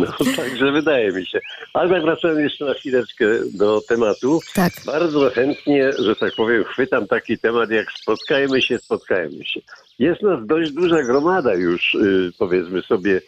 No, 0.00 0.06
także 0.36 0.72
wydaje 0.72 1.12
mi 1.12 1.26
się. 1.26 1.40
Ale 1.74 1.90
tak 1.90 2.02
wracając 2.02 2.40
jeszcze 2.40 2.64
na 2.64 2.74
chwileczkę 2.74 3.24
do 3.54 3.80
tematu. 3.88 4.40
Tak. 4.54 4.72
Bardzo 4.86 5.30
chętnie, 5.30 5.92
że 5.98 6.16
tak 6.16 6.34
powiem, 6.34 6.64
chwytam 6.64 7.06
taki 7.06 7.38
temat 7.38 7.70
jak 7.70 7.92
spotkajmy 7.92 8.62
się, 8.62 8.78
spotkajmy 8.78 9.44
się. 9.44 9.60
Jest 9.98 10.22
nas 10.22 10.46
dość 10.46 10.70
duża 10.70 11.02
gromada 11.02 11.54
już, 11.54 11.94
y, 11.94 12.32
powiedzmy 12.38 12.82
sobie, 12.82 13.20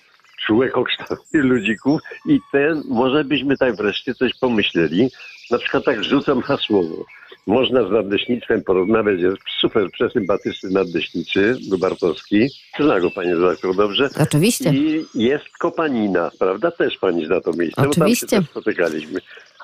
człekokształtnych 0.47 1.45
ludzików 1.45 2.01
i 2.27 2.41
ten, 2.53 2.83
może 2.89 3.25
byśmy 3.25 3.57
tak 3.57 3.77
wreszcie 3.77 4.15
coś 4.15 4.33
pomyśleli. 4.41 5.11
Na 5.51 5.59
przykład 5.59 5.85
tak 5.85 6.05
rzucam 6.05 6.43
hasłowo. 6.43 7.05
Można 7.47 7.89
z 7.89 7.91
nadleśnictwem 7.91 8.63
porozmawiać, 8.65 9.21
jest 9.21 9.37
super 9.61 9.91
przesympatyczny 9.91 10.71
nadleśniczy, 10.71 11.57
Bartowski. 11.79 12.49
Zna 12.81 13.01
go 13.01 13.11
pani 13.11 13.35
redaktor 13.35 13.77
dobrze. 13.77 14.11
Oczywiście. 14.23 14.73
I 14.75 15.07
jest 15.15 15.45
Kopanina, 15.59 16.31
prawda? 16.39 16.71
Też 16.71 16.99
pani 16.99 17.27
zna 17.27 17.41
to 17.41 17.53
miejsce, 17.53 17.83
bo 17.83 17.83
tam 17.83 17.95
się 17.95 18.01
Oczywiście. 18.01 18.43
spotykaliśmy. 18.51 19.21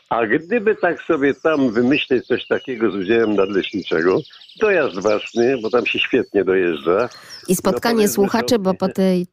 A 0.08 0.26
gdyby 0.26 0.76
tak 0.76 1.02
sobie 1.02 1.34
tam 1.34 1.70
wymyśleć 1.72 2.26
coś 2.26 2.46
takiego 2.46 2.90
z 2.90 2.94
udziałem 2.94 3.34
nadleśniczego, 3.34 4.20
dojazd 4.60 5.00
własny, 5.00 5.58
bo 5.62 5.70
tam 5.70 5.86
się 5.86 5.98
świetnie 5.98 6.44
dojeżdża. 6.44 7.08
I 7.48 7.56
spotkanie 7.56 7.94
powiedzmy 7.94 8.14
słuchaczy, 8.14 8.58
bo 8.58 8.74
po 8.74 8.88
tej 8.88 9.26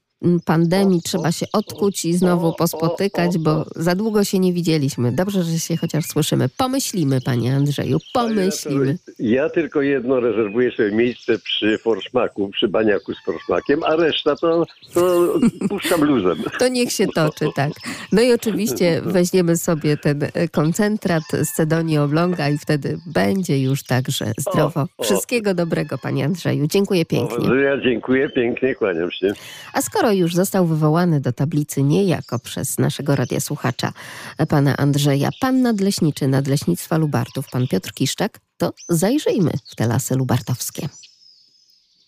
pandemii 0.45 1.01
trzeba 1.01 1.31
się 1.31 1.45
odkuć 1.53 2.05
i 2.05 2.13
znowu 2.13 2.53
pospotykać, 2.53 3.37
bo 3.37 3.65
za 3.75 3.95
długo 3.95 4.23
się 4.23 4.39
nie 4.39 4.53
widzieliśmy. 4.53 5.11
Dobrze, 5.11 5.43
że 5.43 5.59
się 5.59 5.77
chociaż 5.77 6.05
słyszymy. 6.05 6.49
Pomyślimy, 6.57 7.21
panie 7.21 7.55
Andrzeju, 7.55 7.97
pomyślimy. 8.13 8.97
Ja 9.19 9.49
tylko 9.49 9.81
jedno 9.81 10.19
rezerwuję 10.19 10.71
sobie 10.71 10.91
miejsce 10.91 11.39
przy 11.39 11.77
forszmaku, 11.77 12.49
przy 12.49 12.67
baniaku 12.67 13.13
z 13.13 13.25
forszmakiem, 13.25 13.83
a 13.83 13.95
reszta 13.95 14.35
to, 14.35 14.65
to 14.93 15.33
puszczam 15.69 16.03
luzem. 16.03 16.37
To 16.59 16.67
niech 16.67 16.91
się 16.91 17.07
toczy, 17.07 17.45
tak. 17.55 17.71
No 18.11 18.21
i 18.21 18.33
oczywiście 18.33 19.01
weźmiemy 19.05 19.57
sobie 19.57 19.97
ten 19.97 20.23
e, 20.23 20.47
koncentrat 20.47 21.23
z 21.43 21.51
Cedonii 21.51 21.97
Obląga 21.97 22.49
i 22.49 22.57
wtedy 22.57 22.97
będzie 23.05 23.61
już 23.61 23.83
także 23.83 24.31
zdrowo. 24.37 24.87
Wszystkiego 25.01 25.53
dobrego, 25.53 25.97
panie 25.97 26.25
Andrzeju. 26.25 26.67
Dziękuję 26.67 27.05
pięknie. 27.05 27.49
Ja 27.55 27.81
dziękuję 27.81 28.29
pięknie, 28.29 28.75
kłaniam 28.75 29.11
się. 29.11 29.33
A 29.73 29.81
skoro 29.81 30.06
już 30.11 30.35
został 30.35 30.67
wywołany 30.67 31.21
do 31.21 31.33
tablicy 31.33 31.83
niejako 31.83 32.39
przez 32.39 32.77
naszego 32.77 33.15
radiosłuchacza, 33.15 33.93
e, 34.37 34.45
pana 34.45 34.77
Andrzeja, 34.77 35.29
pan 35.41 35.61
nadleśniczy 35.61 36.27
Nadleśnictwa 36.27 36.97
Lubartów, 36.97 37.45
pan 37.51 37.67
Piotr 37.67 37.93
Kiszczak, 37.93 38.39
to 38.57 38.73
zajrzyjmy 38.89 39.51
w 39.71 39.75
te 39.75 39.87
lasy 39.87 40.15
lubartowskie. 40.15 40.89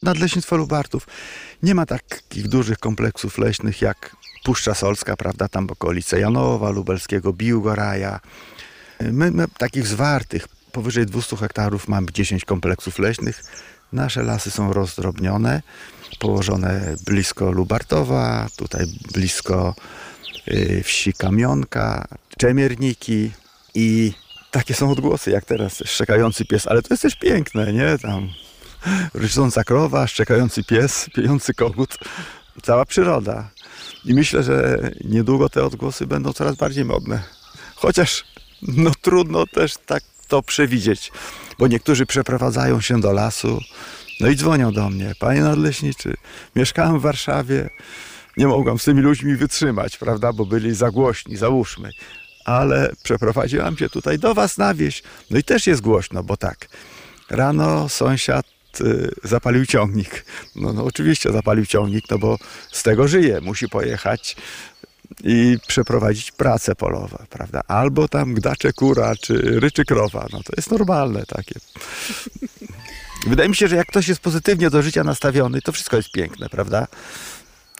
Nadleśnictwo 0.04 0.58
Lubartów 0.58 1.08
nie 1.64 1.76
ma 1.76 1.86
takich 1.86 2.48
dużych 2.48 2.78
kompleksów 2.78 3.38
leśnych 3.38 3.82
jak 3.82 4.16
Puszcza 4.44 4.76
Solska, 4.76 5.18
prawda, 5.18 5.48
tam 5.48 5.68
okolice 5.70 6.20
Janowa, 6.20 6.70
Lubelskiego, 6.70 7.34
Biłgoraja. 7.34 8.20
My, 9.00 9.32
my 9.32 9.46
takich 9.58 9.88
zwartych, 9.88 10.48
powyżej 10.72 11.06
200 11.06 11.36
hektarów 11.36 11.88
mamy 11.88 12.08
10 12.12 12.46
kompleksów 12.46 13.00
leśnych. 13.00 13.44
Nasze 13.94 14.24
lasy 14.24 14.52
są 14.52 14.74
rozdrobnione, 14.74 15.62
położone 16.20 16.96
blisko 17.06 17.52
Lubartowa, 17.52 18.48
tutaj 18.58 18.86
blisko 19.14 19.76
y, 20.48 20.82
wsi 20.86 21.14
Kamionka, 21.14 22.08
Czemierniki 22.38 23.32
i 23.76 24.14
takie 24.52 24.74
są 24.74 24.92
odgłosy 24.92 25.32
jak 25.32 25.46
teraz, 25.46 25.84
szczekający 25.86 26.46
pies, 26.46 26.68
ale 26.68 26.82
to 26.82 26.88
jest 26.94 27.04
też 27.04 27.16
piękne, 27.16 27.74
nie? 27.74 27.98
Tam 27.98 28.30
rycząca 29.14 29.64
krowa, 29.64 30.08
szczekający 30.08 30.64
pies, 30.64 31.10
pijący 31.16 31.54
kogut, 31.54 31.98
cała 32.64 32.86
przyroda. 32.86 33.50
I 34.06 34.14
myślę, 34.14 34.44
że 34.44 34.78
niedługo 35.06 35.50
te 35.50 35.64
odgłosy 35.64 36.08
będą 36.08 36.34
coraz 36.34 36.56
bardziej 36.56 36.86
modne. 36.86 37.24
Chociaż 37.76 38.26
no 38.62 38.92
trudno 39.02 39.46
też 39.48 39.78
tak 39.86 40.04
to 40.30 40.44
przewidzieć, 40.44 41.12
bo 41.60 41.68
niektórzy 41.68 42.06
przeprowadzają 42.06 42.82
się 42.82 43.02
do 43.02 43.12
lasu, 43.12 43.62
no 44.20 44.28
i 44.28 44.36
dzwonią 44.36 44.72
do 44.72 44.90
mnie. 44.90 45.14
Panie 45.20 45.42
nadleśniczy, 45.42 46.14
mieszkałem 46.56 47.00
w 47.00 47.02
Warszawie, 47.02 47.70
nie 48.38 48.48
mogłam 48.48 48.80
z 48.80 48.84
tymi 48.84 49.02
ludźmi 49.02 49.36
wytrzymać, 49.36 49.98
prawda, 49.98 50.34
bo 50.34 50.46
byli 50.46 50.76
za 50.76 50.92
głośni, 50.92 51.38
załóżmy. 51.38 51.90
Ale 52.46 52.92
przeprowadziłam 53.04 53.78
się 53.78 53.90
tutaj 53.90 54.20
do 54.20 54.34
was 54.34 54.58
na 54.58 54.74
wieś. 54.74 55.04
No 55.30 55.38
i 55.38 55.44
też 55.44 55.68
jest 55.68 55.82
głośno, 55.82 56.24
bo 56.24 56.38
tak, 56.38 56.68
rano 57.30 57.90
sąsiad 57.90 58.46
y, 58.82 59.12
zapalił 59.24 59.66
ciągnik. 59.66 60.26
No, 60.56 60.74
no 60.74 60.84
oczywiście 60.84 61.32
zapalił 61.32 61.66
ciągnik, 61.66 62.06
no 62.12 62.18
bo 62.18 62.38
z 62.72 62.84
tego 62.84 63.08
żyje. 63.08 63.42
Musi 63.42 63.70
pojechać 63.70 64.36
i 65.24 65.58
przeprowadzić 65.68 66.32
prace 66.32 66.76
polowe, 66.76 67.26
prawda? 67.30 67.62
Albo 67.68 68.08
tam 68.08 68.34
gdacze 68.34 68.74
kura, 68.74 69.16
czy 69.16 69.60
ryczy 69.60 69.86
krowa. 69.86 70.28
No 70.34 70.44
to 70.44 70.54
jest 70.58 70.72
normalne 70.72 71.26
takie. 71.26 71.60
Wydaje 73.28 73.50
mi 73.50 73.56
się, 73.56 73.68
że 73.68 73.76
jak 73.76 73.88
ktoś 73.88 74.08
jest 74.08 74.22
pozytywnie 74.22 74.70
do 74.70 74.82
życia 74.82 75.04
nastawiony, 75.04 75.62
to 75.62 75.72
wszystko 75.72 75.98
jest 75.98 76.12
piękne, 76.12 76.50
prawda? 76.50 76.88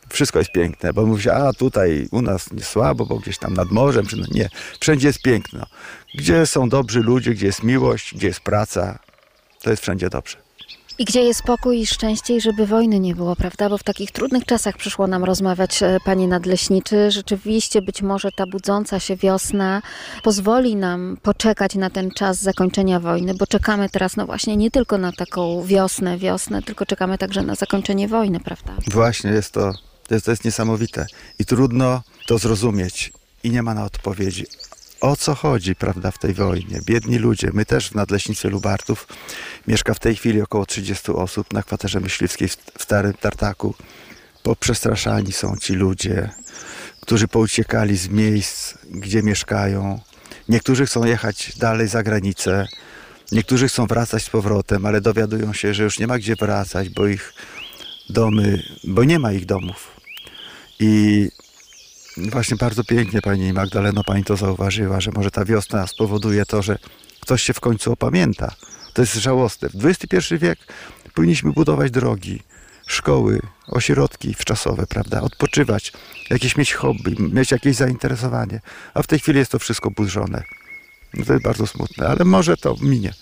Wszystko 0.10 0.40
jest 0.40 0.52
piękne, 0.52 0.94
bo 0.94 1.06
mówi 1.06 1.24
się, 1.24 1.34
a 1.34 1.54
tutaj 1.54 2.08
u 2.12 2.22
nas 2.22 2.52
nie 2.52 2.64
słabo, 2.64 3.06
bo 3.06 3.20
gdzieś 3.20 3.38
tam 3.38 3.54
nad 3.54 3.72
morzem, 3.72 4.06
czy 4.06 4.18
no 4.18 4.26
nie. 4.32 4.50
Wszędzie 4.80 5.08
jest 5.08 5.22
piękno. 5.22 5.66
Gdzie 6.16 6.46
są 6.46 6.70
dobrzy 6.70 7.00
ludzie, 7.00 7.32
gdzie 7.32 7.46
jest 7.46 7.64
miłość, 7.64 8.16
gdzie 8.16 8.28
jest 8.28 8.40
praca, 8.40 9.00
to 9.62 9.70
jest 9.70 9.82
wszędzie 9.82 10.10
dobrze. 10.10 10.49
I 11.00 11.06
gdzie 11.06 11.22
jest 11.22 11.40
spokój 11.40 11.80
i 11.80 11.88
szczęście 11.88 12.36
i 12.36 12.42
żeby 12.42 12.66
wojny 12.66 13.00
nie 13.00 13.16
było, 13.16 13.36
prawda? 13.36 13.70
Bo 13.70 13.78
w 13.78 13.84
takich 13.84 14.12
trudnych 14.12 14.46
czasach 14.46 14.78
przyszło 14.78 15.08
nam 15.08 15.24
rozmawiać, 15.24 15.84
e, 15.84 15.98
panie 16.06 16.28
nadleśniczy. 16.28 17.12
Rzeczywiście 17.12 17.82
być 17.82 18.02
może 18.02 18.32
ta 18.32 18.46
budząca 18.48 19.00
się 19.00 19.16
wiosna 19.16 19.82
pozwoli 20.24 20.76
nam 20.76 21.18
poczekać 21.22 21.76
na 21.76 21.90
ten 21.90 22.12
czas 22.12 22.42
zakończenia 22.42 23.00
wojny, 23.00 23.34
bo 23.34 23.48
czekamy 23.48 23.90
teraz 23.90 24.16
no 24.16 24.26
właśnie 24.26 24.58
nie 24.58 24.72
tylko 24.72 24.98
na 24.98 25.12
taką 25.12 25.64
wiosnę, 25.64 26.18
wiosnę, 26.18 26.62
tylko 26.62 26.86
czekamy 26.86 27.18
także 27.18 27.42
na 27.42 27.56
zakończenie 27.56 28.08
wojny, 28.08 28.40
prawda? 28.40 28.74
Właśnie 28.88 29.32
jest 29.32 29.52
to, 29.52 29.74
to 30.08 30.14
jest, 30.14 30.26
to 30.26 30.32
jest 30.32 30.46
niesamowite 30.46 31.06
i 31.40 31.46
trudno 31.46 32.02
to 32.28 32.38
zrozumieć 32.38 33.12
i 33.44 33.52
nie 33.52 33.64
ma 33.64 33.74
na 33.74 33.86
odpowiedzi. 33.86 34.46
O 35.02 35.16
co 35.16 35.36
chodzi, 35.36 35.76
prawda, 35.76 36.12
w 36.12 36.18
tej 36.18 36.34
wojnie? 36.34 36.80
Biedni 36.86 37.18
ludzie. 37.18 37.50
My 37.54 37.66
też 37.66 37.90
w 37.90 37.96
Nadleśnictwie 37.96 38.50
Lubartów 38.50 39.08
mieszka 39.68 39.94
w 39.94 40.00
tej 40.00 40.16
chwili 40.16 40.42
około 40.42 40.66
30 40.66 41.12
osób 41.12 41.54
na 41.54 41.64
kwaterze 41.64 42.00
myśliwskiej 42.00 42.48
w 42.48 42.58
w 42.80 42.84
Starym 42.84 43.14
Tartaku. 43.14 43.76
Poprzestraszani 44.44 45.32
są 45.32 45.58
ci 45.58 45.74
ludzie, 45.74 46.30
którzy 47.02 47.28
pouciekali 47.28 47.98
z 47.98 48.10
miejsc, 48.10 48.74
gdzie 48.90 49.24
mieszkają. 49.24 50.00
Niektórzy 50.50 50.86
chcą 50.86 51.06
jechać 51.06 51.58
dalej 51.58 51.88
za 51.88 52.04
granicę, 52.04 52.68
niektórzy 53.32 53.68
chcą 53.68 53.88
wracać 53.88 54.24
z 54.24 54.30
powrotem, 54.30 54.86
ale 54.86 55.02
dowiadują 55.02 55.54
się, 55.54 55.74
że 55.74 55.84
już 55.84 56.00
nie 56.00 56.08
ma 56.08 56.18
gdzie 56.18 56.36
wracać, 56.36 56.90
bo 56.90 57.08
ich 57.08 57.34
domy, 58.10 58.64
bo 58.84 59.04
nie 59.04 59.20
ma 59.20 59.32
ich 59.32 59.46
domów. 59.46 59.92
I 60.80 61.30
właśnie 62.32 62.58
bardzo 62.58 62.84
pięknie 62.84 63.22
pani 63.22 63.54
Magdaleno, 63.54 64.04
pani 64.04 64.24
to 64.24 64.36
zauważyła, 64.36 65.02
że 65.02 65.12
może 65.12 65.32
ta 65.32 65.46
wiosna 65.46 65.88
spowoduje 65.88 66.46
to, 66.46 66.62
że 66.62 66.78
ktoś 67.20 67.44
się 67.44 67.54
w 67.54 67.60
końcu 67.60 67.92
opamięta. 67.92 68.56
To 68.94 69.02
jest 69.02 69.16
żałosne. 69.16 69.70
W 69.70 69.86
XXI 69.86 70.38
wiek 70.38 70.60
powinniśmy 71.14 71.52
budować 71.52 71.92
drogi, 71.92 72.42
szkoły, 72.88 73.40
ośrodki 73.68 74.34
wczasowe, 74.34 74.88
prawda? 74.88 75.22
Odpoczywać, 75.22 75.94
jakieś 76.30 76.58
mieć 76.58 76.74
hobby, 76.74 77.16
mieć 77.20 77.52
jakieś 77.52 77.76
zainteresowanie. 77.76 78.62
A 78.94 79.04
w 79.04 79.08
tej 79.08 79.20
chwili 79.20 79.40
jest 79.40 79.52
to 79.52 79.60
wszystko 79.60 79.92
burzone. 79.92 80.44
No 81.14 81.26
to 81.26 81.34
jest 81.34 81.46
bardzo 81.46 81.68
smutne, 81.68 82.08
ale 82.08 82.26
może 82.26 82.58
to 82.58 82.76
minie. 82.82 83.14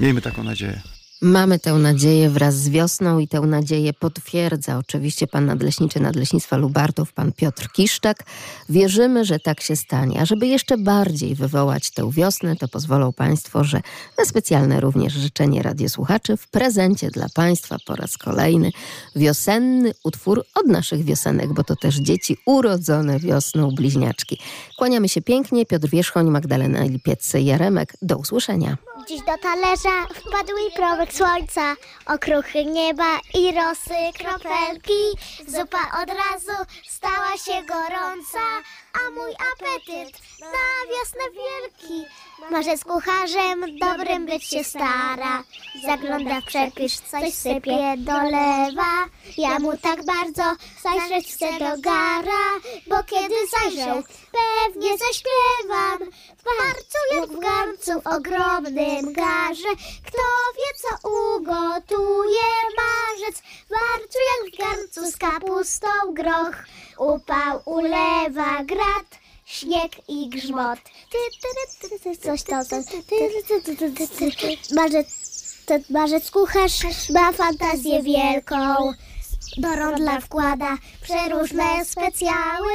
Miejmy 0.00 0.22
taką 0.22 0.42
nadzieję. 0.42 0.95
Mamy 1.22 1.58
tę 1.58 1.72
nadzieję 1.72 2.30
wraz 2.30 2.54
z 2.54 2.68
wiosną 2.68 3.18
i 3.18 3.28
tę 3.28 3.40
nadzieję 3.40 3.92
potwierdza 3.92 4.78
oczywiście 4.78 5.26
pan 5.26 5.46
nadleśniczy 5.46 6.00
Nadleśnictwa 6.00 6.56
Lubartów, 6.56 7.12
pan 7.12 7.32
Piotr 7.32 7.68
Kiszczak. 7.72 8.24
Wierzymy, 8.68 9.24
że 9.24 9.38
tak 9.38 9.60
się 9.60 9.76
stanie. 9.76 10.20
A 10.20 10.24
żeby 10.24 10.46
jeszcze 10.46 10.78
bardziej 10.78 11.34
wywołać 11.34 11.90
tę 11.90 12.10
wiosnę, 12.10 12.56
to 12.56 12.68
pozwolą 12.68 13.12
państwo, 13.12 13.64
że 13.64 13.80
na 14.18 14.24
specjalne 14.24 14.80
również 14.80 15.12
życzenie 15.12 15.62
radiosłuchaczy 15.62 16.36
w 16.36 16.48
prezencie 16.48 17.10
dla 17.10 17.26
państwa 17.34 17.76
po 17.86 17.96
raz 17.96 18.18
kolejny 18.18 18.70
wiosenny 19.16 19.92
utwór 20.04 20.44
od 20.54 20.66
naszych 20.66 21.04
wiosenek, 21.04 21.52
bo 21.52 21.64
to 21.64 21.76
też 21.76 21.96
dzieci 21.96 22.36
urodzone 22.46 23.20
wiosną 23.20 23.70
bliźniaczki. 23.70 24.38
Kłaniamy 24.78 25.08
się 25.08 25.22
pięknie. 25.22 25.66
Piotr 25.66 25.88
Wierzchoń, 25.88 26.30
Magdalena 26.30 26.84
Lipiec-Jaremek. 26.84 27.86
Do 28.02 28.16
usłyszenia. 28.16 28.85
Dziś 29.04 29.20
do 29.20 29.38
talerza 29.38 30.06
wpadł 30.14 30.52
i 30.68 30.72
promyk 30.76 31.12
słońca, 31.12 31.74
okruchy 32.06 32.64
nieba 32.64 33.18
i 33.34 33.52
rosy 33.54 33.94
kropelki. 34.18 35.02
Zupa 35.46 36.02
od 36.02 36.08
razu 36.08 36.64
stała 36.88 37.36
się 37.36 37.66
gorąca, 37.66 38.38
a 38.96 39.10
mój 39.10 39.32
apetyt 39.52 40.20
na 40.40 40.66
wiosnę 40.90 41.24
wielki. 41.32 42.06
Z 42.76 42.84
kucharzem 42.84 43.78
dobrym 43.78 44.26
być 44.26 44.44
się 44.44 44.64
stara, 44.64 45.42
zagląda 45.86 46.40
w 46.40 46.44
przepis, 46.44 47.02
coś 47.10 47.34
sypie, 47.34 47.94
dolewa. 47.96 49.06
Ja 49.38 49.58
mu 49.58 49.76
tak 49.76 50.04
bardzo 50.04 50.42
zajrzeć 50.82 51.34
chcę 51.34 51.52
do 51.52 51.80
gara, 51.80 52.46
bo 52.86 53.02
kiedy 53.02 53.34
zajrzę, 53.58 54.02
pewnie 54.32 54.90
zaśpiewam. 54.98 56.10
W 56.38 56.42
parcu 56.42 56.98
jak 57.14 57.30
w 57.30 57.40
garncu 57.40 57.92
ogromnym 58.16 59.12
garze, 59.12 59.68
kto 60.06 60.22
wie 60.56 60.70
co 60.82 61.08
ugotuje 61.08 62.48
marzec. 62.78 63.40
W 63.40 63.68
parcu 63.68 64.18
jak 64.30 64.54
w 64.54 64.58
garncu 64.58 65.10
z 65.10 65.16
kapustą 65.16 65.88
groch, 66.08 66.56
upał 66.98 67.62
ulewa 67.64 68.64
grat. 68.86 69.20
Śnieg 69.44 69.92
i 70.08 70.28
grzmot. 70.28 70.78
Coś 72.22 72.42
to, 72.42 72.64
to. 72.64 72.76
Marzec, 74.74 75.08
marzec 75.90 76.30
kucharz 76.30 77.10
ma 77.10 77.32
fantazję 77.32 78.02
wielką. 78.02 78.92
Do 79.56 79.76
rondla 79.76 80.20
wkłada 80.20 80.76
przeróżne 81.02 81.84
specjały, 81.84 82.72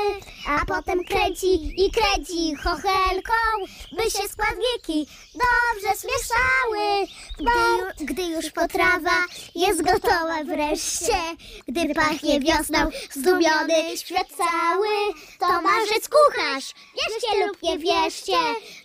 a 0.48 0.66
potem 0.66 1.04
kręci 1.04 1.86
i 1.86 1.92
kręci 1.92 2.56
chochelką, 2.56 3.34
by 3.92 4.04
się 4.04 4.28
składniki 4.28 5.08
dobrze 5.34 5.96
zmieszały. 5.98 7.08
Gdy, 7.40 8.06
gdy 8.06 8.24
już 8.24 8.52
potrawa 8.52 9.26
jest 9.56 9.82
gotowa 9.82 10.44
wreszcie, 10.46 11.18
gdy 11.68 11.94
pachnie 11.94 12.40
wiosną 12.40 12.80
zdumiony 13.12 13.98
świat 13.98 14.28
cały, 14.38 14.88
to 15.40 15.62
marzec 15.62 16.10
kucharz, 16.10 16.74
wierzcie 16.96 17.48
lub 17.48 17.64
nie 17.64 17.78
wierzcie, 17.78 18.38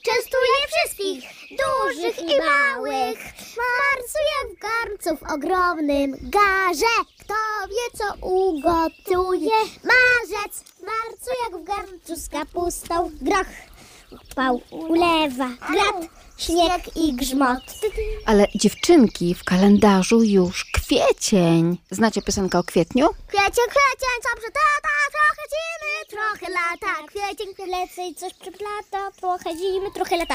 częstuje 0.05 0.57
wszystkich, 0.69 1.25
dużych 1.51 2.19
i 2.19 2.39
małych. 2.39 3.19
Marcuje 3.57 4.37
w 4.51 4.59
garncu 4.61 5.25
w 5.25 5.31
ogromnym 5.33 6.17
garze, 6.21 7.16
kto 7.27 7.69
wie 7.69 7.99
co 7.99 8.27
ugotuje. 8.27 9.57
Marzec, 9.85 10.65
marcu 10.81 11.31
jak 11.45 11.61
w 11.61 11.65
garncu 11.65 12.17
z 12.17 12.29
kapustą, 12.29 13.11
groch, 13.21 13.47
pał, 14.35 14.61
ulewa, 14.71 15.49
grad, 15.71 16.07
śnieg 16.39 16.97
i 16.97 17.13
grzmot. 17.13 17.63
Ale 18.27 18.47
dziewczynki 18.55 19.35
w 19.35 19.45
kalendarzu 19.45 20.23
już 20.23 20.65
kwiecień. 20.65 21.79
Znacie 21.91 22.23
piosenkę 22.23 22.59
o 22.59 22.65
kwietniu? 22.65 23.09
Kwiecień, 23.27 23.67
kwiecień, 23.75 24.17
co 24.23 24.41
przytata, 24.41 24.95
trochę 25.13 25.43
zimy, 25.53 26.07
trochę 26.09 26.53
lata. 26.53 27.07
Kwiecień, 27.07 27.55
kwiecień, 27.55 28.15
coś 28.15 28.35
przyplata, 28.35 29.11
trochę 29.21 29.57
zimy, 29.59 29.91
trochę 29.95 30.17
lata. 30.17 30.35